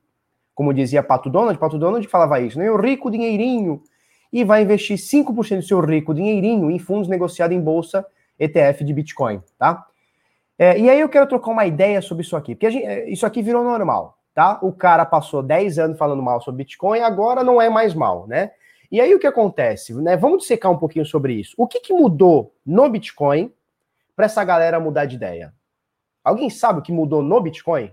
como 0.55 0.73
dizia 0.73 1.03
Pato 1.03 1.29
Donald, 1.29 1.57
Pato 1.59 1.77
Donald 1.77 2.05
falava 2.07 2.39
isso, 2.39 2.57
né? 2.57 2.69
O 2.71 2.77
rico 2.77 3.11
dinheirinho, 3.11 3.81
e 4.31 4.43
vai 4.43 4.61
investir 4.61 4.97
5% 4.97 5.57
do 5.57 5.61
seu 5.63 5.79
rico 5.79 6.13
dinheirinho 6.13 6.69
em 6.69 6.79
fundos 6.79 7.07
negociados 7.07 7.55
em 7.55 7.59
bolsa 7.59 8.05
ETF 8.37 8.83
de 8.83 8.93
Bitcoin, 8.93 9.41
tá? 9.57 9.85
É, 10.57 10.77
e 10.77 10.89
aí 10.89 10.99
eu 10.99 11.09
quero 11.09 11.27
trocar 11.27 11.51
uma 11.51 11.65
ideia 11.65 12.01
sobre 12.01 12.23
isso 12.23 12.35
aqui, 12.35 12.53
porque 12.55 12.69
gente, 12.69 12.85
é, 12.85 13.09
isso 13.09 13.25
aqui 13.25 13.41
virou 13.41 13.63
normal, 13.63 14.17
tá? 14.33 14.59
O 14.61 14.71
cara 14.71 15.05
passou 15.05 15.41
10 15.41 15.79
anos 15.79 15.97
falando 15.97 16.21
mal 16.21 16.41
sobre 16.41 16.63
Bitcoin, 16.63 16.99
agora 16.99 17.43
não 17.43 17.61
é 17.61 17.69
mais 17.69 17.93
mal, 17.93 18.27
né? 18.27 18.51
E 18.91 18.99
aí 18.99 19.13
o 19.13 19.19
que 19.19 19.27
acontece, 19.27 19.93
né? 19.93 20.17
Vamos 20.17 20.39
dissecar 20.39 20.71
um 20.71 20.77
pouquinho 20.77 21.05
sobre 21.05 21.33
isso. 21.33 21.53
O 21.57 21.67
que, 21.67 21.79
que 21.79 21.93
mudou 21.93 22.55
no 22.65 22.89
Bitcoin 22.89 23.53
para 24.15 24.25
essa 24.25 24.43
galera 24.43 24.79
mudar 24.79 25.05
de 25.05 25.15
ideia? 25.15 25.53
Alguém 26.23 26.49
sabe 26.49 26.79
o 26.79 26.81
que 26.81 26.91
mudou 26.91 27.21
no 27.21 27.39
Bitcoin? 27.39 27.91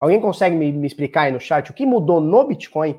Alguém 0.00 0.20
consegue 0.20 0.56
me, 0.56 0.72
me 0.72 0.86
explicar 0.86 1.22
aí 1.22 1.32
no 1.32 1.40
chat 1.40 1.70
o 1.70 1.74
que 1.74 1.86
mudou 1.86 2.20
no 2.20 2.44
Bitcoin 2.44 2.98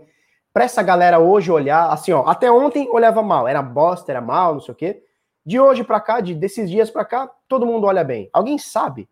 para 0.53 0.63
essa 0.63 0.81
galera 0.81 1.19
hoje 1.19 1.51
olhar, 1.51 1.89
assim, 1.91 2.13
ó, 2.13 2.25
até 2.25 2.49
ontem 2.49 2.87
olhava 2.89 3.21
mal, 3.21 3.47
era 3.47 3.61
bosta, 3.61 4.11
era 4.11 4.21
mal, 4.21 4.53
não 4.53 4.61
sei 4.61 4.71
o 4.71 4.77
quê. 4.77 5.03
De 5.45 5.59
hoje 5.59 5.83
para 5.83 5.99
cá, 5.99 6.21
de, 6.21 6.33
desses 6.33 6.69
dias 6.69 6.89
para 6.89 7.03
cá, 7.03 7.29
todo 7.47 7.65
mundo 7.65 7.85
olha 7.85 8.03
bem. 8.03 8.29
Alguém 8.31 8.57
sabe? 8.57 9.09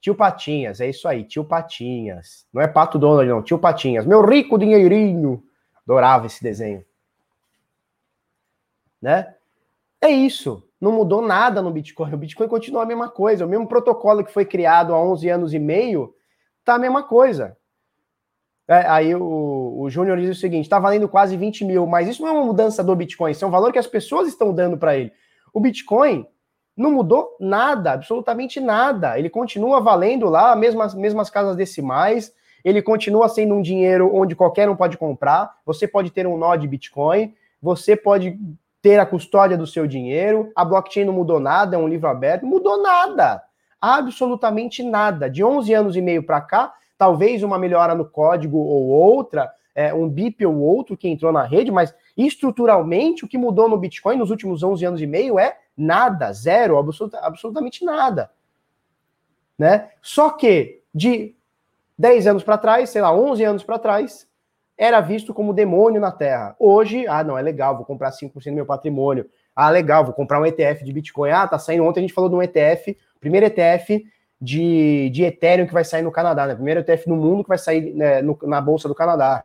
Tio 0.00 0.14
Patinhas, 0.14 0.80
é 0.80 0.88
isso 0.88 1.06
aí, 1.06 1.24
tio 1.24 1.44
Patinhas. 1.44 2.46
Não 2.52 2.60
é 2.60 2.66
Pato 2.66 2.98
Donald, 2.98 3.28
não, 3.28 3.42
tio 3.42 3.58
Patinhas. 3.58 4.04
Meu 4.04 4.24
rico 4.24 4.58
dinheirinho. 4.58 5.44
Adorava 5.86 6.26
esse 6.26 6.42
desenho. 6.42 6.84
Né? 9.00 9.34
É 10.00 10.10
isso. 10.10 10.66
Não 10.80 10.92
mudou 10.92 11.22
nada 11.22 11.62
no 11.62 11.70
Bitcoin. 11.70 12.12
O 12.12 12.18
Bitcoin 12.18 12.48
continua 12.48 12.82
a 12.82 12.86
mesma 12.86 13.08
coisa. 13.08 13.46
O 13.46 13.48
mesmo 13.48 13.66
protocolo 13.66 14.24
que 14.24 14.32
foi 14.32 14.44
criado 14.44 14.94
há 14.94 15.00
11 15.00 15.28
anos 15.28 15.54
e 15.54 15.58
meio 15.58 16.14
tá 16.64 16.74
a 16.74 16.78
mesma 16.78 17.02
coisa. 17.02 17.56
É, 18.66 18.86
aí 18.88 19.14
o, 19.14 19.80
o 19.80 19.90
Júnior 19.90 20.18
diz 20.18 20.36
o 20.36 20.40
seguinte: 20.40 20.64
está 20.64 20.78
valendo 20.78 21.08
quase 21.08 21.36
20 21.36 21.64
mil, 21.64 21.86
mas 21.86 22.08
isso 22.08 22.22
não 22.22 22.28
é 22.28 22.32
uma 22.32 22.44
mudança 22.44 22.82
do 22.82 22.94
Bitcoin, 22.94 23.32
isso 23.32 23.44
é 23.44 23.48
um 23.48 23.50
valor 23.50 23.72
que 23.72 23.78
as 23.78 23.86
pessoas 23.86 24.28
estão 24.28 24.54
dando 24.54 24.78
para 24.78 24.96
ele. 24.96 25.12
O 25.52 25.60
Bitcoin 25.60 26.26
não 26.76 26.92
mudou 26.92 27.36
nada, 27.38 27.92
absolutamente 27.92 28.60
nada. 28.60 29.18
Ele 29.18 29.28
continua 29.28 29.80
valendo 29.80 30.28
lá, 30.28 30.56
mesmas, 30.56 30.94
mesmas 30.94 31.28
casas 31.28 31.56
decimais, 31.56 32.32
ele 32.64 32.80
continua 32.80 33.28
sendo 33.28 33.54
um 33.54 33.62
dinheiro 33.62 34.14
onde 34.14 34.36
qualquer 34.36 34.68
um 34.68 34.76
pode 34.76 34.96
comprar. 34.96 35.58
Você 35.66 35.86
pode 35.88 36.10
ter 36.10 36.26
um 36.26 36.36
nó 36.36 36.54
de 36.56 36.68
Bitcoin, 36.68 37.34
você 37.60 37.96
pode 37.96 38.38
ter 38.80 38.98
a 38.98 39.06
custódia 39.06 39.56
do 39.56 39.66
seu 39.66 39.86
dinheiro. 39.86 40.50
A 40.54 40.64
blockchain 40.64 41.04
não 41.04 41.12
mudou 41.12 41.40
nada, 41.40 41.76
é 41.76 41.78
um 41.78 41.88
livro 41.88 42.08
aberto, 42.08 42.46
mudou 42.46 42.82
nada. 42.82 43.42
Absolutamente 43.80 44.82
nada. 44.82 45.28
De 45.28 45.42
11 45.42 45.74
anos 45.74 45.96
e 45.96 46.00
meio 46.00 46.22
para 46.22 46.40
cá, 46.40 46.72
talvez 46.96 47.42
uma 47.42 47.58
melhora 47.58 47.94
no 47.94 48.04
código 48.04 48.58
ou 48.58 48.86
outra, 48.86 49.50
é, 49.74 49.92
um 49.92 50.08
BIP 50.08 50.44
ou 50.46 50.56
outro 50.58 50.96
que 50.96 51.08
entrou 51.08 51.32
na 51.32 51.44
rede, 51.44 51.70
mas 51.70 51.94
estruturalmente 52.16 53.24
o 53.24 53.28
que 53.28 53.38
mudou 53.38 53.68
no 53.68 53.78
Bitcoin 53.78 54.16
nos 54.16 54.30
últimos 54.30 54.62
11 54.62 54.84
anos 54.84 55.00
e 55.00 55.06
meio 55.06 55.38
é 55.38 55.56
nada, 55.76 56.32
zero, 56.32 56.78
absoluta, 56.78 57.18
absolutamente 57.18 57.84
nada. 57.84 58.30
Né? 59.58 59.90
Só 60.00 60.30
que 60.30 60.82
de 60.94 61.34
10 62.02 62.26
anos 62.26 62.42
para 62.42 62.58
trás, 62.58 62.90
sei 62.90 63.00
lá, 63.00 63.14
11 63.14 63.44
anos 63.44 63.62
para 63.62 63.78
trás, 63.78 64.26
era 64.76 65.00
visto 65.00 65.32
como 65.32 65.54
demônio 65.54 66.00
na 66.00 66.10
Terra. 66.10 66.56
Hoje, 66.58 67.06
ah, 67.06 67.22
não, 67.22 67.38
é 67.38 67.42
legal, 67.42 67.76
vou 67.76 67.84
comprar 67.84 68.10
5% 68.10 68.50
do 68.50 68.56
meu 68.56 68.66
patrimônio. 68.66 69.30
Ah, 69.54 69.70
legal, 69.70 70.04
vou 70.04 70.12
comprar 70.12 70.40
um 70.40 70.44
ETF 70.44 70.82
de 70.82 70.92
Bitcoin. 70.92 71.30
Ah, 71.30 71.46
tá 71.46 71.60
saindo 71.60 71.84
ontem, 71.84 72.00
a 72.00 72.02
gente 72.02 72.12
falou 72.12 72.28
de 72.28 72.34
um 72.34 72.42
ETF, 72.42 72.98
primeiro 73.20 73.46
ETF 73.46 74.04
de, 74.40 75.10
de 75.10 75.22
Ethereum 75.22 75.64
que 75.64 75.72
vai 75.72 75.84
sair 75.84 76.02
no 76.02 76.10
Canadá, 76.10 76.44
né? 76.44 76.56
Primeiro 76.56 76.80
ETF 76.80 77.08
no 77.08 77.14
mundo 77.14 77.44
que 77.44 77.48
vai 77.48 77.58
sair 77.58 77.94
né, 77.94 78.20
no, 78.20 78.36
na 78.42 78.60
Bolsa 78.60 78.88
do 78.88 78.96
Canadá. 78.96 79.44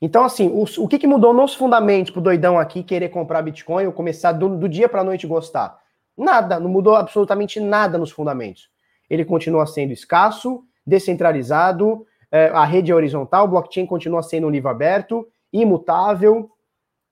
Então, 0.00 0.24
assim, 0.24 0.48
o, 0.48 0.64
o 0.82 0.88
que, 0.88 0.98
que 0.98 1.06
mudou 1.06 1.34
nos 1.34 1.54
fundamentos 1.54 2.10
pro 2.10 2.22
doidão 2.22 2.58
aqui 2.58 2.82
querer 2.82 3.10
comprar 3.10 3.42
Bitcoin 3.42 3.84
ou 3.84 3.92
começar 3.92 4.32
do, 4.32 4.56
do 4.56 4.70
dia 4.70 4.88
para 4.88 5.04
noite 5.04 5.26
gostar? 5.26 5.78
Nada, 6.20 6.60
não 6.60 6.68
mudou 6.68 6.94
absolutamente 6.94 7.58
nada 7.58 7.98
nos 7.98 8.10
fundamentos. 8.10 8.68
Ele 9.08 9.24
continua 9.24 9.66
sendo 9.66 9.92
escasso, 9.92 10.62
descentralizado, 10.86 12.06
é, 12.30 12.46
a 12.48 12.64
rede 12.64 12.92
é 12.92 12.94
horizontal, 12.94 13.46
o 13.46 13.48
blockchain 13.48 13.86
continua 13.86 14.22
sendo 14.22 14.46
um 14.46 14.50
livro 14.50 14.68
aberto, 14.68 15.26
imutável, 15.52 16.50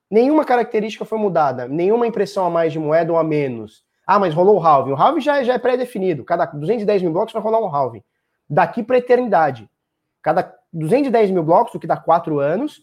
Nenhuma 0.09 0.43
característica 0.43 1.05
foi 1.05 1.19
mudada, 1.19 1.67
nenhuma 1.67 2.07
impressão 2.07 2.43
a 2.45 2.49
mais 2.49 2.73
de 2.73 2.79
moeda 2.79 3.11
ou 3.11 3.19
a 3.19 3.23
menos. 3.23 3.83
Ah, 4.07 4.17
mas 4.17 4.33
rolou 4.33 4.57
o 4.57 4.65
halving. 4.65 4.93
O 4.93 4.95
halving 4.95 5.21
já, 5.21 5.43
já 5.43 5.53
é 5.53 5.59
pré-definido. 5.59 6.23
Cada 6.23 6.45
210 6.45 7.03
mil 7.03 7.11
blocos 7.11 7.31
vai 7.31 7.43
rolar 7.43 7.59
um 7.59 7.73
halving. 7.73 8.03
Daqui 8.49 8.81
para 8.81 8.97
eternidade. 8.97 9.69
Cada 10.23 10.51
210 10.73 11.29
mil 11.29 11.43
blocos, 11.43 11.75
o 11.75 11.79
que 11.79 11.85
dá 11.85 11.95
4 11.95 12.39
anos, 12.39 12.81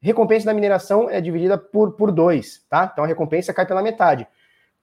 recompensa 0.00 0.46
da 0.46 0.54
mineração 0.54 1.08
é 1.08 1.20
dividida 1.20 1.56
por, 1.56 1.92
por 1.92 2.10
dois, 2.10 2.64
tá? 2.68 2.90
Então 2.92 3.04
a 3.04 3.06
recompensa 3.06 3.54
cai 3.54 3.64
pela 3.64 3.80
metade. 3.80 4.26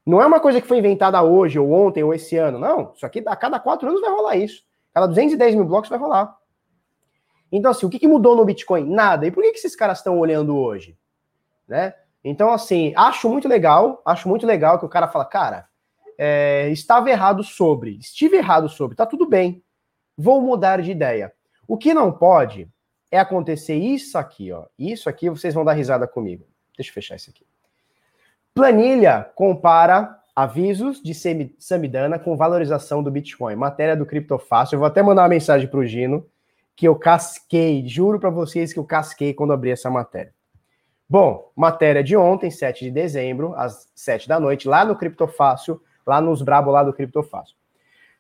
Não 0.06 0.22
é 0.22 0.26
uma 0.26 0.40
coisa 0.40 0.60
que 0.60 0.68
foi 0.68 0.80
inventada 0.80 1.22
hoje, 1.22 1.58
ou 1.58 1.72
ontem, 1.72 2.04
ou 2.04 2.14
esse 2.14 2.38
ano. 2.38 2.60
Não, 2.60 2.92
isso 2.96 3.06
aqui 3.06 3.24
a 3.26 3.36
cada 3.36 3.60
4 3.60 3.88
anos 3.88 4.02
vai 4.02 4.12
rolar 4.12 4.36
isso. 4.36 4.64
Cada 4.94 5.08
210 5.08 5.56
mil 5.56 5.66
blocos 5.66 5.90
vai 5.90 6.00
rolar. 6.00 6.38
Então, 7.52 7.72
assim, 7.72 7.86
o 7.86 7.90
que, 7.90 8.00
que 8.00 8.08
mudou 8.08 8.36
no 8.36 8.46
Bitcoin? 8.46 8.90
Nada. 8.90 9.26
E 9.26 9.32
por 9.32 9.44
que, 9.44 9.52
que 9.52 9.58
esses 9.58 9.76
caras 9.76 10.00
estão 10.00 10.20
olhando 10.20 10.58
hoje? 10.58 10.98
né? 11.68 11.94
Então, 12.24 12.52
assim, 12.52 12.94
acho 12.96 13.30
muito 13.30 13.48
legal, 13.48 14.02
acho 14.06 14.30
muito 14.30 14.46
legal 14.46 14.80
que 14.80 14.86
o 14.86 14.90
cara 14.90 15.08
fala, 15.08 15.26
cara, 15.26 15.68
é, 16.18 16.70
estava 16.70 17.10
errado 17.10 17.44
sobre, 17.44 17.98
estive 17.98 18.38
errado 18.38 18.70
sobre, 18.70 18.96
tá 18.96 19.06
tudo 19.06 19.28
bem, 19.28 19.64
vou 20.18 20.42
mudar 20.42 20.82
de 20.82 20.92
ideia. 20.92 21.34
O 21.68 21.78
que 21.78 21.94
não 21.94 22.12
pode 22.12 22.70
é 23.12 23.20
acontecer 23.20 23.76
isso 23.76 24.18
aqui, 24.18 24.52
ó. 24.52 24.66
Isso 24.78 25.10
aqui 25.10 25.30
vocês 25.30 25.54
vão 25.54 25.66
dar 25.66 25.74
risada 25.74 26.08
comigo. 26.08 26.46
Deixa 26.78 26.90
eu 26.90 26.94
fechar 26.94 27.16
isso 27.16 27.30
aqui. 27.30 27.46
Planilha 28.56 29.32
compara 29.34 30.20
avisos 30.36 31.02
de 31.02 31.14
Samidana 31.58 32.20
com 32.20 32.38
valorização 32.38 33.02
do 33.02 33.10
Bitcoin. 33.10 33.56
Matéria 33.56 33.96
do 33.96 34.06
Criptofácil. 34.06 34.76
Eu 34.76 34.80
vou 34.80 34.88
até 34.88 35.02
mandar 35.02 35.24
uma 35.24 35.30
mensagem 35.30 35.68
para 35.68 35.80
o 35.80 35.86
Gino 35.86 36.24
que 36.76 36.88
eu 36.88 36.96
casquei, 36.96 37.88
juro 37.88 38.20
para 38.20 38.30
vocês 38.30 38.72
que 38.72 38.80
eu 38.80 38.84
casquei 38.84 39.34
quando 39.34 39.54
abri 39.54 39.72
essa 39.72 39.90
matéria. 39.90 40.34
Bom, 41.10 41.52
matéria 41.56 42.04
de 42.04 42.16
ontem, 42.16 42.52
7 42.52 42.86
de 42.86 42.92
dezembro, 42.92 43.54
às 43.56 43.92
7 43.96 44.28
da 44.28 44.40
noite, 44.40 44.68
lá 44.68 44.86
no 44.86 44.96
Criptofácil, 44.96 45.82
lá 46.06 46.22
nos 46.22 46.42
brabo 46.44 46.70
lá 46.70 46.84
do 46.84 46.94
Criptofácil. 46.94 47.56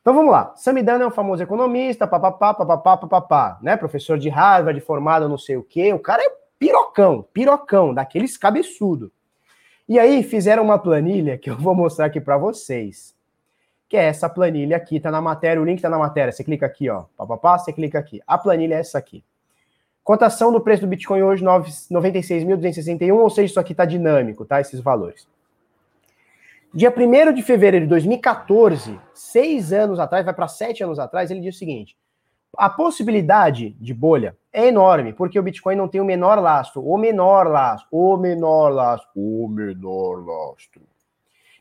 Então 0.01 0.15
vamos 0.15 0.31
lá. 0.31 0.53
Samidana 0.55 1.03
é 1.03 1.07
um 1.07 1.11
famoso 1.11 1.43
economista, 1.43 2.07
papapá, 2.07 2.53
papapá, 2.55 2.97
papapá, 2.97 3.59
né? 3.61 3.77
Professor 3.77 4.17
de 4.17 4.29
Harvard, 4.29 4.79
formado 4.81 5.29
não 5.29 5.37
sei 5.37 5.57
o 5.57 5.63
quê. 5.63 5.93
O 5.93 5.99
cara 5.99 6.23
é 6.23 6.31
pirocão, 6.57 7.23
pirocão, 7.31 7.93
daqueles 7.93 8.35
cabeçudo. 8.35 9.11
E 9.87 9.99
aí 9.99 10.23
fizeram 10.23 10.63
uma 10.63 10.79
planilha 10.79 11.37
que 11.37 11.49
eu 11.49 11.57
vou 11.57 11.75
mostrar 11.75 12.05
aqui 12.05 12.21
para 12.21 12.37
vocês. 12.37 13.13
Que 13.89 13.97
é 13.97 14.05
essa 14.05 14.29
planilha 14.29 14.77
aqui, 14.77 14.99
tá 14.99 15.11
na 15.11 15.21
matéria, 15.21 15.61
o 15.61 15.65
link 15.65 15.81
tá 15.81 15.89
na 15.89 15.97
matéria. 15.97 16.31
Você 16.31 16.43
clica 16.43 16.65
aqui, 16.65 16.89
ó, 16.89 17.03
papapá, 17.17 17.57
você 17.57 17.73
clica 17.73 17.99
aqui. 17.99 18.21
A 18.25 18.37
planilha 18.37 18.75
é 18.75 18.79
essa 18.79 18.97
aqui. 18.97 19.23
Cotação 20.03 20.51
do 20.51 20.59
preço 20.59 20.81
do 20.81 20.87
Bitcoin 20.87 21.21
hoje, 21.21 21.43
96.261, 21.43 23.15
ou 23.15 23.29
seja, 23.29 23.45
isso 23.45 23.59
aqui 23.59 23.71
está 23.71 23.85
dinâmico, 23.85 24.45
tá? 24.45 24.59
Esses 24.59 24.81
valores. 24.81 25.27
Dia 26.73 26.91
1 26.91 27.33
de 27.33 27.41
fevereiro 27.41 27.85
de 27.85 27.89
2014, 27.89 28.99
seis 29.13 29.71
anos 29.71 29.99
atrás, 29.99 30.25
vai 30.25 30.33
para 30.33 30.47
sete 30.47 30.83
anos 30.83 30.97
atrás, 30.97 31.29
ele 31.29 31.39
diz 31.39 31.55
o 31.55 31.59
seguinte: 31.59 31.95
a 32.57 32.69
possibilidade 32.69 33.71
de 33.79 33.93
bolha 33.93 34.37
é 34.51 34.67
enorme, 34.67 35.13
porque 35.13 35.39
o 35.39 35.43
Bitcoin 35.43 35.75
não 35.75 35.87
tem 35.87 35.99
o 35.99 36.05
menor 36.05 36.39
lastro, 36.39 36.85
o 36.85 36.97
menor 36.97 37.47
lastro, 37.47 37.87
o 37.91 38.17
menor 38.17 38.69
lastro, 38.69 39.09
o 39.15 39.47
menor 39.47 40.25
lastro. 40.25 40.81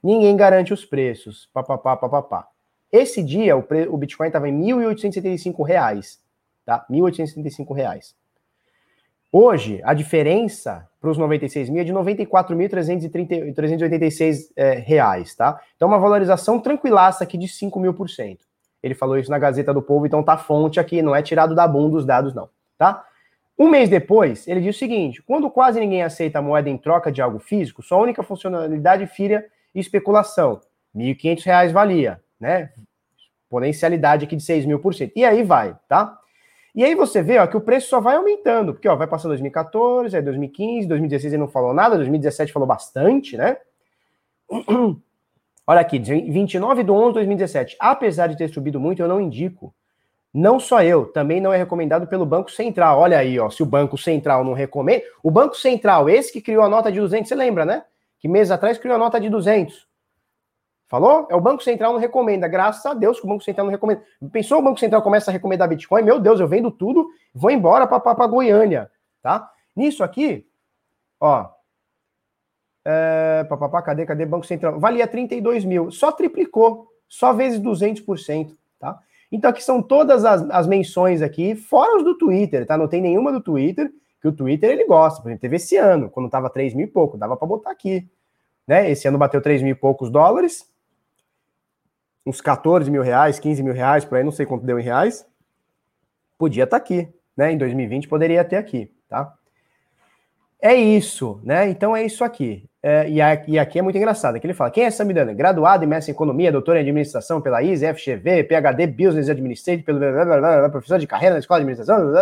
Ninguém 0.02 0.36
garante 0.36 0.72
os 0.72 0.84
preços, 0.84 1.48
papapá, 1.52 1.96
papapá. 1.96 2.48
Esse 2.90 3.22
dia, 3.22 3.56
o, 3.56 3.64
o 3.88 3.96
Bitcoin 3.96 4.26
estava 4.26 4.48
em 4.48 4.60
1.875 4.60 5.66
reais, 5.66 6.20
tá? 6.66 6.84
1.875 6.90 7.74
reais. 7.74 8.14
Hoje, 9.34 9.80
a 9.82 9.94
diferença 9.94 10.86
para 11.00 11.08
os 11.08 11.16
96 11.16 11.70
mil 11.70 11.80
é 11.80 11.84
de 11.84 11.92
94.386 11.94 14.50
é, 14.54 14.74
reais, 14.74 15.34
tá? 15.34 15.58
Então, 15.74 15.88
uma 15.88 15.98
valorização 15.98 16.60
tranquilaça 16.60 17.24
aqui 17.24 17.38
de 17.38 17.48
5 17.48 17.80
mil 17.80 17.94
por 17.94 18.10
cento. 18.10 18.44
Ele 18.82 18.94
falou 18.94 19.18
isso 19.18 19.30
na 19.30 19.38
Gazeta 19.38 19.72
do 19.72 19.80
Povo, 19.80 20.06
então 20.06 20.22
tá 20.22 20.36
fonte 20.36 20.80
aqui, 20.80 21.02
não 21.02 21.14
é 21.14 21.22
tirado 21.22 21.54
da 21.54 21.66
bunda 21.68 21.96
os 21.96 22.04
dados, 22.04 22.34
não, 22.34 22.48
tá? 22.76 23.04
Um 23.58 23.68
mês 23.68 23.88
depois, 23.88 24.48
ele 24.48 24.60
diz 24.60 24.74
o 24.74 24.78
seguinte: 24.78 25.22
quando 25.22 25.48
quase 25.50 25.78
ninguém 25.78 26.02
aceita 26.02 26.38
a 26.38 26.42
moeda 26.42 26.68
em 26.68 26.76
troca 26.76 27.12
de 27.12 27.22
algo 27.22 27.38
físico, 27.38 27.82
sua 27.82 27.98
única 27.98 28.22
funcionalidade 28.22 29.06
filha 29.06 29.46
especulação. 29.74 30.60
R$ 30.94 31.14
1.500 31.14 31.72
valia, 31.72 32.20
né? 32.38 32.70
Potencialidade 33.48 34.24
aqui 34.24 34.36
de 34.36 34.42
6 34.42 34.66
mil 34.66 34.78
por 34.78 34.94
cento. 34.94 35.12
E 35.16 35.24
aí 35.24 35.42
vai, 35.42 35.76
tá? 35.88 36.18
E 36.74 36.82
aí 36.84 36.94
você 36.94 37.22
vê 37.22 37.38
ó, 37.38 37.46
que 37.46 37.56
o 37.56 37.60
preço 37.60 37.88
só 37.88 38.00
vai 38.00 38.16
aumentando, 38.16 38.72
porque 38.72 38.88
ó, 38.88 38.96
vai 38.96 39.06
passando 39.06 39.30
2014, 39.30 40.16
aí 40.16 40.22
2015, 40.22 40.88
2016 40.88 41.32
ele 41.34 41.40
não 41.40 41.48
falou 41.48 41.74
nada, 41.74 41.96
2017 41.96 42.52
falou 42.52 42.66
bastante, 42.66 43.36
né? 43.36 43.58
Olha 45.66 45.80
aqui, 45.80 45.98
29 45.98 46.82
de 46.82 46.90
11 46.90 47.08
de 47.08 47.14
2017. 47.14 47.76
Apesar 47.78 48.26
de 48.26 48.36
ter 48.36 48.48
subido 48.48 48.80
muito, 48.80 49.00
eu 49.00 49.08
não 49.08 49.20
indico. 49.20 49.74
Não 50.34 50.58
só 50.58 50.82
eu, 50.82 51.06
também 51.06 51.40
não 51.40 51.52
é 51.52 51.58
recomendado 51.58 52.06
pelo 52.06 52.24
Banco 52.24 52.50
Central. 52.50 52.98
Olha 52.98 53.18
aí, 53.18 53.38
ó, 53.38 53.50
se 53.50 53.62
o 53.62 53.66
Banco 53.66 53.98
Central 53.98 54.42
não 54.44 54.54
recomenda. 54.54 55.04
O 55.22 55.30
Banco 55.30 55.54
Central, 55.54 56.08
esse 56.08 56.32
que 56.32 56.40
criou 56.40 56.64
a 56.64 56.68
nota 56.68 56.90
de 56.90 56.98
200, 56.98 57.28
você 57.28 57.34
lembra, 57.34 57.64
né? 57.64 57.84
Que 58.18 58.26
meses 58.26 58.50
atrás 58.50 58.78
criou 58.78 58.96
a 58.96 58.98
nota 58.98 59.20
de 59.20 59.28
200. 59.28 59.86
Falou? 60.88 61.26
É 61.30 61.34
o 61.34 61.40
Banco 61.40 61.62
Central 61.62 61.92
não 61.92 62.00
recomenda. 62.00 62.48
Graças 62.48 62.84
a 62.84 62.94
Deus 62.94 63.20
que 63.20 63.26
o 63.26 63.28
Banco 63.28 63.44
Central 63.44 63.66
não 63.66 63.70
recomenda. 63.70 64.02
Pensou 64.30 64.58
o 64.58 64.62
Banco 64.62 64.80
Central 64.80 65.02
começa 65.02 65.30
a 65.30 65.32
recomendar 65.32 65.68
Bitcoin? 65.68 66.02
Meu 66.02 66.18
Deus, 66.18 66.40
eu 66.40 66.48
vendo 66.48 66.70
tudo, 66.70 67.08
vou 67.34 67.50
embora 67.50 67.86
para 67.86 68.26
Goiânia, 68.26 68.90
tá? 69.22 69.50
Nisso 69.76 70.02
aqui, 70.04 70.46
ó. 71.20 71.48
É, 72.84 73.46
cadê, 73.84 74.04
cadê 74.04 74.26
Banco 74.26 74.46
Central? 74.46 74.78
Valia 74.80 75.06
32 75.06 75.64
mil, 75.64 75.90
só 75.90 76.10
triplicou, 76.10 76.88
só 77.08 77.32
vezes 77.32 77.60
200%, 77.60 78.50
tá? 78.78 78.98
Então 79.30 79.50
aqui 79.50 79.62
são 79.62 79.82
todas 79.82 80.24
as, 80.24 80.42
as 80.50 80.66
menções 80.66 81.22
aqui, 81.22 81.54
fora 81.54 81.96
os 81.96 82.04
do 82.04 82.18
Twitter, 82.18 82.66
tá? 82.66 82.76
Não 82.76 82.88
tem 82.88 83.00
nenhuma 83.00 83.32
do 83.32 83.40
Twitter, 83.40 83.90
que 84.20 84.28
o 84.28 84.32
Twitter 84.32 84.70
ele 84.70 84.84
gosta. 84.84 85.22
Por 85.22 85.28
exemplo, 85.28 85.40
teve 85.40 85.56
esse 85.56 85.76
ano, 85.76 86.10
quando 86.10 86.28
tava 86.28 86.50
3 86.50 86.74
mil 86.74 86.86
e 86.86 86.90
pouco, 86.90 87.16
dava 87.16 87.36
para 87.36 87.48
botar 87.48 87.70
aqui. 87.70 88.08
Né? 88.66 88.90
Esse 88.90 89.08
ano 89.08 89.18
bateu 89.18 89.40
3 89.40 89.62
mil 89.62 89.72
e 89.72 89.74
poucos 89.74 90.10
dólares, 90.10 90.70
uns 92.24 92.40
14 92.40 92.90
mil 92.90 93.02
reais, 93.02 93.40
15 93.40 93.62
mil 93.62 93.74
reais, 93.74 94.04
por 94.04 94.16
aí, 94.16 94.24
não 94.24 94.30
sei 94.30 94.46
quanto 94.46 94.64
deu 94.64 94.78
em 94.78 94.82
reais. 94.82 95.26
Podia 96.38 96.64
estar 96.64 96.78
tá 96.78 96.82
aqui, 96.84 97.08
né? 97.36 97.52
Em 97.52 97.58
2020 97.58 98.08
poderia 98.08 98.44
ter 98.44 98.56
aqui, 98.56 98.92
tá? 99.08 99.34
É 100.60 100.74
isso, 100.74 101.40
né? 101.42 101.68
Então 101.68 101.96
é 101.96 102.04
isso 102.04 102.22
aqui. 102.22 102.68
É, 102.82 103.08
e, 103.08 103.18
e, 103.52 103.58
aqui 103.60 103.78
é 103.78 103.82
muito 103.82 103.96
engraçado, 103.96 104.40
que 104.40 104.46
ele 104.46 104.54
fala, 104.54 104.70
quem 104.70 104.84
é 104.84 104.90
Samidana? 104.90 105.32
Graduado 105.32 105.84
em 105.84 105.86
Mestre 105.86 106.10
em 106.10 106.14
Economia, 106.14 106.50
doutor 106.50 106.76
em 106.76 106.80
Administração 106.80 107.40
pela 107.40 107.62
ISE, 107.62 107.86
FGV, 107.94 108.42
PHD, 108.42 108.88
Business 108.88 109.28
Administration, 109.28 109.84
pelo 109.84 110.00
professor 110.70 110.98
de 110.98 111.06
carreira 111.06 111.34
na 111.34 111.38
Escola 111.38 111.60
de 111.60 111.70
Administração, 111.70 112.12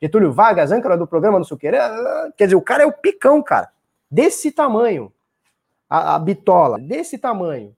Getúlio 0.00 0.32
Vargas, 0.32 0.70
âncora 0.70 0.96
do 0.96 1.08
programa 1.08 1.40
do 1.40 1.44
Suqueira. 1.44 2.32
Quer 2.36 2.44
dizer, 2.44 2.56
o 2.56 2.62
cara 2.62 2.84
é 2.84 2.86
o 2.86 2.92
picão, 2.92 3.42
cara. 3.42 3.68
Desse 4.08 4.52
tamanho. 4.52 5.12
A, 5.88 6.14
a 6.14 6.18
bitola, 6.20 6.78
desse 6.78 7.18
tamanho. 7.18 7.74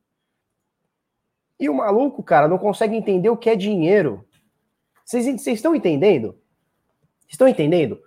E 1.59 1.69
o 1.71 1.75
maluco, 1.75 2.23
cara, 2.23 2.47
não 2.47 2.59
consegue 2.59 2.95
entender 2.95 3.31
o 3.31 3.37
que 3.39 3.49
é 3.49 3.57
dinheiro. 3.57 4.23
Vocês 5.03 5.47
estão 5.47 5.75
entendendo? 5.75 6.37
Estão 7.27 7.49
entendendo? 7.49 7.99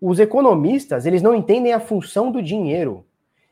Os 0.00 0.20
economistas, 0.20 1.06
eles 1.06 1.22
não 1.22 1.34
entendem 1.34 1.72
a 1.72 1.80
função 1.80 2.30
do 2.30 2.40
dinheiro. 2.40 3.04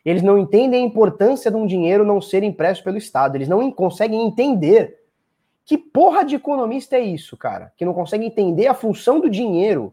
Eles 0.06 0.22
não 0.22 0.38
entendem 0.38 0.84
a 0.84 0.86
importância 0.86 1.50
de 1.50 1.56
um 1.56 1.66
dinheiro 1.66 2.04
não 2.04 2.20
ser 2.20 2.44
impresso 2.44 2.84
pelo 2.84 2.96
Estado. 2.96 3.34
Eles 3.34 3.48
não 3.48 3.72
conseguem 3.72 4.24
entender. 4.24 5.02
Que 5.64 5.76
porra 5.76 6.24
de 6.24 6.36
economista 6.36 6.94
é 6.94 7.00
isso, 7.00 7.36
cara? 7.36 7.72
Que 7.76 7.84
não 7.84 7.92
consegue 7.92 8.24
entender 8.24 8.68
a 8.68 8.74
função 8.74 9.18
do 9.18 9.28
dinheiro. 9.28 9.92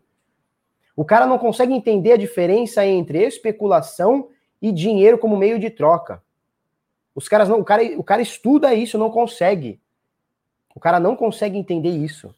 O 0.95 1.03
cara 1.03 1.25
não 1.25 1.39
consegue 1.39 1.73
entender 1.73 2.11
a 2.11 2.17
diferença 2.17 2.85
entre 2.85 3.23
especulação 3.23 4.29
e 4.61 4.71
dinheiro 4.71 5.17
como 5.17 5.35
meio 5.35 5.57
de 5.57 5.71
troca. 5.71 6.21
Os 7.15 7.27
caras 7.27 7.49
não, 7.49 7.59
o 7.59 7.65
cara, 7.65 7.83
o 7.97 8.03
cara 8.03 8.21
estuda 8.21 8.71
isso, 8.71 8.99
não 8.99 9.09
consegue. 9.09 9.81
O 10.75 10.79
cara 10.79 10.99
não 10.99 11.15
consegue 11.15 11.57
entender 11.57 11.89
isso. 11.89 12.35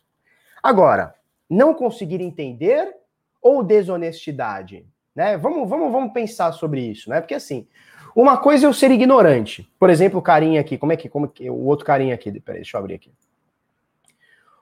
Agora, 0.64 1.14
não 1.50 1.74
conseguir 1.74 2.22
entender 2.22 2.96
ou 3.42 3.62
desonestidade? 3.62 4.88
Né? 5.16 5.38
Vamos, 5.38 5.70
vamos, 5.70 5.92
vamos 5.92 6.14
pensar 6.14 6.52
sobre 6.52 6.82
isso, 6.82 7.10
né? 7.10 7.22
Porque 7.22 7.34
assim, 7.34 7.68
uma 8.16 8.38
coisa 8.38 8.66
é 8.66 8.68
eu 8.68 8.74
ser 8.74 8.92
ignorante. 8.92 9.72
Por 9.80 9.90
exemplo, 9.90 10.20
o 10.20 10.22
carinha 10.22 10.60
aqui, 10.60 10.78
como 10.78 10.92
é 10.92 10.98
que, 10.98 11.08
como 11.08 11.28
que 11.28 11.50
o 11.50 11.66
outro 11.66 11.86
carinha 11.86 12.14
aqui, 12.14 12.40
peraí, 12.40 12.62
deixa 12.62 12.78
eu 12.78 12.80
abrir 12.80 12.96
aqui. 12.96 13.12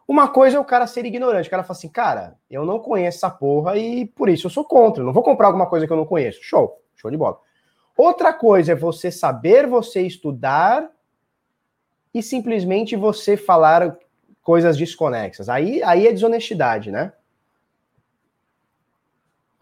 Uma 0.08 0.28
coisa 0.28 0.58
é 0.58 0.60
o 0.60 0.66
cara 0.66 0.86
ser 0.86 1.06
ignorante. 1.06 1.48
O 1.48 1.50
cara 1.50 1.64
fala 1.64 1.78
assim, 1.78 1.90
cara, 1.90 2.36
eu 2.50 2.66
não 2.66 2.80
conheço 2.80 3.18
essa 3.18 3.30
porra 3.30 3.78
e 3.78 4.06
por 4.06 4.30
isso 4.30 4.48
eu 4.48 4.52
sou 4.52 4.66
contra. 4.66 5.04
Não 5.04 5.14
vou 5.14 5.24
comprar 5.24 5.48
alguma 5.48 5.66
coisa 5.66 5.88
que 5.88 5.94
eu 5.94 5.98
não 5.98 6.06
conheço. 6.06 6.40
Show, 6.44 6.82
show 6.96 7.10
de 7.10 7.18
bola. 7.18 7.40
Outra 7.96 8.34
coisa 8.34 8.74
é 8.74 8.76
você 8.76 9.10
saber, 9.12 9.66
você 9.66 10.02
estudar 10.02 10.90
e 12.14 12.22
simplesmente 12.22 12.96
você 12.96 13.38
falar 13.38 13.98
coisas 14.42 14.76
desconexas. 14.76 15.48
Aí, 15.48 15.82
aí 15.84 16.08
é 16.08 16.12
desonestidade, 16.12 16.92
né? 16.92 17.14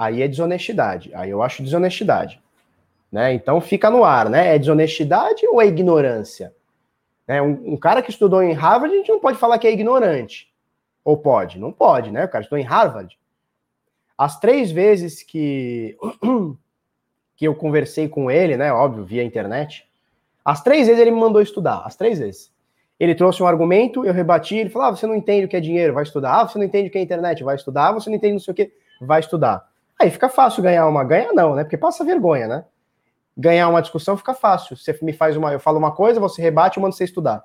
Aí 0.02 0.24
é 0.24 0.28
desonestidade. 0.28 1.12
Aí 1.14 1.30
eu 1.30 1.43
acho 1.43 1.62
desonestidade. 1.62 2.41
Né? 3.12 3.36
Então 3.36 3.62
fica 3.62 3.88
no 3.91 4.04
ar, 4.04 4.30
né? 4.32 4.56
É 4.56 4.58
desonestidade 4.58 5.45
ou 5.45 5.62
é 5.62 5.68
ignorância? 5.68 6.56
Né? 7.28 7.39
Um, 7.39 7.74
um, 7.74 7.78
cara 7.78 8.02
que 8.02 8.10
estudou 8.10 8.41
em 8.41 8.52
Harvard, 8.52 8.95
a 8.95 8.97
gente 8.97 9.12
não 9.12 9.20
pode 9.20 9.38
falar 9.38 9.60
que 9.60 9.68
é 9.68 9.72
ignorante. 9.72 10.52
Ou 11.06 11.16
pode? 11.16 11.60
Não 11.60 11.72
pode, 11.72 12.10
né? 12.10 12.26
O 12.26 12.30
cara 12.30 12.41
estudou 12.41 12.58
em 12.58 12.66
Harvard. 12.66 13.16
As 14.18 14.39
três 14.39 14.72
vezes 14.72 15.22
que, 15.22 15.95
que 17.38 17.45
eu 17.45 17.54
conversei 17.54 18.10
com 18.10 18.32
ele, 18.32 18.58
né? 18.58 18.74
Óbvio, 18.74 19.06
via 19.06 19.24
internet, 19.24 19.88
as 20.43 20.64
três 20.64 20.88
vezes 20.88 20.99
ele 20.99 21.12
me 21.12 21.20
mandou 21.20 21.43
estudar. 21.43 21.84
As 21.86 21.95
três 21.95 22.18
vezes. 22.18 22.52
Ele 22.99 23.14
trouxe 23.14 23.43
um 23.43 23.47
argumento, 23.47 24.04
eu 24.04 24.14
rebati, 24.14 24.56
ele 24.56 24.70
falou: 24.72 24.88
ah, 24.88 24.95
você 24.95 25.06
não 25.06 25.16
entende 25.16 25.45
o 25.45 25.47
que 25.47 25.58
é 25.58 25.60
dinheiro, 25.60 25.93
vai 25.93 26.04
estudar. 26.04 26.39
Ah, 26.39 26.47
você 26.47 26.58
não 26.58 26.66
entende 26.66 26.89
o 26.89 26.91
que 26.91 26.97
é 26.97 27.02
internet, 27.02 27.43
vai 27.43 27.56
estudar. 27.56 27.89
Ah, 27.89 27.91
você 27.91 28.10
não 28.10 28.18
entende 28.18 28.34
não 28.34 28.39
sei 28.39 28.52
o 28.52 28.56
que, 28.56 28.72
vai 28.99 29.20
estudar. 29.20 29.70
Aí 30.02 30.10
fica 30.10 30.28
fácil 30.28 30.64
ganhar 30.64 30.88
uma. 30.88 31.04
Ganha 31.04 31.32
não, 31.32 31.54
né? 31.54 31.64
Porque 31.64 31.78
passa 31.78 32.04
vergonha, 32.04 32.47
né? 32.47 32.66
Ganhar 33.38 33.70
uma 33.70 33.82
discussão 33.82 34.18
fica 34.18 34.34
fácil. 34.34 34.76
Você 34.76 34.97
me 35.04 35.14
faz 35.14 35.38
uma. 35.38 35.54
Eu 35.54 35.60
falo 35.60 35.78
uma 35.78 35.91
coisa, 35.91 36.20
você 36.20 36.41
rebate, 36.41 36.78
eu 36.78 36.82
mando 36.82 36.95
você 36.95 37.04
estudar. 37.04 37.43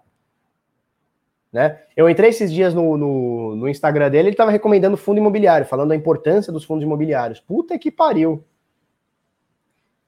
Né? 1.53 1.83
Eu 1.95 2.09
entrei 2.09 2.31
esses 2.31 2.51
dias 2.51 2.73
no, 2.73 2.97
no, 2.97 3.57
no 3.57 3.69
Instagram 3.69 4.11
dele, 4.11 4.29
ele 4.29 4.35
estava 4.35 4.51
recomendando 4.51 4.97
fundo 4.97 5.19
imobiliário, 5.19 5.67
falando 5.67 5.91
da 5.91 5.97
importância 5.97 6.51
dos 6.51 6.65
fundos 6.65 6.83
imobiliários. 6.83 7.41
Puta 7.41 7.79
que 7.79 7.91
pariu. 7.91 8.43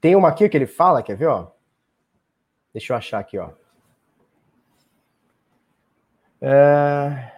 Tem 0.01 0.17
uma 0.17 0.29
aqui 0.29 0.49
que 0.49 0.57
ele 0.57 0.67
fala, 0.67 1.03
quer 1.03 1.17
ver, 1.17 1.27
ó? 1.27 1.51
Deixa 2.73 2.95
eu 2.95 2.97
achar 2.97 3.19
aqui, 3.19 3.39
ó. 3.39 3.51
É... 6.41 7.33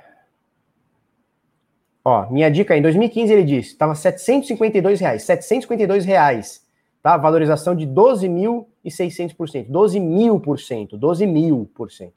Ó, 2.05 2.30
minha 2.30 2.51
dica 2.51 2.76
em 2.76 2.82
2015 2.82 3.32
ele 3.32 3.44
disse, 3.44 3.70
estava 3.70 3.94
752 3.94 5.01
reais, 5.01 5.22
752 5.22 6.05
reais, 6.05 6.66
tá? 7.03 7.16
Valorização 7.16 7.76
de 7.76 7.86
12.600%, 7.86 9.66
12 9.68 10.01
mil 10.01 10.40
por 10.40 10.59
cento, 10.59 10.96
12 10.96 11.26
mil 11.26 11.70
por 11.74 11.90
cento. 11.90 12.14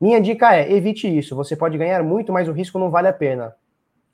Minha 0.00 0.20
dica 0.20 0.56
é, 0.56 0.72
evite 0.72 1.06
isso, 1.06 1.36
você 1.36 1.54
pode 1.54 1.78
ganhar 1.78 2.02
muito, 2.02 2.32
mas 2.32 2.48
o 2.48 2.52
risco 2.52 2.78
não 2.78 2.90
vale 2.90 3.06
a 3.06 3.12
pena. 3.12 3.54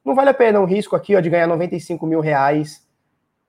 Não 0.05 0.15
vale 0.15 0.31
a 0.31 0.35
pena 0.35 0.61
um 0.61 0.67
risco 0.67 0.95
aqui, 0.95 1.17
ó, 1.17 1.21
de 1.21 1.31
ganhar 1.31 1.47
95 1.47 2.07
mil 2.07 2.21
reais 2.21 2.87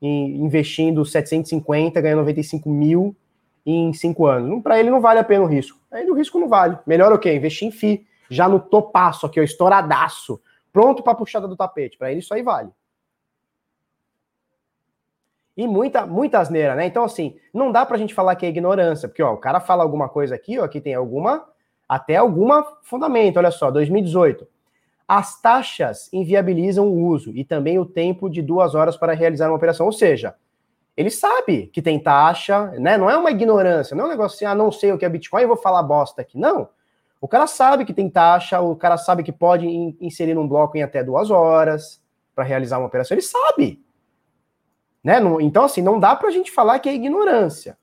investindo 0.02 1.06
750, 1.06 2.02
ganhar 2.02 2.16
95 2.16 2.70
mil 2.70 3.16
em 3.66 3.94
cinco 3.94 4.26
anos. 4.26 4.64
Para 4.64 4.80
ele 4.80 4.90
não 4.90 5.00
vale 5.00 5.20
a 5.20 5.24
pena 5.24 5.44
o 5.44 5.48
risco. 5.48 5.80
Aí 5.92 6.10
o 6.10 6.16
risco 6.16 6.40
não 6.40 6.50
vale. 6.50 6.78
Melhor 6.88 7.14
o 7.14 7.20
quê? 7.20 7.36
Investir 7.36 7.68
em 7.68 7.72
FI, 7.72 8.06
já 8.30 8.50
no 8.50 8.60
topaço 8.60 9.26
aqui, 9.26 9.40
ó, 9.40 9.44
estouradaço 9.44 10.42
pronto 10.72 11.04
para 11.04 11.16
puxada 11.16 11.48
do 11.48 11.56
tapete. 11.56 11.98
Para 11.98 12.12
ele 12.12 12.20
isso 12.20 12.34
aí 12.34 12.42
vale. 12.42 12.70
E 15.56 15.68
muita, 15.68 16.06
muita 16.06 16.40
asneira, 16.40 16.76
né? 16.76 16.86
Então, 16.86 17.04
assim, 17.04 17.36
não 17.54 17.72
dá 17.72 17.86
pra 17.86 17.98
gente 17.98 18.14
falar 18.14 18.36
que 18.36 18.46
é 18.46 18.50
ignorância, 18.50 19.08
porque, 19.08 19.22
ó, 19.22 19.34
o 19.34 19.38
cara 19.38 19.60
fala 19.60 19.84
alguma 19.84 20.08
coisa 20.08 20.34
aqui, 20.34 20.58
ó, 20.58 20.64
aqui 20.64 20.80
tem 20.80 20.94
alguma, 20.94 21.46
até 21.88 22.16
alguma 22.16 22.66
fundamento, 22.84 23.38
olha 23.38 23.52
só, 23.52 23.70
2018. 23.70 24.48
As 25.08 25.42
taxas 25.42 26.12
inviabilizam 26.14 26.88
o 26.88 27.06
uso 27.06 27.32
e 27.36 27.44
também 27.44 27.78
o 27.78 27.86
tempo 27.86 28.30
de 28.30 28.42
duas 28.42 28.74
horas 28.74 28.96
para 28.96 29.14
realizar 29.14 29.50
uma 29.50 29.58
operação. 29.58 29.86
Ou 29.86 29.92
seja, 29.92 30.36
ele 30.96 31.10
sabe 31.10 31.68
que 31.68 31.82
tem 31.82 32.00
taxa, 32.00 32.68
né? 32.80 32.98
Não 32.98 33.10
é 33.10 33.18
uma 33.18 33.30
ignorância, 33.30 33.96
não 33.96 34.06
é 34.06 34.08
um 34.08 34.12
negócio 34.12 34.36
assim, 34.36 34.46
ah, 34.46 34.56
não 34.56 34.72
sei 34.72 34.94
o 34.94 34.98
que 34.98 35.04
é 35.04 35.10
Bitcoin, 35.10 35.46
vou 35.46 35.58
falar 35.58 35.84
bosta 35.84 36.22
aqui. 36.22 36.38
Não. 36.38 36.70
O 37.22 37.28
cara 37.28 37.46
sabe 37.46 37.86
que 37.86 37.94
tem 37.94 38.10
taxa, 38.10 38.60
o 38.60 38.76
cara 38.76 38.98
sabe 38.98 39.22
que 39.22 39.32
pode 39.32 39.68
inserir 40.02 40.34
num 40.34 40.48
bloco 40.48 40.76
em 40.76 40.82
até 40.82 41.04
duas 41.04 41.30
horas 41.30 42.04
para 42.34 42.44
realizar 42.44 42.80
uma 42.80 42.88
operação. 42.88 43.14
Ele 43.14 43.22
sabe. 43.22 43.86
Né? 45.04 45.20
Então, 45.42 45.64
assim, 45.64 45.84
não 45.84 46.00
dá 46.00 46.16
para 46.16 46.30
a 46.30 46.32
gente 46.32 46.52
falar 46.52 46.80
que 46.80 46.90
é 46.90 46.94
ignorância. 46.96 47.78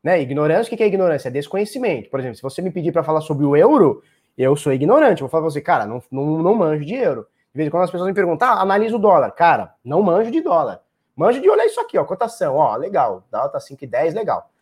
Né? 0.00 0.22
Ignorância, 0.22 0.72
o 0.72 0.76
que 0.76 0.82
é 0.82 0.86
ignorância? 0.86 1.26
É 1.26 1.30
desconhecimento. 1.30 2.08
Por 2.08 2.20
exemplo, 2.20 2.36
se 2.36 2.42
você 2.42 2.62
me 2.62 2.70
pedir 2.70 2.92
para 2.92 3.02
falar 3.02 3.20
sobre 3.20 3.44
o 3.44 3.56
euro, 3.56 4.00
eu 4.36 4.54
sou 4.54 4.72
ignorante. 4.72 5.22
Vou 5.22 5.28
falar 5.28 5.42
pra 5.42 5.50
você, 5.50 5.60
cara, 5.60 5.84
não, 5.84 6.00
não, 6.08 6.40
não 6.40 6.54
manjo 6.54 6.84
de 6.84 6.94
euro. 6.94 7.26
De 7.52 7.56
vez 7.56 7.66
em 7.66 7.70
quando 7.70 7.82
as 7.82 7.90
pessoas 7.90 8.08
me 8.08 8.14
perguntam, 8.14 8.46
ah, 8.46 8.62
analisa 8.62 8.94
o 8.94 8.98
dólar. 9.00 9.32
Cara, 9.32 9.74
não 9.84 10.02
manjo 10.02 10.30
de 10.30 10.40
dólar. 10.40 10.82
Manjo 11.16 11.40
de 11.40 11.50
olhar 11.50 11.66
isso 11.66 11.80
aqui, 11.80 11.98
ó, 11.98 12.04
cotação, 12.04 12.54
ó, 12.54 12.76
legal. 12.76 13.24
Dólar 13.28 13.48
tá 13.48 13.58
5,10, 13.58 14.14
legal. 14.14 14.52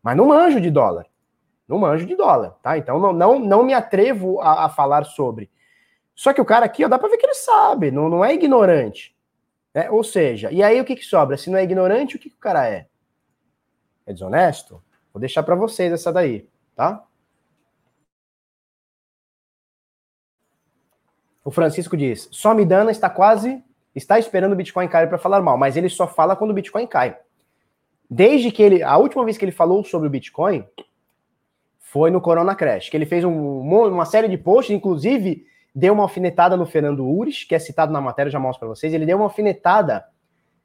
Mas 0.00 0.16
não 0.16 0.26
manjo 0.26 0.60
de 0.60 0.70
dólar. 0.70 1.06
Não 1.66 1.78
manjo 1.78 2.06
de 2.06 2.14
dólar, 2.14 2.50
tá? 2.62 2.76
Então 2.76 2.98
não, 2.98 3.12
não, 3.12 3.38
não 3.38 3.62
me 3.62 3.72
atrevo 3.72 4.40
a, 4.40 4.66
a 4.66 4.68
falar 4.68 5.04
sobre. 5.04 5.50
Só 6.14 6.32
que 6.32 6.40
o 6.40 6.44
cara 6.44 6.66
aqui, 6.66 6.84
ó, 6.84 6.88
dá 6.88 6.98
para 6.98 7.08
ver 7.08 7.16
que 7.16 7.26
ele 7.26 7.34
sabe, 7.34 7.90
não, 7.90 8.08
não 8.08 8.24
é 8.24 8.34
ignorante. 8.34 9.16
Né? 9.74 9.90
Ou 9.90 10.04
seja, 10.04 10.52
e 10.52 10.62
aí 10.62 10.80
o 10.80 10.84
que, 10.84 10.94
que 10.96 11.04
sobra? 11.04 11.36
Se 11.36 11.50
não 11.50 11.58
é 11.58 11.64
ignorante, 11.64 12.16
o 12.16 12.18
que, 12.18 12.30
que 12.30 12.36
o 12.36 12.40
cara 12.40 12.68
é? 12.68 12.86
É 14.06 14.12
desonesto? 14.12 14.82
Vou 15.12 15.20
deixar 15.20 15.42
para 15.42 15.54
vocês 15.54 15.92
essa 15.92 16.12
daí, 16.12 16.48
tá? 16.76 17.04
O 21.44 21.50
Francisco 21.50 21.96
diz: 21.96 22.28
só 22.30 22.54
me 22.54 22.64
dana 22.64 22.90
está 22.90 23.10
quase 23.10 23.62
está 23.94 24.18
esperando 24.18 24.52
o 24.52 24.56
Bitcoin 24.56 24.88
cair 24.88 25.08
para 25.08 25.18
falar 25.18 25.40
mal, 25.40 25.56
mas 25.56 25.76
ele 25.76 25.88
só 25.88 26.08
fala 26.08 26.34
quando 26.34 26.50
o 26.50 26.54
Bitcoin 26.54 26.86
cai. 26.86 27.16
Desde 28.10 28.50
que 28.50 28.62
ele, 28.62 28.82
a 28.82 28.96
última 28.96 29.24
vez 29.24 29.38
que 29.38 29.44
ele 29.44 29.52
falou 29.52 29.84
sobre 29.84 30.08
o 30.08 30.10
Bitcoin, 30.10 30.66
foi 31.94 32.10
no 32.10 32.20
Corona 32.20 32.56
Crash, 32.56 32.88
que 32.88 32.96
ele 32.96 33.06
fez 33.06 33.22
um, 33.22 33.60
uma 33.60 34.04
série 34.04 34.26
de 34.26 34.36
posts, 34.36 34.74
inclusive 34.74 35.46
deu 35.72 35.94
uma 35.94 36.02
alfinetada 36.02 36.56
no 36.56 36.66
Fernando 36.66 37.06
Ures, 37.08 37.44
que 37.44 37.54
é 37.54 37.58
citado 37.60 37.92
na 37.92 38.00
matéria, 38.00 38.32
já 38.32 38.40
mostro 38.40 38.66
para 38.66 38.74
vocês, 38.74 38.92
ele 38.92 39.06
deu 39.06 39.16
uma 39.16 39.26
alfinetada 39.26 40.04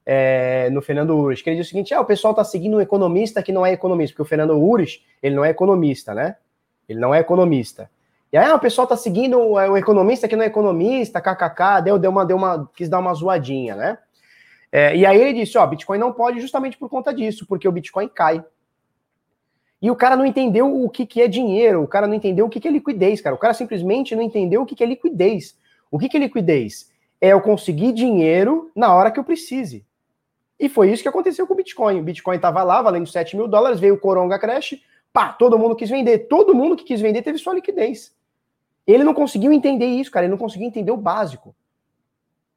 é, 0.03 0.71
no 0.71 0.81
Fernando 0.81 1.15
Ures, 1.15 1.43
que 1.43 1.51
ele 1.51 1.57
diz 1.57 1.67
o 1.67 1.69
seguinte, 1.69 1.93
ah, 1.93 2.01
o 2.01 2.05
pessoal 2.05 2.33
tá 2.33 2.43
seguindo 2.43 2.77
um 2.77 2.81
economista 2.81 3.43
que 3.43 3.51
não 3.51 3.63
é 3.63 3.71
economista, 3.71 4.15
porque 4.15 4.23
o 4.23 4.25
Fernando 4.25 4.59
Ures, 4.59 5.05
ele 5.21 5.35
não 5.35 5.45
é 5.45 5.51
economista, 5.51 6.15
né? 6.15 6.35
Ele 6.87 6.99
não 6.99 7.13
é 7.13 7.19
economista. 7.19 7.91
E 8.33 8.37
aí, 8.37 8.49
ah, 8.49 8.55
o 8.55 8.59
pessoal 8.59 8.87
tá 8.87 8.97
seguindo 8.97 9.37
o 9.39 9.77
economista 9.77 10.27
que 10.27 10.35
não 10.35 10.43
é 10.43 10.47
economista, 10.47 11.21
kkk, 11.21 11.83
deu, 11.83 11.99
deu 11.99 12.09
uma, 12.09 12.25
deu 12.25 12.37
uma, 12.37 12.67
quis 12.75 12.89
dar 12.89 12.97
uma 12.97 13.13
zoadinha, 13.13 13.75
né? 13.75 13.99
É, 14.71 14.95
e 14.95 15.05
aí 15.05 15.21
ele 15.21 15.41
disse, 15.41 15.59
ó, 15.59 15.67
Bitcoin 15.67 15.99
não 15.99 16.11
pode 16.11 16.39
justamente 16.39 16.75
por 16.75 16.89
conta 16.89 17.13
disso, 17.13 17.45
porque 17.47 17.67
o 17.67 17.71
Bitcoin 17.71 18.07
cai. 18.07 18.43
E 19.81 19.89
o 19.89 19.95
cara 19.95 20.15
não 20.15 20.25
entendeu 20.25 20.83
o 20.83 20.89
que, 20.89 21.05
que 21.05 21.21
é 21.21 21.27
dinheiro, 21.27 21.83
o 21.83 21.87
cara 21.87 22.05
não 22.05 22.13
entendeu 22.13 22.45
o 22.45 22.49
que, 22.49 22.59
que 22.59 22.67
é 22.67 22.71
liquidez, 22.71 23.21
cara. 23.21 23.35
O 23.35 23.39
cara 23.39 23.53
simplesmente 23.53 24.15
não 24.15 24.21
entendeu 24.21 24.61
o 24.61 24.65
que, 24.65 24.75
que 24.75 24.83
é 24.83 24.87
liquidez. 24.87 25.57
O 25.89 25.97
que, 25.97 26.09
que 26.09 26.17
é 26.17 26.19
liquidez? 26.19 26.89
é 27.21 27.29
eu 27.29 27.41
conseguir 27.41 27.91
dinheiro 27.91 28.71
na 28.75 28.93
hora 28.93 29.11
que 29.11 29.19
eu 29.19 29.23
precise. 29.23 29.85
E 30.59 30.67
foi 30.69 30.91
isso 30.91 31.03
que 31.03 31.09
aconteceu 31.09 31.45
com 31.45 31.53
o 31.53 31.57
Bitcoin. 31.57 31.99
O 31.99 32.03
Bitcoin 32.03 32.35
estava 32.35 32.63
lá, 32.63 32.81
valendo 32.81 33.07
7 33.07 33.35
mil 33.35 33.47
dólares, 33.47 33.79
veio 33.79 33.95
o 33.95 33.99
Coronga 33.99 34.39
Crash, 34.39 34.75
pá, 35.11 35.31
todo 35.31 35.57
mundo 35.57 35.75
quis 35.75 35.89
vender. 35.89 36.27
Todo 36.27 36.55
mundo 36.55 36.75
que 36.75 36.83
quis 36.83 37.01
vender 37.01 37.21
teve 37.21 37.37
sua 37.37 37.53
liquidez. 37.53 38.13
Ele 38.85 39.03
não 39.03 39.13
conseguiu 39.13 39.51
entender 39.51 39.85
isso, 39.85 40.11
cara. 40.11 40.25
Ele 40.25 40.31
não 40.31 40.37
conseguiu 40.37 40.67
entender 40.67 40.91
o 40.91 40.97
básico. 40.97 41.55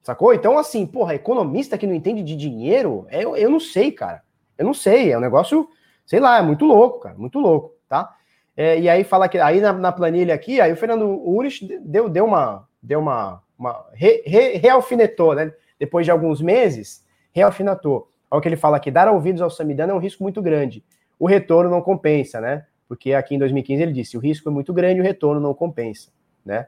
Sacou? 0.02 0.34
Então, 0.34 0.58
assim, 0.58 0.84
porra, 0.84 1.14
economista 1.14 1.78
que 1.78 1.86
não 1.86 1.94
entende 1.94 2.22
de 2.22 2.34
dinheiro, 2.34 3.06
eu, 3.10 3.36
eu 3.36 3.48
não 3.48 3.60
sei, 3.60 3.92
cara. 3.92 4.22
Eu 4.58 4.64
não 4.64 4.74
sei. 4.74 5.12
É 5.12 5.18
um 5.18 5.20
negócio, 5.20 5.68
sei 6.05 6.20
lá, 6.20 6.38
é 6.38 6.42
muito 6.42 6.64
louco, 6.64 7.00
cara. 7.00 7.16
Muito 7.16 7.38
louco, 7.38 7.74
tá? 7.88 8.14
É, 8.57 8.78
e 8.78 8.88
aí 8.88 9.03
fala 9.05 9.28
que 9.28 9.38
aí 9.38 9.61
na, 9.61 9.72
na, 9.72 9.92
planilha 9.92 10.34
aqui, 10.34 10.61
aí 10.61 10.72
o 10.72 10.76
Fernando 10.76 11.07
Urich 11.07 11.66
deu, 11.80 12.09
deu 12.09 12.24
uma, 12.24 12.68
deu 12.82 13.00
uma, 13.00 13.42
uma 13.59 13.86
re, 13.92 14.22
re, 14.26 14.59
realfinetou, 14.59 15.34
né? 15.34 15.53
Depois 15.78 16.05
de 16.05 16.11
alguns 16.11 16.40
meses, 16.40 17.05
realfinetou. 17.32 18.11
Olha 18.30 18.38
o 18.38 18.42
que 18.42 18.48
ele 18.48 18.57
fala 18.57 18.76
aqui: 18.76 18.90
dar 18.90 19.09
ouvidos 19.09 19.40
ao 19.40 19.50
Samidana 19.50 19.92
é 19.92 19.94
um 19.94 19.98
risco 19.98 20.22
muito 20.22 20.42
grande. 20.42 20.84
O 21.18 21.26
retorno 21.26 21.70
não 21.70 21.80
compensa, 21.80 22.40
né? 22.40 22.66
Porque 22.86 23.14
aqui 23.14 23.34
em 23.34 23.38
2015 23.38 23.82
ele 23.82 23.92
disse: 23.92 24.16
o 24.16 24.20
risco 24.20 24.48
é 24.48 24.53
muito 24.53 24.72
grande, 24.72 25.00
o 25.00 25.05
retorno 25.05 25.40
não 25.40 25.55
compensa, 25.55 26.11
né? 26.44 26.66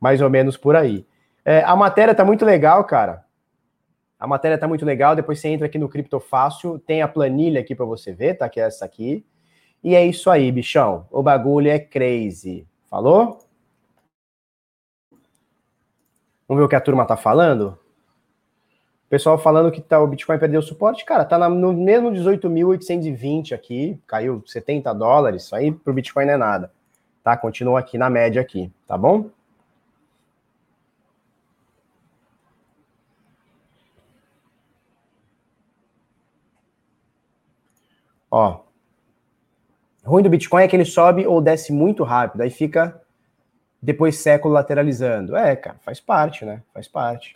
Mais 0.00 0.22
ou 0.22 0.30
menos 0.30 0.56
por 0.56 0.74
aí. 0.74 1.06
É, 1.44 1.62
a 1.62 1.76
matéria 1.76 2.14
tá 2.14 2.24
muito 2.24 2.44
legal, 2.44 2.82
cara. 2.84 3.25
A 4.18 4.26
matéria 4.26 4.58
tá 4.58 4.66
muito 4.66 4.84
legal. 4.84 5.14
Depois 5.14 5.40
você 5.40 5.48
entra 5.48 5.66
aqui 5.66 5.78
no 5.78 5.88
Cripto 5.88 6.18
Fácil, 6.18 6.78
tem 6.78 7.02
a 7.02 7.08
planilha 7.08 7.60
aqui 7.60 7.74
para 7.74 7.84
você 7.84 8.12
ver, 8.12 8.34
tá? 8.34 8.48
Que 8.48 8.60
é 8.60 8.64
essa 8.64 8.84
aqui. 8.84 9.24
E 9.82 9.94
é 9.94 10.04
isso 10.04 10.30
aí, 10.30 10.50
bichão. 10.50 11.06
O 11.10 11.22
bagulho 11.22 11.70
é 11.70 11.78
crazy. 11.78 12.66
Falou? 12.88 13.38
Vamos 16.48 16.60
ver 16.60 16.66
o 16.66 16.68
que 16.68 16.76
a 16.76 16.80
turma 16.80 17.04
tá 17.04 17.16
falando? 17.16 17.78
O 19.06 19.08
pessoal 19.08 19.38
falando 19.38 19.70
que 19.70 19.80
tá, 19.80 20.00
o 20.00 20.06
Bitcoin 20.06 20.38
perdeu 20.38 20.60
suporte, 20.60 21.04
cara, 21.04 21.24
tá 21.24 21.48
no 21.48 21.72
mesmo 21.72 22.10
18.820 22.10 23.52
aqui, 23.52 24.00
caiu 24.04 24.42
70 24.44 24.92
dólares, 24.92 25.44
isso 25.44 25.54
aí 25.54 25.70
pro 25.70 25.94
Bitcoin 25.94 26.26
não 26.26 26.32
é 26.32 26.36
nada, 26.36 26.72
tá? 27.22 27.36
Continua 27.36 27.78
aqui 27.78 27.96
na 27.96 28.10
média 28.10 28.42
aqui, 28.42 28.72
tá 28.84 28.98
bom? 28.98 29.30
Ó, 38.38 38.66
ruim 40.04 40.22
do 40.22 40.28
Bitcoin 40.28 40.62
é 40.62 40.68
que 40.68 40.76
ele 40.76 40.84
sobe 40.84 41.26
ou 41.26 41.40
desce 41.40 41.72
muito 41.72 42.04
rápido, 42.04 42.42
aí 42.42 42.50
fica 42.50 43.00
depois 43.80 44.18
século 44.18 44.52
lateralizando. 44.52 45.34
É, 45.34 45.56
cara, 45.56 45.78
faz 45.80 46.00
parte, 46.00 46.44
né? 46.44 46.62
Faz 46.74 46.86
parte. 46.86 47.34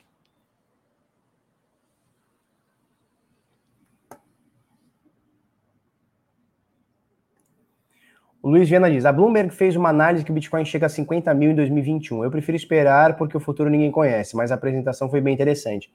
O 8.43 8.51
Luiz 8.51 8.69
Viana 8.69 8.91
diz: 8.91 9.07
a 9.07 9.13
Bloomberg 9.13 9.55
fez 9.55 9.77
uma 9.77 9.89
análise 9.89 10.23
que 10.23 10.31
o 10.31 10.35
Bitcoin 10.35 10.67
chega 10.67 10.85
a 10.85 10.91
50 10.91 11.33
mil 11.33 11.51
em 11.51 11.55
2021. 11.55 12.25
Eu 12.25 12.31
prefiro 12.31 12.57
esperar 12.57 13.17
porque 13.17 13.39
o 13.39 13.41
futuro 13.41 13.71
ninguém 13.71 13.91
conhece, 13.91 14.37
mas 14.37 14.53
a 14.53 14.55
apresentação 14.55 15.09
foi 15.09 15.23
bem 15.23 15.33
interessante. 15.33 15.91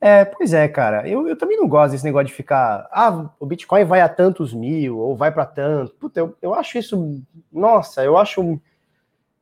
É, 0.00 0.24
pois 0.24 0.54
é, 0.54 0.66
cara. 0.66 1.06
Eu, 1.06 1.28
eu 1.28 1.36
também 1.36 1.58
não 1.58 1.68
gosto 1.68 1.92
desse 1.92 2.04
negócio 2.04 2.28
de 2.28 2.32
ficar. 2.32 2.88
Ah, 2.90 3.30
o 3.38 3.44
Bitcoin 3.44 3.84
vai 3.84 4.00
a 4.00 4.08
tantos 4.08 4.54
mil, 4.54 4.98
ou 4.98 5.14
vai 5.14 5.30
para 5.30 5.44
tanto. 5.44 5.94
Puta, 5.94 6.20
eu, 6.20 6.36
eu 6.40 6.54
acho 6.54 6.78
isso. 6.78 7.22
Nossa, 7.52 8.02
eu 8.02 8.16
acho. 8.16 8.58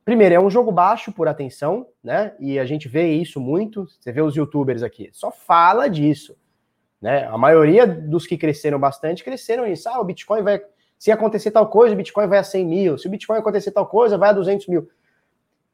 Primeiro, 0.03 0.35
é 0.35 0.39
um 0.39 0.49
jogo 0.49 0.71
baixo 0.71 1.11
por 1.11 1.27
atenção, 1.27 1.87
né? 2.03 2.33
E 2.39 2.59
a 2.59 2.65
gente 2.65 2.89
vê 2.89 3.09
isso 3.13 3.39
muito. 3.39 3.87
Você 3.87 4.11
vê 4.11 4.21
os 4.21 4.35
youtubers 4.35 4.83
aqui, 4.83 5.09
só 5.13 5.31
fala 5.31 5.87
disso. 5.87 6.35
Né? 7.01 7.25
A 7.25 7.37
maioria 7.37 7.87
dos 7.87 8.27
que 8.27 8.37
cresceram 8.37 8.77
bastante 8.77 9.23
cresceram 9.23 9.65
nisso. 9.65 9.87
Ah, 9.87 10.01
o 10.01 10.03
Bitcoin 10.03 10.41
vai. 10.41 10.61
Se 10.97 11.11
acontecer 11.11 11.51
tal 11.51 11.69
coisa, 11.69 11.93
o 11.93 11.97
Bitcoin 11.97 12.27
vai 12.27 12.39
a 12.39 12.43
100 12.43 12.65
mil. 12.65 12.97
Se 12.97 13.07
o 13.07 13.09
Bitcoin 13.09 13.37
acontecer 13.37 13.71
tal 13.71 13.85
coisa, 13.85 14.17
vai 14.17 14.31
a 14.31 14.33
200 14.33 14.67
mil 14.67 14.89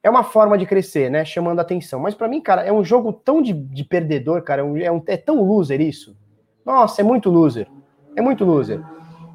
é 0.06 0.10
uma 0.10 0.24
forma 0.24 0.56
de 0.56 0.68
crescer, 0.68 1.10
né? 1.10 1.26
Chamando 1.26 1.60
atenção. 1.60 1.99
Mas 1.99 2.14
para 2.14 2.28
mim, 2.28 2.39
cara, 2.39 2.62
é 2.62 2.72
um 2.72 2.84
jogo 2.84 3.12
tão 3.12 3.41
de, 3.41 3.51
de 3.51 3.84
perdedor, 3.84 4.43
cara. 4.43 4.62
É, 4.62 4.64
um, 4.64 4.78
é, 4.78 4.91
um, 4.91 5.03
é, 5.08 5.18
tão 5.18 5.41
loser 5.41 5.82
isso. 5.82 6.16
Nossa, 6.64 7.01
é 7.01 7.03
muito 7.03 7.28
loser. 7.28 7.68
É 8.16 8.22
muito 8.22 8.45
loser. 8.45 8.80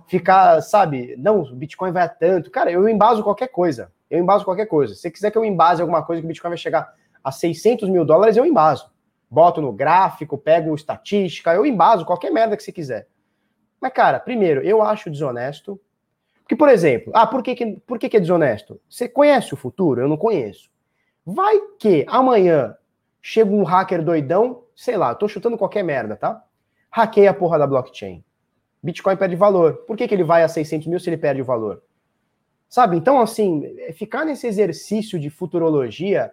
Ficar, 0.06 0.60
sabe? 0.60 1.16
Não, 1.18 1.40
o 1.40 1.56
Bitcoin 1.56 1.90
vai 1.90 2.04
a 2.04 2.08
tanto. 2.08 2.52
Cara, 2.52 2.70
eu 2.70 2.88
embaso 2.88 3.24
qualquer 3.24 3.48
coisa. 3.48 3.90
Eu 4.08 4.20
embaso 4.20 4.44
qualquer 4.44 4.66
coisa. 4.66 4.94
Se 4.94 5.00
você 5.00 5.10
quiser 5.10 5.32
que 5.32 5.38
eu 5.38 5.44
embase 5.44 5.82
alguma 5.82 6.04
coisa 6.04 6.22
que 6.22 6.26
o 6.26 6.28
Bitcoin 6.28 6.50
vai 6.50 6.58
chegar 6.58 6.94
a 7.22 7.32
600 7.32 7.88
mil 7.88 8.04
dólares, 8.04 8.36
eu 8.36 8.46
embaso. 8.46 8.92
Boto 9.28 9.60
no 9.60 9.72
gráfico, 9.72 10.38
pego 10.38 10.72
estatística, 10.76 11.52
eu 11.52 11.66
embaso 11.66 12.06
qualquer 12.06 12.30
merda 12.30 12.56
que 12.56 12.62
você 12.62 12.70
quiser. 12.70 13.08
Mas, 13.80 13.92
cara, 13.92 14.20
primeiro, 14.20 14.62
eu 14.62 14.82
acho 14.82 15.10
desonesto 15.10 15.80
porque, 16.50 16.56
por 16.56 16.68
exemplo, 16.68 17.12
ah, 17.14 17.28
por 17.28 17.44
que, 17.44 17.54
que, 17.54 17.76
por 17.86 17.96
que, 17.96 18.08
que 18.08 18.16
é 18.16 18.20
desonesto? 18.20 18.80
Você 18.88 19.08
conhece 19.08 19.54
o 19.54 19.56
futuro? 19.56 20.00
Eu 20.00 20.08
não 20.08 20.16
conheço. 20.16 20.68
Vai 21.24 21.56
que 21.78 22.04
amanhã 22.08 22.74
chega 23.22 23.52
um 23.52 23.62
hacker 23.62 24.02
doidão, 24.02 24.64
sei 24.74 24.96
lá, 24.96 25.14
tô 25.14 25.28
chutando 25.28 25.56
qualquer 25.56 25.84
merda, 25.84 26.16
tá? 26.16 26.42
Hackeia 26.90 27.30
a 27.30 27.34
porra 27.34 27.56
da 27.56 27.68
blockchain. 27.68 28.24
Bitcoin 28.82 29.16
perde 29.16 29.36
valor. 29.36 29.84
Por 29.86 29.96
que, 29.96 30.08
que 30.08 30.12
ele 30.14 30.24
vai 30.24 30.42
a 30.42 30.48
600 30.48 30.88
mil 30.88 30.98
se 30.98 31.08
ele 31.08 31.18
perde 31.18 31.40
o 31.40 31.44
valor? 31.44 31.84
Sabe? 32.68 32.96
Então, 32.96 33.20
assim, 33.20 33.72
é, 33.78 33.92
ficar 33.92 34.24
nesse 34.24 34.48
exercício 34.48 35.20
de 35.20 35.30
futurologia, 35.30 36.32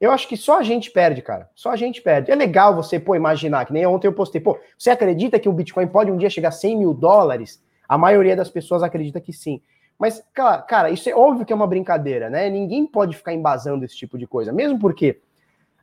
eu 0.00 0.10
acho 0.10 0.26
que 0.26 0.38
só 0.38 0.58
a 0.58 0.62
gente 0.62 0.90
perde, 0.90 1.20
cara. 1.20 1.50
Só 1.54 1.68
a 1.68 1.76
gente 1.76 2.00
perde. 2.00 2.30
É 2.30 2.34
legal 2.34 2.74
você, 2.74 2.98
pô, 2.98 3.14
imaginar, 3.14 3.66
que 3.66 3.74
nem 3.74 3.84
ontem 3.84 4.06
eu 4.06 4.14
postei, 4.14 4.40
pô, 4.40 4.58
você 4.78 4.88
acredita 4.88 5.38
que 5.38 5.50
o 5.50 5.52
Bitcoin 5.52 5.86
pode 5.86 6.10
um 6.10 6.16
dia 6.16 6.30
chegar 6.30 6.48
a 6.48 6.52
100 6.52 6.78
mil 6.78 6.94
dólares? 6.94 7.62
A 7.90 7.98
maioria 7.98 8.36
das 8.36 8.48
pessoas 8.48 8.84
acredita 8.84 9.20
que 9.20 9.32
sim. 9.32 9.60
Mas, 9.98 10.22
cara, 10.32 10.90
isso 10.90 11.10
é 11.10 11.12
óbvio 11.12 11.44
que 11.44 11.52
é 11.52 11.56
uma 11.56 11.66
brincadeira, 11.66 12.30
né? 12.30 12.48
Ninguém 12.48 12.86
pode 12.86 13.16
ficar 13.16 13.34
embasando 13.34 13.84
esse 13.84 13.96
tipo 13.96 14.16
de 14.16 14.28
coisa. 14.28 14.52
Mesmo 14.52 14.78
porque 14.78 15.20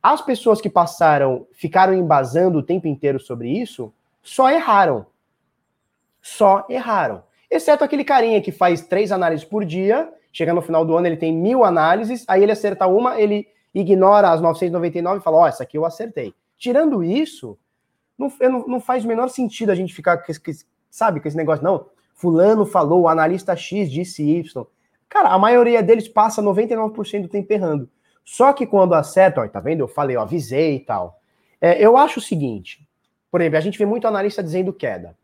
as 0.01 0.21
pessoas 0.21 0.61
que 0.61 0.69
passaram, 0.69 1.45
ficaram 1.51 1.93
embasando 1.93 2.59
o 2.59 2.63
tempo 2.63 2.87
inteiro 2.87 3.19
sobre 3.19 3.49
isso, 3.49 3.93
só 4.23 4.49
erraram. 4.49 5.05
Só 6.21 6.65
erraram. 6.69 7.23
Exceto 7.51 7.83
aquele 7.83 8.05
carinha 8.05 8.41
que 8.41 8.53
faz 8.53 8.83
três 8.83 9.11
análises 9.11 9.43
por 9.43 9.65
dia, 9.65 10.09
chega 10.31 10.53
no 10.53 10.61
final 10.61 10.85
do 10.85 10.95
ano, 10.95 11.07
ele 11.07 11.17
tem 11.17 11.35
mil 11.35 11.65
análises, 11.65 12.23
aí 12.25 12.41
ele 12.41 12.53
acerta 12.53 12.87
uma, 12.87 13.19
ele 13.19 13.49
ignora 13.75 14.31
as 14.31 14.39
999 14.39 15.19
e 15.19 15.21
fala: 15.21 15.37
Ó, 15.39 15.43
oh, 15.43 15.47
essa 15.47 15.63
aqui 15.63 15.77
eu 15.77 15.85
acertei. 15.85 16.33
Tirando 16.57 17.03
isso, 17.03 17.59
não, 18.17 18.31
não, 18.39 18.65
não 18.65 18.79
faz 18.79 19.03
o 19.03 19.09
menor 19.09 19.27
sentido 19.27 19.73
a 19.73 19.75
gente 19.75 19.93
ficar, 19.93 20.23
sabe, 20.89 21.19
com 21.19 21.27
esse 21.27 21.35
negócio, 21.35 21.61
não 21.61 21.96
fulano 22.17 22.65
falou, 22.65 23.03
o 23.03 23.07
analista 23.07 23.55
X 23.55 23.89
disse 23.89 24.23
Y. 24.23 24.65
Cara, 25.07 25.29
a 25.29 25.39
maioria 25.39 25.81
deles 25.81 26.09
passa 26.09 26.41
99% 26.41 27.21
do 27.21 27.27
tempo 27.29 27.53
errando. 27.53 27.89
Só 28.25 28.51
que 28.51 28.65
quando 28.65 28.93
acerta, 28.93 29.41
ó, 29.41 29.47
tá 29.47 29.61
vendo? 29.61 29.79
Eu 29.79 29.87
falei, 29.87 30.17
eu 30.17 30.21
avisei 30.21 30.75
e 30.75 30.79
tal. 30.81 31.21
É, 31.61 31.81
eu 31.81 31.95
acho 31.95 32.19
o 32.19 32.21
seguinte, 32.21 32.85
por 33.31 33.39
exemplo, 33.39 33.57
a 33.57 33.61
gente 33.61 33.77
vê 33.77 33.85
muito 33.85 34.07
analista 34.07 34.43
dizendo 34.43 34.73
queda. 34.73 35.15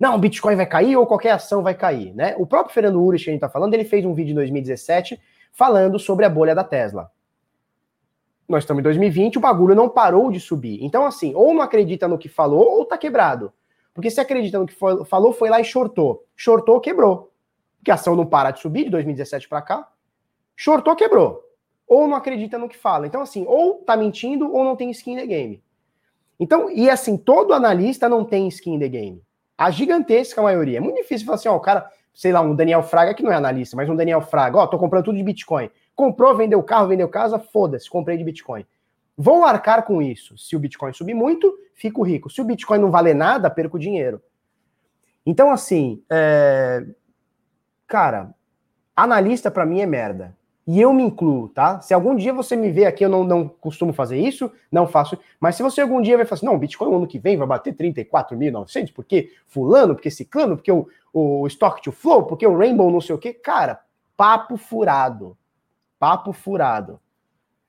Não, 0.00 0.16
o 0.16 0.18
Bitcoin 0.18 0.56
vai 0.56 0.66
cair 0.66 0.96
ou 0.96 1.06
qualquer 1.06 1.30
ação 1.30 1.62
vai 1.62 1.74
cair, 1.74 2.12
né? 2.14 2.34
O 2.36 2.46
próprio 2.46 2.74
Fernando 2.74 3.00
Urich, 3.00 3.24
que 3.24 3.30
a 3.30 3.32
gente 3.32 3.40
tá 3.40 3.48
falando, 3.48 3.74
ele 3.74 3.84
fez 3.84 4.04
um 4.04 4.12
vídeo 4.12 4.32
em 4.32 4.34
2017 4.34 5.20
falando 5.52 5.98
sobre 5.98 6.24
a 6.24 6.28
bolha 6.28 6.54
da 6.54 6.64
Tesla. 6.64 7.10
Nós 8.48 8.64
estamos 8.64 8.80
em 8.80 8.82
2020, 8.82 9.38
o 9.38 9.40
bagulho 9.40 9.74
não 9.74 9.88
parou 9.88 10.30
de 10.32 10.40
subir. 10.40 10.82
Então, 10.82 11.06
assim, 11.06 11.32
ou 11.34 11.54
não 11.54 11.62
acredita 11.62 12.08
no 12.08 12.18
que 12.18 12.28
falou, 12.28 12.78
ou 12.78 12.84
tá 12.84 12.98
quebrado. 12.98 13.52
Porque 13.94 14.10
se 14.10 14.20
acredita 14.20 14.58
no 14.58 14.66
que 14.66 14.74
foi, 14.74 15.04
falou, 15.04 15.32
foi 15.32 15.50
lá 15.50 15.60
e 15.60 15.64
shortou. 15.64 16.24
Shortou, 16.34 16.80
quebrou. 16.80 17.32
Porque 17.78 17.90
a 17.90 17.94
ação 17.94 18.16
não 18.16 18.24
para 18.24 18.50
de 18.50 18.60
subir 18.60 18.84
de 18.84 18.90
2017 18.90 19.48
para 19.48 19.62
cá. 19.62 19.88
Shortou, 20.56 20.96
quebrou. 20.96 21.42
Ou 21.86 22.06
não 22.08 22.16
acredita 22.16 22.56
no 22.56 22.68
que 22.68 22.76
fala. 22.76 23.06
Então, 23.06 23.20
assim, 23.20 23.44
ou 23.46 23.76
tá 23.78 23.96
mentindo 23.96 24.52
ou 24.52 24.64
não 24.64 24.76
tem 24.76 24.90
skin 24.90 25.14
in 25.14 25.16
the 25.16 25.26
game. 25.26 25.62
Então, 26.38 26.70
e 26.70 26.88
assim, 26.88 27.16
todo 27.16 27.52
analista 27.52 28.08
não 28.08 28.24
tem 28.24 28.48
skin 28.48 28.74
in 28.74 28.78
the 28.78 28.88
game. 28.88 29.22
A 29.58 29.70
gigantesca 29.70 30.40
maioria. 30.40 30.78
É 30.78 30.80
muito 30.80 30.96
difícil 30.96 31.26
falar 31.26 31.36
assim, 31.36 31.48
ó, 31.48 31.56
o 31.56 31.60
cara, 31.60 31.88
sei 32.14 32.32
lá, 32.32 32.40
um 32.40 32.54
Daniel 32.54 32.82
Fraga, 32.82 33.14
que 33.14 33.22
não 33.22 33.30
é 33.30 33.34
analista, 33.34 33.76
mas 33.76 33.88
um 33.88 33.96
Daniel 33.96 34.22
Fraga, 34.22 34.58
ó, 34.58 34.66
tô 34.66 34.78
comprando 34.78 35.04
tudo 35.04 35.16
de 35.16 35.22
Bitcoin. 35.22 35.70
Comprou, 35.94 36.34
vendeu 36.34 36.62
carro, 36.62 36.88
vendeu 36.88 37.08
casa, 37.08 37.38
foda-se, 37.38 37.90
comprei 37.90 38.16
de 38.16 38.24
Bitcoin. 38.24 38.64
Vou 39.22 39.44
arcar 39.44 39.84
com 39.84 40.02
isso. 40.02 40.36
Se 40.36 40.56
o 40.56 40.58
Bitcoin 40.58 40.92
subir 40.92 41.14
muito, 41.14 41.56
fico 41.74 42.02
rico. 42.02 42.28
Se 42.28 42.40
o 42.40 42.44
Bitcoin 42.44 42.80
não 42.80 42.90
valer 42.90 43.14
nada, 43.14 43.48
perco 43.48 43.78
dinheiro. 43.78 44.20
Então, 45.24 45.52
assim, 45.52 46.02
é... 46.10 46.84
cara, 47.86 48.34
analista 48.96 49.48
para 49.48 49.64
mim 49.64 49.80
é 49.80 49.86
merda. 49.86 50.36
E 50.66 50.80
eu 50.80 50.92
me 50.92 51.04
incluo, 51.04 51.48
tá? 51.48 51.80
Se 51.80 51.94
algum 51.94 52.16
dia 52.16 52.32
você 52.32 52.56
me 52.56 52.72
vê 52.72 52.84
aqui, 52.84 53.04
eu 53.04 53.08
não, 53.08 53.22
não 53.22 53.46
costumo 53.46 53.92
fazer 53.92 54.18
isso, 54.18 54.50
não 54.72 54.88
faço. 54.88 55.16
Mas 55.38 55.54
se 55.54 55.62
você 55.62 55.80
algum 55.80 56.02
dia 56.02 56.16
vai 56.16 56.26
falar 56.26 56.38
assim, 56.38 56.46
não, 56.46 56.56
o 56.56 56.58
Bitcoin 56.58 56.92
ano 56.92 57.06
que 57.06 57.20
vem 57.20 57.36
vai 57.36 57.46
bater 57.46 57.76
34.900, 57.76 58.92
porque 58.92 59.30
fulano, 59.46 59.94
porque 59.94 60.10
ciclano, 60.10 60.56
porque 60.56 60.72
o, 60.72 60.88
o 61.12 61.46
Stock 61.46 61.80
to 61.80 61.92
Flow, 61.92 62.24
porque 62.24 62.44
o 62.44 62.58
Rainbow 62.58 62.90
não 62.90 63.00
sei 63.00 63.14
o 63.14 63.18
quê, 63.18 63.32
cara, 63.32 63.80
papo 64.16 64.56
furado. 64.56 65.38
Papo 65.96 66.32
furado. 66.32 66.98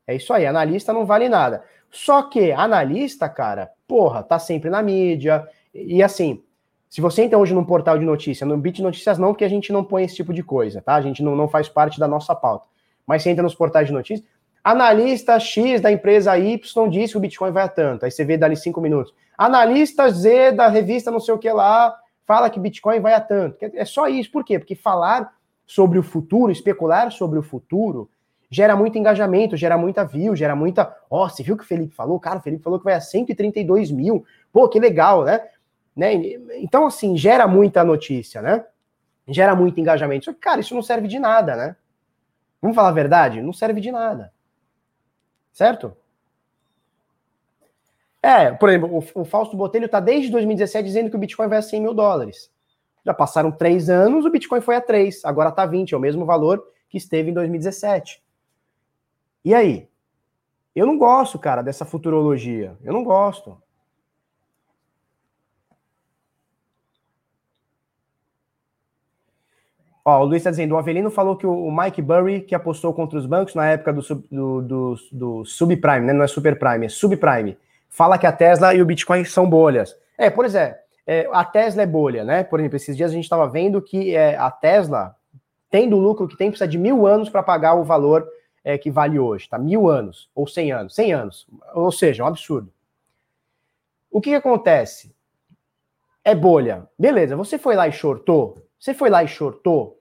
É 0.05 0.15
isso 0.15 0.33
aí, 0.33 0.45
analista 0.45 0.91
não 0.91 1.05
vale 1.05 1.29
nada. 1.29 1.63
Só 1.89 2.23
que 2.23 2.51
analista, 2.51 3.29
cara, 3.29 3.71
porra, 3.87 4.23
tá 4.23 4.39
sempre 4.39 4.69
na 4.69 4.81
mídia. 4.81 5.47
E 5.73 6.01
assim, 6.01 6.43
se 6.89 7.01
você 7.01 7.23
entra 7.23 7.37
hoje 7.37 7.53
num 7.53 7.63
portal 7.63 7.97
de 7.97 8.05
notícia, 8.05 8.45
no 8.45 8.57
Bit 8.57 8.81
Notícias 8.81 9.17
não, 9.17 9.29
porque 9.29 9.45
a 9.45 9.49
gente 9.49 9.71
não 9.71 9.83
põe 9.83 10.03
esse 10.03 10.15
tipo 10.15 10.33
de 10.33 10.43
coisa, 10.43 10.81
tá? 10.81 10.95
A 10.95 11.01
gente 11.01 11.23
não, 11.23 11.35
não 11.35 11.47
faz 11.47 11.69
parte 11.69 11.99
da 11.99 12.07
nossa 12.07 12.35
pauta. 12.35 12.67
Mas 13.05 13.23
você 13.23 13.29
entra 13.29 13.43
nos 13.43 13.55
portais 13.55 13.87
de 13.87 13.93
notícias, 13.93 14.27
analista 14.63 15.39
X 15.39 15.81
da 15.81 15.91
empresa 15.91 16.37
Y 16.37 16.89
disse 16.89 17.13
que 17.13 17.17
o 17.17 17.21
Bitcoin 17.21 17.51
vai 17.51 17.63
a 17.63 17.67
tanto. 17.67 18.05
Aí 18.05 18.11
você 18.11 18.23
vê 18.23 18.37
dali 18.37 18.55
cinco 18.55 18.81
minutos. 18.81 19.13
Analista 19.37 20.09
Z 20.09 20.51
da 20.53 20.67
revista 20.67 21.11
não 21.11 21.19
sei 21.19 21.33
o 21.33 21.37
que 21.37 21.51
lá 21.51 21.95
fala 22.25 22.49
que 22.49 22.59
Bitcoin 22.59 22.99
vai 22.99 23.13
a 23.13 23.21
tanto. 23.21 23.57
É 23.61 23.85
só 23.85 24.07
isso. 24.07 24.31
Por 24.31 24.43
quê? 24.43 24.57
Porque 24.57 24.75
falar 24.75 25.33
sobre 25.65 25.97
o 25.99 26.03
futuro, 26.03 26.51
especular 26.51 27.11
sobre 27.11 27.39
o 27.39 27.43
futuro, 27.43 28.09
gera 28.53 28.75
muito 28.75 28.97
engajamento, 28.99 29.57
gera 29.57 29.75
muita 29.77 30.05
view, 30.05 30.35
gera 30.35 30.55
muita. 30.55 30.95
Ó, 31.09 31.25
oh, 31.25 31.29
você 31.29 31.41
viu 31.41 31.55
o 31.55 31.57
que 31.57 31.63
o 31.63 31.67
Felipe 31.67 31.95
falou? 31.95 32.19
Cara, 32.19 32.37
o 32.37 32.41
Felipe 32.41 32.63
falou 32.63 32.77
que 32.77 32.85
vai 32.85 32.93
a 32.93 33.01
132 33.01 33.89
mil. 33.89 34.23
Pô, 34.51 34.69
que 34.69 34.79
legal, 34.79 35.23
né? 35.23 35.41
Né? 35.95 36.13
Então, 36.57 36.85
assim, 36.85 37.17
gera 37.17 37.47
muita 37.47 37.83
notícia, 37.83 38.43
né? 38.43 38.63
Gera 39.27 39.55
muito 39.55 39.79
engajamento. 39.79 40.25
Só 40.25 40.33
que, 40.33 40.39
cara, 40.39 40.61
isso 40.61 40.75
não 40.75 40.83
serve 40.83 41.07
de 41.07 41.17
nada, 41.17 41.55
né? 41.55 41.75
Vamos 42.61 42.75
falar 42.75 42.89
a 42.89 42.93
verdade? 42.93 43.41
Não 43.41 43.53
serve 43.53 43.81
de 43.81 43.91
nada. 43.91 44.31
Certo? 45.51 45.97
É, 48.21 48.51
por 48.51 48.69
exemplo, 48.69 49.03
o, 49.15 49.21
o 49.21 49.25
Fausto 49.25 49.57
Botelho 49.57 49.85
está 49.85 49.99
desde 49.99 50.31
2017 50.31 50.85
dizendo 50.85 51.09
que 51.09 51.15
o 51.15 51.19
Bitcoin 51.19 51.47
vai 51.47 51.57
a 51.57 51.61
100 51.61 51.81
mil 51.81 51.93
dólares. 51.93 52.51
Já 53.03 53.13
passaram 53.13 53.51
três 53.51 53.89
anos, 53.89 54.25
o 54.25 54.29
Bitcoin 54.29 54.61
foi 54.61 54.75
a 54.75 54.81
3, 54.81 55.25
agora 55.25 55.49
está 55.49 55.65
20, 55.65 55.93
é 55.93 55.97
o 55.97 55.99
mesmo 55.99 56.25
valor 56.25 56.63
que 56.87 56.97
esteve 56.97 57.31
em 57.31 57.33
2017. 57.33 58.22
E 59.43 59.53
aí? 59.53 59.89
Eu 60.75 60.85
não 60.85 60.97
gosto, 60.97 61.37
cara, 61.37 61.61
dessa 61.61 61.85
futurologia. 61.85 62.77
Eu 62.83 62.93
não 62.93 63.03
gosto. 63.03 63.57
Ó, 70.05 70.19
o 70.21 70.25
Luiz 70.25 70.41
está 70.41 70.49
dizendo, 70.49 70.75
o 70.75 70.77
Avelino 70.77 71.09
falou 71.09 71.37
que 71.37 71.47
o 71.47 71.71
Mike 71.71 72.01
Burry, 72.01 72.41
que 72.41 72.53
apostou 72.53 72.93
contra 72.93 73.17
os 73.17 73.25
bancos 73.25 73.55
na 73.55 73.67
época 73.67 73.93
do, 73.93 74.01
do, 74.29 74.61
do, 74.61 74.95
do 75.11 75.45
subprime, 75.45 76.05
né? 76.07 76.13
Não 76.13 76.23
é 76.23 76.27
superprime, 76.27 76.87
é 76.87 76.89
subprime. 76.89 77.57
Fala 77.89 78.17
que 78.17 78.27
a 78.27 78.31
Tesla 78.31 78.73
e 78.73 78.81
o 78.81 78.85
Bitcoin 78.85 79.23
são 79.23 79.49
bolhas. 79.49 79.95
É, 80.17 80.29
por 80.29 80.43
exemplo, 80.43 80.75
é, 81.07 81.29
a 81.31 81.45
Tesla 81.45 81.83
é 81.83 81.85
bolha, 81.85 82.25
né? 82.25 82.43
Por 82.43 82.59
exemplo, 82.59 82.75
esses 82.75 82.97
dias 82.97 83.11
a 83.11 83.13
gente 83.13 83.23
estava 83.23 83.47
vendo 83.47 83.81
que 83.81 84.13
é, 84.13 84.35
a 84.35 84.51
Tesla, 84.51 85.15
tendo 85.69 85.95
o 85.95 85.99
lucro 85.99 86.27
que 86.27 86.35
tem, 86.35 86.49
precisa 86.49 86.67
de 86.67 86.77
mil 86.77 87.07
anos 87.07 87.29
para 87.29 87.41
pagar 87.41 87.75
o 87.75 87.83
valor 87.83 88.27
é, 88.63 88.77
que 88.77 88.89
vale 88.89 89.19
hoje, 89.19 89.49
tá? 89.49 89.57
Mil 89.57 89.89
anos, 89.89 90.29
ou 90.33 90.47
cem 90.47 90.71
anos, 90.71 90.95
cem 90.95 91.11
anos. 91.11 91.47
Ou 91.73 91.91
seja, 91.91 92.23
um 92.23 92.27
absurdo. 92.27 92.71
O 94.09 94.21
que, 94.21 94.29
que 94.29 94.35
acontece? 94.35 95.13
É 96.23 96.33
bolha. 96.33 96.87
Beleza, 96.97 97.35
você 97.35 97.57
foi 97.57 97.75
lá 97.75 97.87
e 97.87 97.91
shortou, 97.91 98.65
você 98.79 98.93
foi 98.93 99.09
lá 99.09 99.23
e 99.23 99.27
shortou? 99.27 99.99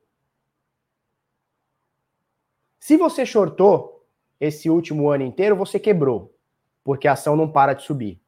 Se 2.79 2.97
você 2.97 3.25
shortou 3.25 4.05
esse 4.41 4.69
último 4.69 5.09
ano 5.09 5.25
inteiro, 5.25 5.55
você 5.55 5.79
quebrou, 5.79 6.35
porque 6.83 7.07
a 7.07 7.13
ação 7.13 7.37
não 7.37 7.51
para 7.51 7.75
de 7.75 7.85
subir. 7.85 8.21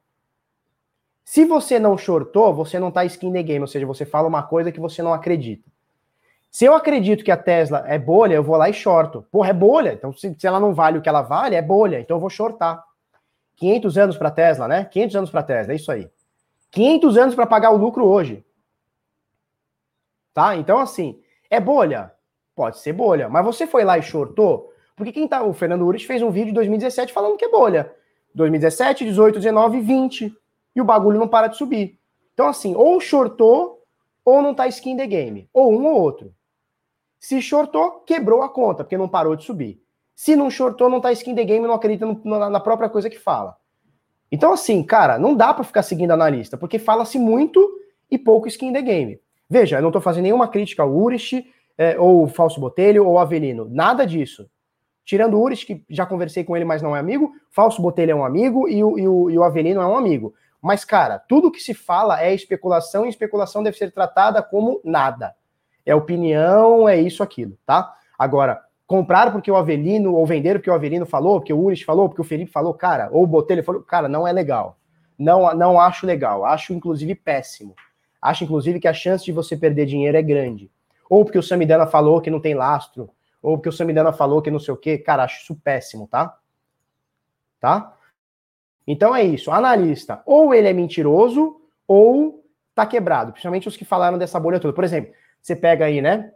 Se 1.25 1.43
você 1.43 1.79
não 1.79 1.97
shortou, 1.97 2.53
você 2.53 2.79
não 2.79 2.91
tá 2.91 3.03
skin 3.03 3.33
the 3.33 3.43
game, 3.43 3.61
ou 3.61 3.67
seja, 3.67 3.85
você 3.85 4.05
fala 4.05 4.27
uma 4.27 4.43
coisa 4.43 4.71
que 4.71 4.79
você 4.79 5.01
não 5.01 5.13
acredita. 5.13 5.69
Se 6.51 6.65
eu 6.65 6.73
acredito 6.73 7.23
que 7.23 7.31
a 7.31 7.37
Tesla 7.37 7.83
é 7.85 7.99
bolha, 7.99 8.35
eu 8.35 8.43
vou 8.43 8.55
lá 8.55 8.69
e 8.69 8.73
shorto. 8.73 9.25
Porra, 9.31 9.49
é 9.49 9.53
bolha. 9.53 9.93
Então, 9.93 10.13
se, 10.13 10.33
se 10.37 10.47
ela 10.47 10.59
não 10.59 10.73
vale 10.73 10.97
o 10.97 11.01
que 11.01 11.09
ela 11.09 11.21
vale, 11.21 11.55
é 11.55 11.61
bolha. 11.61 11.99
Então, 11.99 12.15
eu 12.15 12.21
vou 12.21 12.29
shortar. 12.29 12.83
500 13.57 13.97
anos 13.97 14.17
para 14.17 14.31
Tesla, 14.31 14.67
né? 14.67 14.85
500 14.85 15.15
anos 15.15 15.29
para 15.29 15.43
Tesla, 15.43 15.73
é 15.73 15.75
isso 15.75 15.91
aí. 15.91 16.09
500 16.71 17.17
anos 17.17 17.35
para 17.35 17.45
pagar 17.45 17.71
o 17.71 17.77
lucro 17.77 18.05
hoje. 18.05 18.45
Tá? 20.33 20.55
Então, 20.55 20.77
assim, 20.79 21.19
é 21.49 21.59
bolha? 21.59 22.11
Pode 22.55 22.79
ser 22.79 22.93
bolha. 22.93 23.29
Mas 23.29 23.45
você 23.45 23.65
foi 23.65 23.83
lá 23.83 23.97
e 23.97 24.01
shortou? 24.01 24.73
Porque 24.95 25.11
quem 25.11 25.27
tá. 25.27 25.43
O 25.43 25.53
Fernando 25.53 25.85
Urich 25.85 26.05
fez 26.05 26.21
um 26.21 26.31
vídeo 26.31 26.51
em 26.51 26.53
2017 26.53 27.13
falando 27.13 27.37
que 27.37 27.45
é 27.45 27.49
bolha. 27.49 27.93
2017, 28.33 29.05
18, 29.05 29.39
19, 29.39 29.79
20. 29.81 30.37
E 30.75 30.81
o 30.81 30.85
bagulho 30.85 31.19
não 31.19 31.27
para 31.27 31.47
de 31.47 31.57
subir. 31.57 31.97
Então, 32.33 32.47
assim, 32.47 32.75
ou 32.75 32.99
shortou, 32.99 33.74
ou 34.25 34.41
não 34.41 34.55
tá 34.55 34.67
skin 34.67 34.97
the 34.97 35.05
game. 35.05 35.47
Ou 35.53 35.71
um 35.71 35.85
ou 35.85 36.01
outro. 36.01 36.33
Se 37.19 37.41
shortou, 37.41 38.03
quebrou 38.05 38.41
a 38.41 38.49
conta, 38.49 38.83
porque 38.83 38.97
não 38.97 39.07
parou 39.07 39.35
de 39.35 39.45
subir. 39.45 39.79
Se 40.15 40.35
não 40.35 40.49
shortou, 40.49 40.89
não 40.89 40.99
tá 40.99 41.11
skin 41.11 41.35
the 41.35 41.43
game, 41.43 41.65
não 41.65 41.75
acredita 41.75 42.05
na 42.49 42.59
própria 42.59 42.89
coisa 42.89 43.09
que 43.09 43.19
fala. 43.19 43.55
Então, 44.31 44.51
assim, 44.51 44.81
cara, 44.81 45.19
não 45.19 45.35
dá 45.35 45.53
para 45.53 45.63
ficar 45.63 45.83
seguindo 45.83 46.11
analista, 46.11 46.57
porque 46.57 46.79
fala-se 46.79 47.19
muito 47.19 47.79
e 48.09 48.17
pouco 48.17 48.47
skin 48.47 48.73
the 48.73 48.81
game. 48.81 49.19
Veja, 49.49 49.77
eu 49.77 49.81
não 49.81 49.89
estou 49.89 50.01
fazendo 50.01 50.23
nenhuma 50.23 50.47
crítica 50.47 50.81
ao 50.81 50.91
Urich, 50.91 51.45
é, 51.77 51.99
ou 51.99 52.27
Falso 52.27 52.59
Botelho, 52.59 53.05
ou 53.05 53.19
Avelino. 53.19 53.67
Nada 53.69 54.05
disso. 54.05 54.49
Tirando 55.03 55.35
o 55.35 55.41
Urich, 55.41 55.65
que 55.65 55.83
já 55.89 56.05
conversei 56.05 56.43
com 56.43 56.55
ele, 56.55 56.65
mas 56.65 56.81
não 56.81 56.95
é 56.95 56.99
amigo, 56.99 57.31
Falso 57.51 57.81
Botelho 57.81 58.11
é 58.11 58.15
um 58.15 58.25
amigo 58.25 58.67
e 58.67 58.83
o, 58.83 58.97
e 58.97 59.07
o, 59.07 59.29
e 59.29 59.37
o 59.37 59.43
Avelino 59.43 59.81
é 59.81 59.85
um 59.85 59.97
amigo. 59.97 60.33
Mas, 60.65 60.83
cara, 60.83 61.19
tudo 61.19 61.51
que 61.51 61.59
se 61.59 61.75
fala 61.75 62.19
é 62.19 62.33
especulação 62.33 63.05
e 63.05 63.09
especulação 63.09 63.61
deve 63.61 63.77
ser 63.77 63.91
tratada 63.91 64.41
como 64.41 64.81
nada. 64.83 65.35
É 65.85 65.93
opinião, 65.93 66.89
é 66.89 66.99
isso, 66.99 67.21
aquilo, 67.21 67.55
tá? 67.63 67.93
Agora, 68.17 68.63
comprar 68.87 69.31
porque 69.31 69.51
o 69.51 69.55
Avelino, 69.55 70.15
ou 70.15 70.25
vender 70.25 70.55
porque 70.55 70.71
o 70.71 70.73
Avelino 70.73 71.05
falou, 71.05 71.39
porque 71.39 71.53
o 71.53 71.59
Urich 71.59 71.85
falou, 71.85 72.09
porque 72.09 72.21
o 72.21 72.23
Felipe 72.23 72.51
falou, 72.51 72.73
cara, 72.73 73.09
ou 73.11 73.21
o 73.21 73.27
Botelho 73.27 73.63
falou, 73.63 73.83
cara, 73.83 74.09
não 74.09 74.27
é 74.27 74.31
legal. 74.31 74.79
Não, 75.19 75.53
não 75.53 75.79
acho 75.79 76.07
legal. 76.07 76.43
Acho, 76.43 76.73
inclusive, 76.73 77.13
péssimo. 77.13 77.75
Acho, 78.19 78.43
inclusive, 78.43 78.79
que 78.79 78.87
a 78.87 78.93
chance 78.93 79.23
de 79.23 79.31
você 79.31 79.55
perder 79.55 79.85
dinheiro 79.85 80.17
é 80.17 80.21
grande. 80.23 80.71
Ou 81.07 81.23
porque 81.23 81.37
o 81.37 81.43
Samidana 81.43 81.85
falou 81.85 82.19
que 82.21 82.31
não 82.31 82.41
tem 82.41 82.55
lastro, 82.55 83.11
ou 83.39 83.55
porque 83.55 83.69
o 83.69 83.71
Samidana 83.71 84.11
falou 84.11 84.41
que 84.41 84.49
não 84.49 84.57
sei 84.59 84.73
o 84.73 84.77
quê. 84.77 84.97
Cara, 84.97 85.25
acho 85.25 85.43
isso 85.43 85.55
péssimo, 85.63 86.07
tá? 86.07 86.35
Tá? 87.59 87.95
Então 88.87 89.15
é 89.15 89.23
isso. 89.23 89.51
Analista, 89.51 90.21
ou 90.25 90.53
ele 90.53 90.67
é 90.67 90.73
mentiroso, 90.73 91.59
ou 91.87 92.43
tá 92.73 92.85
quebrado. 92.85 93.31
Principalmente 93.31 93.67
os 93.67 93.77
que 93.77 93.85
falaram 93.85 94.17
dessa 94.17 94.39
bolha 94.39 94.59
toda. 94.59 94.73
Por 94.73 94.83
exemplo, 94.83 95.13
você 95.41 95.55
pega 95.55 95.85
aí, 95.85 96.01
né? 96.01 96.31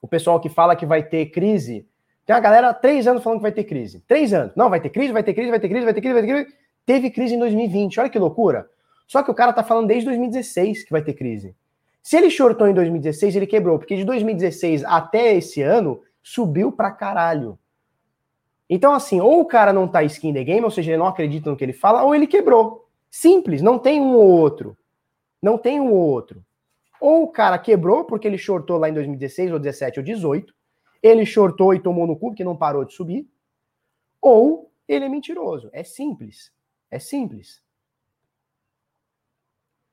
O 0.00 0.08
pessoal 0.08 0.40
que 0.40 0.48
fala 0.48 0.76
que 0.76 0.86
vai 0.86 1.02
ter 1.02 1.26
crise. 1.26 1.86
Tem 2.24 2.34
a 2.34 2.40
galera 2.40 2.68
há 2.68 2.74
três 2.74 3.06
anos 3.06 3.22
falando 3.22 3.38
que 3.38 3.42
vai 3.42 3.52
ter 3.52 3.64
crise. 3.64 4.00
Três 4.06 4.32
anos. 4.32 4.54
Não, 4.54 4.70
vai 4.70 4.80
ter 4.80 4.90
crise, 4.90 5.12
vai 5.12 5.22
ter 5.22 5.34
crise, 5.34 5.50
vai 5.50 5.60
ter 5.60 5.68
crise, 5.68 5.84
vai 5.84 5.94
ter 5.94 6.00
crise, 6.00 6.14
vai 6.14 6.22
ter 6.22 6.28
crise. 6.28 6.56
Teve 6.86 7.10
crise 7.10 7.34
em 7.34 7.38
2020. 7.38 8.00
Olha 8.00 8.08
que 8.08 8.18
loucura. 8.18 8.68
Só 9.06 9.22
que 9.22 9.30
o 9.30 9.34
cara 9.34 9.52
tá 9.52 9.62
falando 9.62 9.88
desde 9.88 10.06
2016 10.06 10.84
que 10.84 10.90
vai 10.90 11.02
ter 11.02 11.14
crise. 11.14 11.54
Se 12.02 12.16
ele 12.16 12.30
shortou 12.30 12.66
em 12.66 12.74
2016, 12.74 13.36
ele 13.36 13.46
quebrou, 13.46 13.78
porque 13.78 13.96
de 13.96 14.04
2016 14.04 14.84
até 14.84 15.34
esse 15.34 15.62
ano 15.62 16.00
subiu 16.22 16.72
pra 16.72 16.90
caralho. 16.90 17.58
Então, 18.74 18.94
assim, 18.94 19.20
ou 19.20 19.38
o 19.38 19.44
cara 19.44 19.70
não 19.70 19.86
tá 19.86 20.02
skin 20.02 20.32
the 20.32 20.42
game, 20.42 20.64
ou 20.64 20.70
seja, 20.70 20.92
ele 20.92 20.96
não 20.96 21.06
acredita 21.06 21.50
no 21.50 21.56
que 21.58 21.62
ele 21.62 21.74
fala, 21.74 22.04
ou 22.04 22.14
ele 22.14 22.26
quebrou. 22.26 22.88
Simples, 23.10 23.60
não 23.60 23.78
tem 23.78 24.00
um 24.00 24.14
ou 24.14 24.26
outro. 24.26 24.74
Não 25.42 25.58
tem 25.58 25.78
um 25.78 25.92
ou 25.92 26.08
outro. 26.08 26.42
Ou 26.98 27.24
o 27.24 27.28
cara 27.28 27.58
quebrou 27.58 28.06
porque 28.06 28.26
ele 28.26 28.38
shortou 28.38 28.78
lá 28.78 28.88
em 28.88 28.94
2016, 28.94 29.52
ou 29.52 29.58
17, 29.58 30.00
ou 30.00 30.04
18, 30.06 30.54
ele 31.02 31.26
shortou 31.26 31.74
e 31.74 31.82
tomou 31.82 32.06
no 32.06 32.16
cu 32.16 32.30
porque 32.30 32.42
não 32.42 32.56
parou 32.56 32.82
de 32.86 32.94
subir, 32.94 33.28
ou 34.22 34.72
ele 34.88 35.04
é 35.04 35.08
mentiroso. 35.10 35.68
É 35.74 35.84
simples. 35.84 36.50
É 36.90 36.98
simples. 36.98 37.62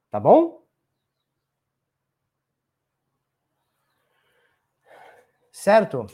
Tá 0.09 0.21
bom? 0.21 0.63
Certo? 5.51 6.07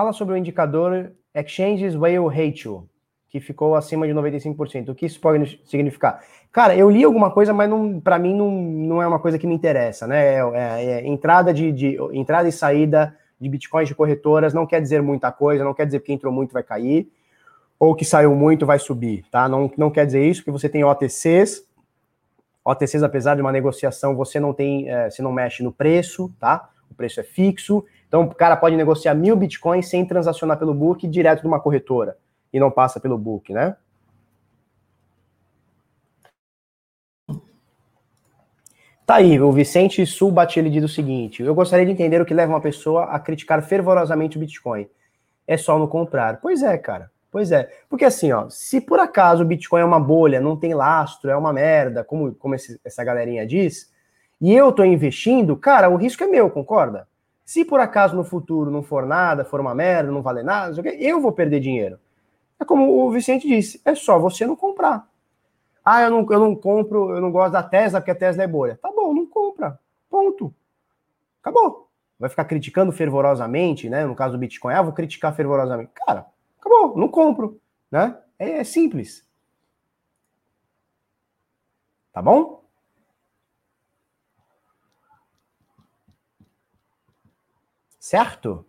Fala 0.00 0.14
sobre 0.14 0.32
o 0.32 0.36
indicador 0.38 1.12
Exchanges 1.34 1.94
Whale 1.94 2.26
Ratio, 2.26 2.88
que 3.28 3.38
ficou 3.38 3.74
acima 3.74 4.06
de 4.06 4.14
95%. 4.14 4.88
O 4.88 4.94
que 4.94 5.04
isso 5.04 5.20
pode 5.20 5.60
significar? 5.66 6.24
Cara, 6.50 6.74
eu 6.74 6.88
li 6.88 7.04
alguma 7.04 7.30
coisa, 7.30 7.52
mas 7.52 7.70
para 8.02 8.18
mim 8.18 8.34
não, 8.34 8.50
não 8.50 9.02
é 9.02 9.06
uma 9.06 9.18
coisa 9.18 9.38
que 9.38 9.46
me 9.46 9.54
interessa, 9.54 10.06
né? 10.06 10.36
É, 10.36 10.40
é, 10.54 10.84
é 10.84 11.06
entrada, 11.06 11.52
de, 11.52 11.70
de, 11.70 11.98
entrada 12.14 12.48
e 12.48 12.52
saída 12.52 13.14
de 13.38 13.46
bitcoins 13.46 13.88
de 13.88 13.94
corretoras 13.94 14.54
não 14.54 14.66
quer 14.66 14.80
dizer 14.80 15.02
muita 15.02 15.30
coisa, 15.30 15.62
não 15.62 15.74
quer 15.74 15.84
dizer 15.84 16.00
que 16.00 16.14
entrou 16.14 16.32
muito 16.32 16.54
vai 16.54 16.62
cair, 16.62 17.06
ou 17.78 17.94
que 17.94 18.06
saiu 18.06 18.34
muito 18.34 18.64
vai 18.64 18.78
subir, 18.78 19.26
tá? 19.30 19.50
Não, 19.50 19.70
não 19.76 19.90
quer 19.90 20.06
dizer 20.06 20.24
isso, 20.24 20.40
porque 20.40 20.58
você 20.58 20.66
tem 20.66 20.82
OTCs 20.82 21.62
OTCs, 22.64 23.02
apesar 23.02 23.34
de 23.34 23.42
uma 23.42 23.52
negociação, 23.52 24.16
você 24.16 24.40
não 24.40 24.54
tem, 24.54 24.88
é, 24.88 25.10
você 25.10 25.20
não 25.20 25.30
mexe 25.30 25.62
no 25.62 25.70
preço, 25.70 26.32
tá? 26.40 26.70
O 26.90 26.94
preço 26.94 27.20
é 27.20 27.22
fixo. 27.22 27.84
Então, 28.10 28.22
o 28.22 28.34
cara 28.34 28.56
pode 28.56 28.74
negociar 28.74 29.14
mil 29.14 29.36
bitcoins 29.36 29.88
sem 29.88 30.04
transacionar 30.04 30.58
pelo 30.58 30.74
book 30.74 31.06
direto 31.06 31.42
de 31.42 31.46
uma 31.46 31.60
corretora 31.60 32.16
e 32.52 32.58
não 32.58 32.68
passa 32.68 32.98
pelo 32.98 33.16
book, 33.16 33.52
né? 33.52 33.76
Tá 39.06 39.14
aí, 39.14 39.40
o 39.40 39.52
Vicente 39.52 40.04
Sul 40.06 40.34
ele 40.56 40.70
diz 40.70 40.82
o 40.82 40.88
seguinte: 40.88 41.40
eu 41.40 41.54
gostaria 41.54 41.86
de 41.86 41.92
entender 41.92 42.20
o 42.20 42.26
que 42.26 42.34
leva 42.34 42.52
uma 42.52 42.60
pessoa 42.60 43.04
a 43.04 43.20
criticar 43.20 43.62
fervorosamente 43.62 44.36
o 44.36 44.40
Bitcoin. 44.40 44.88
é 45.46 45.56
só 45.56 45.78
não 45.78 45.86
comprar. 45.86 46.40
Pois 46.40 46.64
é, 46.64 46.76
cara. 46.76 47.12
Pois 47.30 47.52
é. 47.52 47.70
Porque 47.88 48.04
assim, 48.04 48.32
ó, 48.32 48.48
se 48.48 48.80
por 48.80 48.98
acaso 48.98 49.44
o 49.44 49.46
Bitcoin 49.46 49.82
é 49.82 49.84
uma 49.84 50.00
bolha, 50.00 50.40
não 50.40 50.56
tem 50.56 50.74
lastro, 50.74 51.30
é 51.30 51.36
uma 51.36 51.52
merda, 51.52 52.02
como, 52.02 52.34
como 52.34 52.56
esse, 52.56 52.80
essa 52.84 53.04
galerinha 53.04 53.46
diz, 53.46 53.92
e 54.40 54.52
eu 54.52 54.72
tô 54.72 54.82
investindo, 54.84 55.56
cara, 55.56 55.88
o 55.88 55.94
risco 55.96 56.24
é 56.24 56.26
meu, 56.26 56.50
concorda? 56.50 57.06
Se 57.50 57.64
por 57.64 57.80
acaso 57.80 58.14
no 58.14 58.22
futuro 58.22 58.70
não 58.70 58.80
for 58.80 59.04
nada, 59.04 59.44
for 59.44 59.58
uma 59.58 59.74
merda, 59.74 60.12
não 60.12 60.22
vale 60.22 60.40
nada, 60.40 60.80
eu 61.00 61.20
vou 61.20 61.32
perder 61.32 61.58
dinheiro. 61.58 61.98
É 62.60 62.64
como 62.64 63.04
o 63.04 63.10
Vicente 63.10 63.48
disse, 63.48 63.82
é 63.84 63.92
só 63.92 64.20
você 64.20 64.46
não 64.46 64.54
comprar. 64.54 65.08
Ah, 65.84 66.00
eu 66.02 66.10
não, 66.12 66.24
eu 66.30 66.38
não 66.38 66.54
compro, 66.54 67.10
eu 67.10 67.20
não 67.20 67.32
gosto 67.32 67.54
da 67.54 67.62
Tesla 67.64 68.00
porque 68.00 68.12
a 68.12 68.14
Tesla 68.14 68.44
é 68.44 68.46
bolha. 68.46 68.78
Tá 68.80 68.92
bom, 68.92 69.12
não 69.12 69.26
compra. 69.26 69.80
Ponto. 70.08 70.54
Acabou. 71.42 71.88
Vai 72.20 72.30
ficar 72.30 72.44
criticando 72.44 72.92
fervorosamente, 72.92 73.90
né? 73.90 74.06
No 74.06 74.14
caso 74.14 74.34
do 74.34 74.38
Bitcoin, 74.38 74.72
ah, 74.72 74.82
vou 74.82 74.92
criticar 74.92 75.34
fervorosamente. 75.34 75.90
Cara, 76.06 76.26
acabou, 76.56 76.96
não 76.96 77.08
compro, 77.08 77.60
né? 77.90 78.16
É, 78.38 78.60
é 78.60 78.64
simples. 78.64 79.26
Tá 82.12 82.22
bom? 82.22 82.59
Certo? 88.00 88.64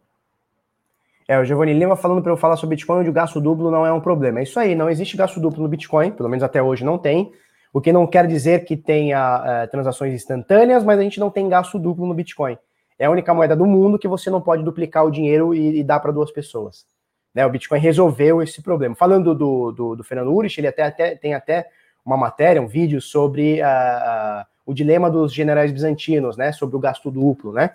É, 1.26 1.40
o 1.40 1.46
Giovanni 1.46 1.74
Lima 1.74 1.96
falando 1.96 2.22
para 2.22 2.34
eu 2.34 2.36
falar 2.36 2.58
sobre 2.58 2.76
Bitcoin 2.76 3.00
onde 3.00 3.10
o 3.10 3.14
gasto 3.14 3.40
duplo 3.40 3.72
não 3.72 3.86
é 3.86 3.94
um 3.94 4.02
problema. 4.02 4.40
É 4.40 4.44
isso 4.44 4.60
aí, 4.60 4.76
não 4.76 4.90
existe 4.90 5.16
gasto 5.16 5.40
duplo 5.40 5.64
no 5.64 5.70
Bitcoin, 5.70 6.12
pelo 6.12 6.28
menos 6.28 6.44
até 6.44 6.62
hoje 6.62 6.84
não 6.84 6.98
tem. 6.98 7.32
O 7.72 7.80
que 7.80 7.94
não 7.94 8.06
quer 8.06 8.28
dizer 8.28 8.66
que 8.66 8.76
tenha 8.76 9.42
é, 9.46 9.68
transações 9.68 10.14
instantâneas, 10.14 10.84
mas 10.84 11.00
a 11.00 11.04
gente 11.04 11.22
não 11.22 11.30
tem 11.30 11.48
gasto 11.48 11.80
duplo 11.80 12.06
no 12.06 12.14
Bitcoin. 12.14 12.58
É 13.00 13.06
a 13.06 13.10
única 13.10 13.34
moeda 13.34 13.56
do 13.56 13.66
mundo 13.66 13.98
que 13.98 14.10
você 14.10 14.30
não 14.30 14.42
pode 14.42 14.62
duplicar 14.62 15.06
o 15.06 15.10
dinheiro 15.10 15.56
e, 15.56 15.80
e 15.80 15.84
dar 15.84 16.02
para 16.02 16.12
duas 16.12 16.30
pessoas. 16.30 16.86
Né, 17.34 17.46
o 17.46 17.50
Bitcoin 17.50 17.80
resolveu 17.80 18.42
esse 18.42 18.62
problema. 18.62 18.94
Falando 18.94 19.34
do, 19.34 19.72
do, 19.72 19.96
do 19.96 20.04
Fernando 20.04 20.34
Urich, 20.34 20.60
ele 20.60 20.68
até, 20.68 20.84
até, 20.84 21.16
tem 21.16 21.34
até 21.34 21.70
uma 22.06 22.18
matéria, 22.18 22.62
um 22.62 22.68
vídeo 22.68 23.00
sobre 23.00 23.62
uh, 23.62 23.66
uh, 23.66 24.46
o 24.66 24.74
dilema 24.74 25.10
dos 25.10 25.34
generais 25.34 25.72
bizantinos, 25.72 26.36
né? 26.36 26.52
Sobre 26.52 26.76
o 26.76 26.80
gasto 26.80 27.10
duplo, 27.10 27.54
né? 27.54 27.72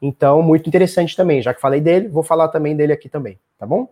Então, 0.00 0.42
muito 0.42 0.68
interessante 0.68 1.16
também. 1.16 1.40
Já 1.40 1.54
que 1.54 1.60
falei 1.60 1.80
dele, 1.80 2.08
vou 2.08 2.22
falar 2.22 2.48
também 2.48 2.76
dele 2.76 2.92
aqui 2.92 3.08
também, 3.08 3.38
tá 3.58 3.66
bom? 3.66 3.88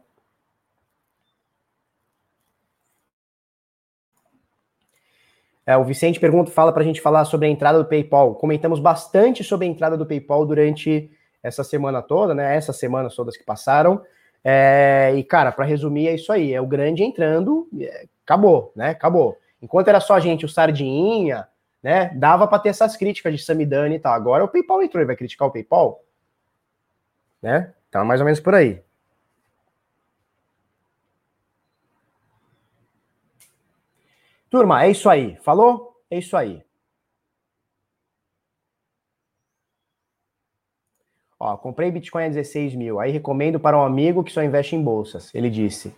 É, 5.64 5.76
o 5.76 5.84
Vicente 5.84 6.18
pergunta, 6.18 6.50
fala 6.50 6.72
para 6.72 6.82
a 6.82 6.84
gente 6.84 7.00
falar 7.00 7.24
sobre 7.24 7.46
a 7.46 7.50
entrada 7.50 7.78
do 7.78 7.88
PayPal. 7.88 8.34
Comentamos 8.34 8.80
bastante 8.80 9.44
sobre 9.44 9.66
a 9.66 9.70
entrada 9.70 9.96
do 9.96 10.05
PayPal 10.05 10.44
durante 10.44 11.11
essa 11.42 11.62
semana 11.62 12.03
toda, 12.03 12.34
né? 12.34 12.57
Essas 12.57 12.78
semanas 12.78 13.14
todas 13.14 13.36
que 13.36 13.44
passaram. 13.44 14.03
É, 14.44 15.12
e, 15.16 15.22
cara, 15.22 15.53
para 15.53 15.64
resumir, 15.64 16.09
é 16.09 16.14
isso 16.14 16.32
aí. 16.32 16.53
É 16.53 16.61
o 16.61 16.66
grande 16.66 17.05
entrando, 17.05 17.68
é, 17.80 18.07
acabou, 18.24 18.72
né? 18.74 18.90
Acabou. 18.90 19.36
Enquanto 19.61 19.88
era 19.88 20.00
só 20.00 20.14
a 20.14 20.20
gente, 20.20 20.44
o 20.44 20.48
Sardinha, 20.48 21.46
né? 21.83 22.11
Dava 22.14 22.47
para 22.47 22.59
ter 22.59 22.68
essas 22.68 22.97
críticas 22.97 23.35
de 23.35 23.43
Samidani 23.43 23.97
e 23.97 23.99
tal. 23.99 24.14
Agora 24.14 24.45
o 24.45 24.49
PayPal 24.49 24.83
entrou 24.83 25.03
e 25.03 25.07
vai 25.07 25.16
criticar 25.16 25.49
o 25.49 25.51
PayPal, 25.51 26.05
né? 27.43 27.74
Então, 27.89 28.05
mais 28.05 28.20
ou 28.20 28.24
menos 28.24 28.41
por 28.41 28.55
aí. 28.55 28.83
Turma, 34.49 34.85
é 34.85 34.91
isso 34.91 35.09
aí. 35.09 35.37
Falou? 35.37 36.01
É 36.11 36.18
isso 36.18 36.37
aí. 36.37 36.62
Ó, 41.41 41.57
comprei 41.57 41.91
Bitcoin 41.91 42.26
a 42.26 42.28
16 42.28 42.74
mil. 42.74 43.01
Aí 43.01 43.11
recomendo 43.11 43.59
para 43.59 43.76
um 43.76 43.83
amigo 43.83 44.22
que 44.22 44.30
só 44.30 44.45
investe 44.45 44.76
em 44.76 44.83
bolsas. 44.83 45.35
Ele 45.35 45.51
disse: 45.51 45.93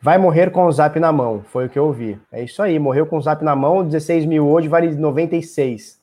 Vai 0.00 0.18
morrer 0.18 0.50
com 0.50 0.66
o 0.66 0.72
zap 0.72 0.98
na 1.00 1.10
mão. 1.10 1.42
Foi 1.48 1.66
o 1.66 1.68
que 1.68 1.78
eu 1.78 1.86
ouvi. 1.86 2.20
É 2.30 2.42
isso 2.42 2.62
aí, 2.62 2.78
morreu 2.78 3.06
com 3.06 3.16
o 3.16 3.20
zap 3.20 3.42
na 3.44 3.56
mão, 3.56 3.84
16 3.84 4.26
mil 4.26 4.48
hoje, 4.48 4.68
vale 4.68 4.94
96. 4.94 6.00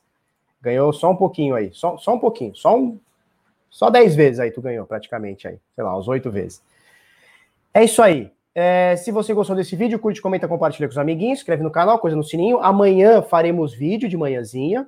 Ganhou 0.61 0.91
só 0.93 1.11
um 1.11 1.15
pouquinho 1.15 1.55
aí. 1.55 1.71
Só, 1.73 1.97
só 1.97 2.13
um 2.13 2.19
pouquinho. 2.19 2.55
Só 2.55 2.77
um. 2.77 2.97
Só 3.69 3.89
10 3.89 4.15
vezes 4.15 4.39
aí 4.39 4.51
tu 4.51 4.61
ganhou, 4.61 4.85
praticamente 4.85 5.47
aí. 5.47 5.57
Sei 5.75 5.83
lá, 5.83 5.97
uns 5.97 6.07
8 6.07 6.29
vezes. 6.31 6.61
É 7.73 7.83
isso 7.83 8.01
aí. 8.01 8.31
É, 8.55 8.95
se 8.95 9.11
você 9.11 9.33
gostou 9.33 9.55
desse 9.55 9.75
vídeo, 9.75 9.97
curte, 9.97 10.21
comenta, 10.21 10.47
compartilha 10.47 10.87
com 10.87 10.91
os 10.91 10.97
amiguinhos, 10.97 11.39
inscreve 11.39 11.63
no 11.63 11.71
canal, 11.71 11.99
coisa 11.99 12.15
no 12.15 12.23
sininho. 12.23 12.59
Amanhã 12.59 13.21
faremos 13.21 13.73
vídeo 13.73 14.07
de 14.07 14.15
manhãzinha. 14.15 14.87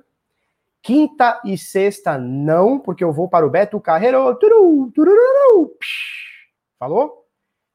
Quinta 0.80 1.40
e 1.44 1.58
sexta 1.58 2.16
não, 2.16 2.78
porque 2.78 3.02
eu 3.02 3.12
vou 3.12 3.28
para 3.28 3.44
o 3.44 3.50
Beto 3.50 3.80
Carreiro. 3.80 4.34
Turu, 4.36 4.90
tururu, 4.94 5.72
Falou? 6.78 7.25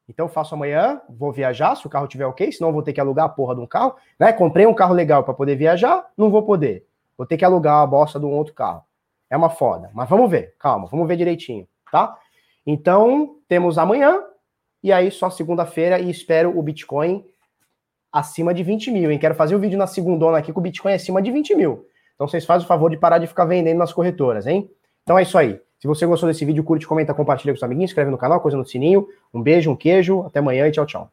Então 0.08 0.28
faço 0.28 0.54
amanhã, 0.54 1.00
vou 1.08 1.32
viajar, 1.32 1.76
se 1.76 1.86
o 1.86 1.90
carro 1.90 2.06
tiver 2.06 2.26
ok, 2.26 2.50
senão 2.50 2.72
vou 2.72 2.82
ter 2.82 2.92
que 2.92 3.00
alugar 3.00 3.26
a 3.26 3.28
porra 3.28 3.54
de 3.54 3.60
um 3.60 3.66
carro, 3.66 3.94
né? 4.18 4.32
Comprei 4.32 4.66
um 4.66 4.74
carro 4.74 4.94
legal 4.94 5.24
para 5.24 5.34
poder 5.34 5.56
viajar, 5.56 6.06
não 6.16 6.30
vou 6.30 6.42
poder. 6.42 6.86
Vou 7.16 7.26
ter 7.26 7.36
que 7.36 7.44
alugar 7.44 7.82
a 7.82 7.86
bosta 7.86 8.18
de 8.18 8.26
um 8.26 8.32
outro 8.32 8.52
carro. 8.52 8.82
É 9.30 9.36
uma 9.36 9.48
foda. 9.48 9.90
Mas 9.94 10.08
vamos 10.08 10.30
ver, 10.30 10.54
calma, 10.58 10.86
vamos 10.90 11.06
ver 11.06 11.16
direitinho, 11.16 11.66
tá? 11.90 12.16
Então, 12.66 13.36
temos 13.48 13.78
amanhã, 13.78 14.22
e 14.82 14.92
aí 14.92 15.10
só 15.10 15.30
segunda-feira, 15.30 15.98
e 15.98 16.10
espero 16.10 16.56
o 16.56 16.62
Bitcoin 16.62 17.24
acima 18.12 18.52
de 18.52 18.62
20 18.62 18.90
mil, 18.90 19.10
hein? 19.10 19.18
Quero 19.18 19.34
fazer 19.34 19.56
um 19.56 19.58
vídeo 19.58 19.78
na 19.78 19.86
segunda 19.86 20.36
aqui 20.36 20.52
com 20.52 20.60
o 20.60 20.62
Bitcoin 20.62 20.92
acima 20.92 21.22
de 21.22 21.30
20 21.30 21.54
mil. 21.54 21.86
Então 22.14 22.28
vocês 22.28 22.44
fazem 22.44 22.64
o 22.64 22.68
favor 22.68 22.90
de 22.90 22.96
parar 22.96 23.18
de 23.18 23.26
ficar 23.26 23.46
vendendo 23.46 23.78
nas 23.78 23.92
corretoras, 23.92 24.46
hein? 24.46 24.70
Então 25.02 25.18
é 25.18 25.22
isso 25.22 25.38
aí. 25.38 25.60
Se 25.82 25.88
você 25.88 26.06
gostou 26.06 26.28
desse 26.28 26.44
vídeo, 26.44 26.62
curte, 26.62 26.86
comenta, 26.86 27.12
compartilha 27.12 27.52
com 27.52 27.56
seus 27.56 27.64
amiguinhos, 27.64 27.90
inscreve 27.90 28.08
no 28.08 28.16
canal, 28.16 28.40
coisa 28.40 28.56
no 28.56 28.64
sininho. 28.64 29.08
Um 29.34 29.42
beijo, 29.42 29.68
um 29.68 29.74
queijo, 29.74 30.20
até 30.20 30.38
amanhã 30.38 30.68
e 30.68 30.70
tchau, 30.70 30.86
tchau. 30.86 31.10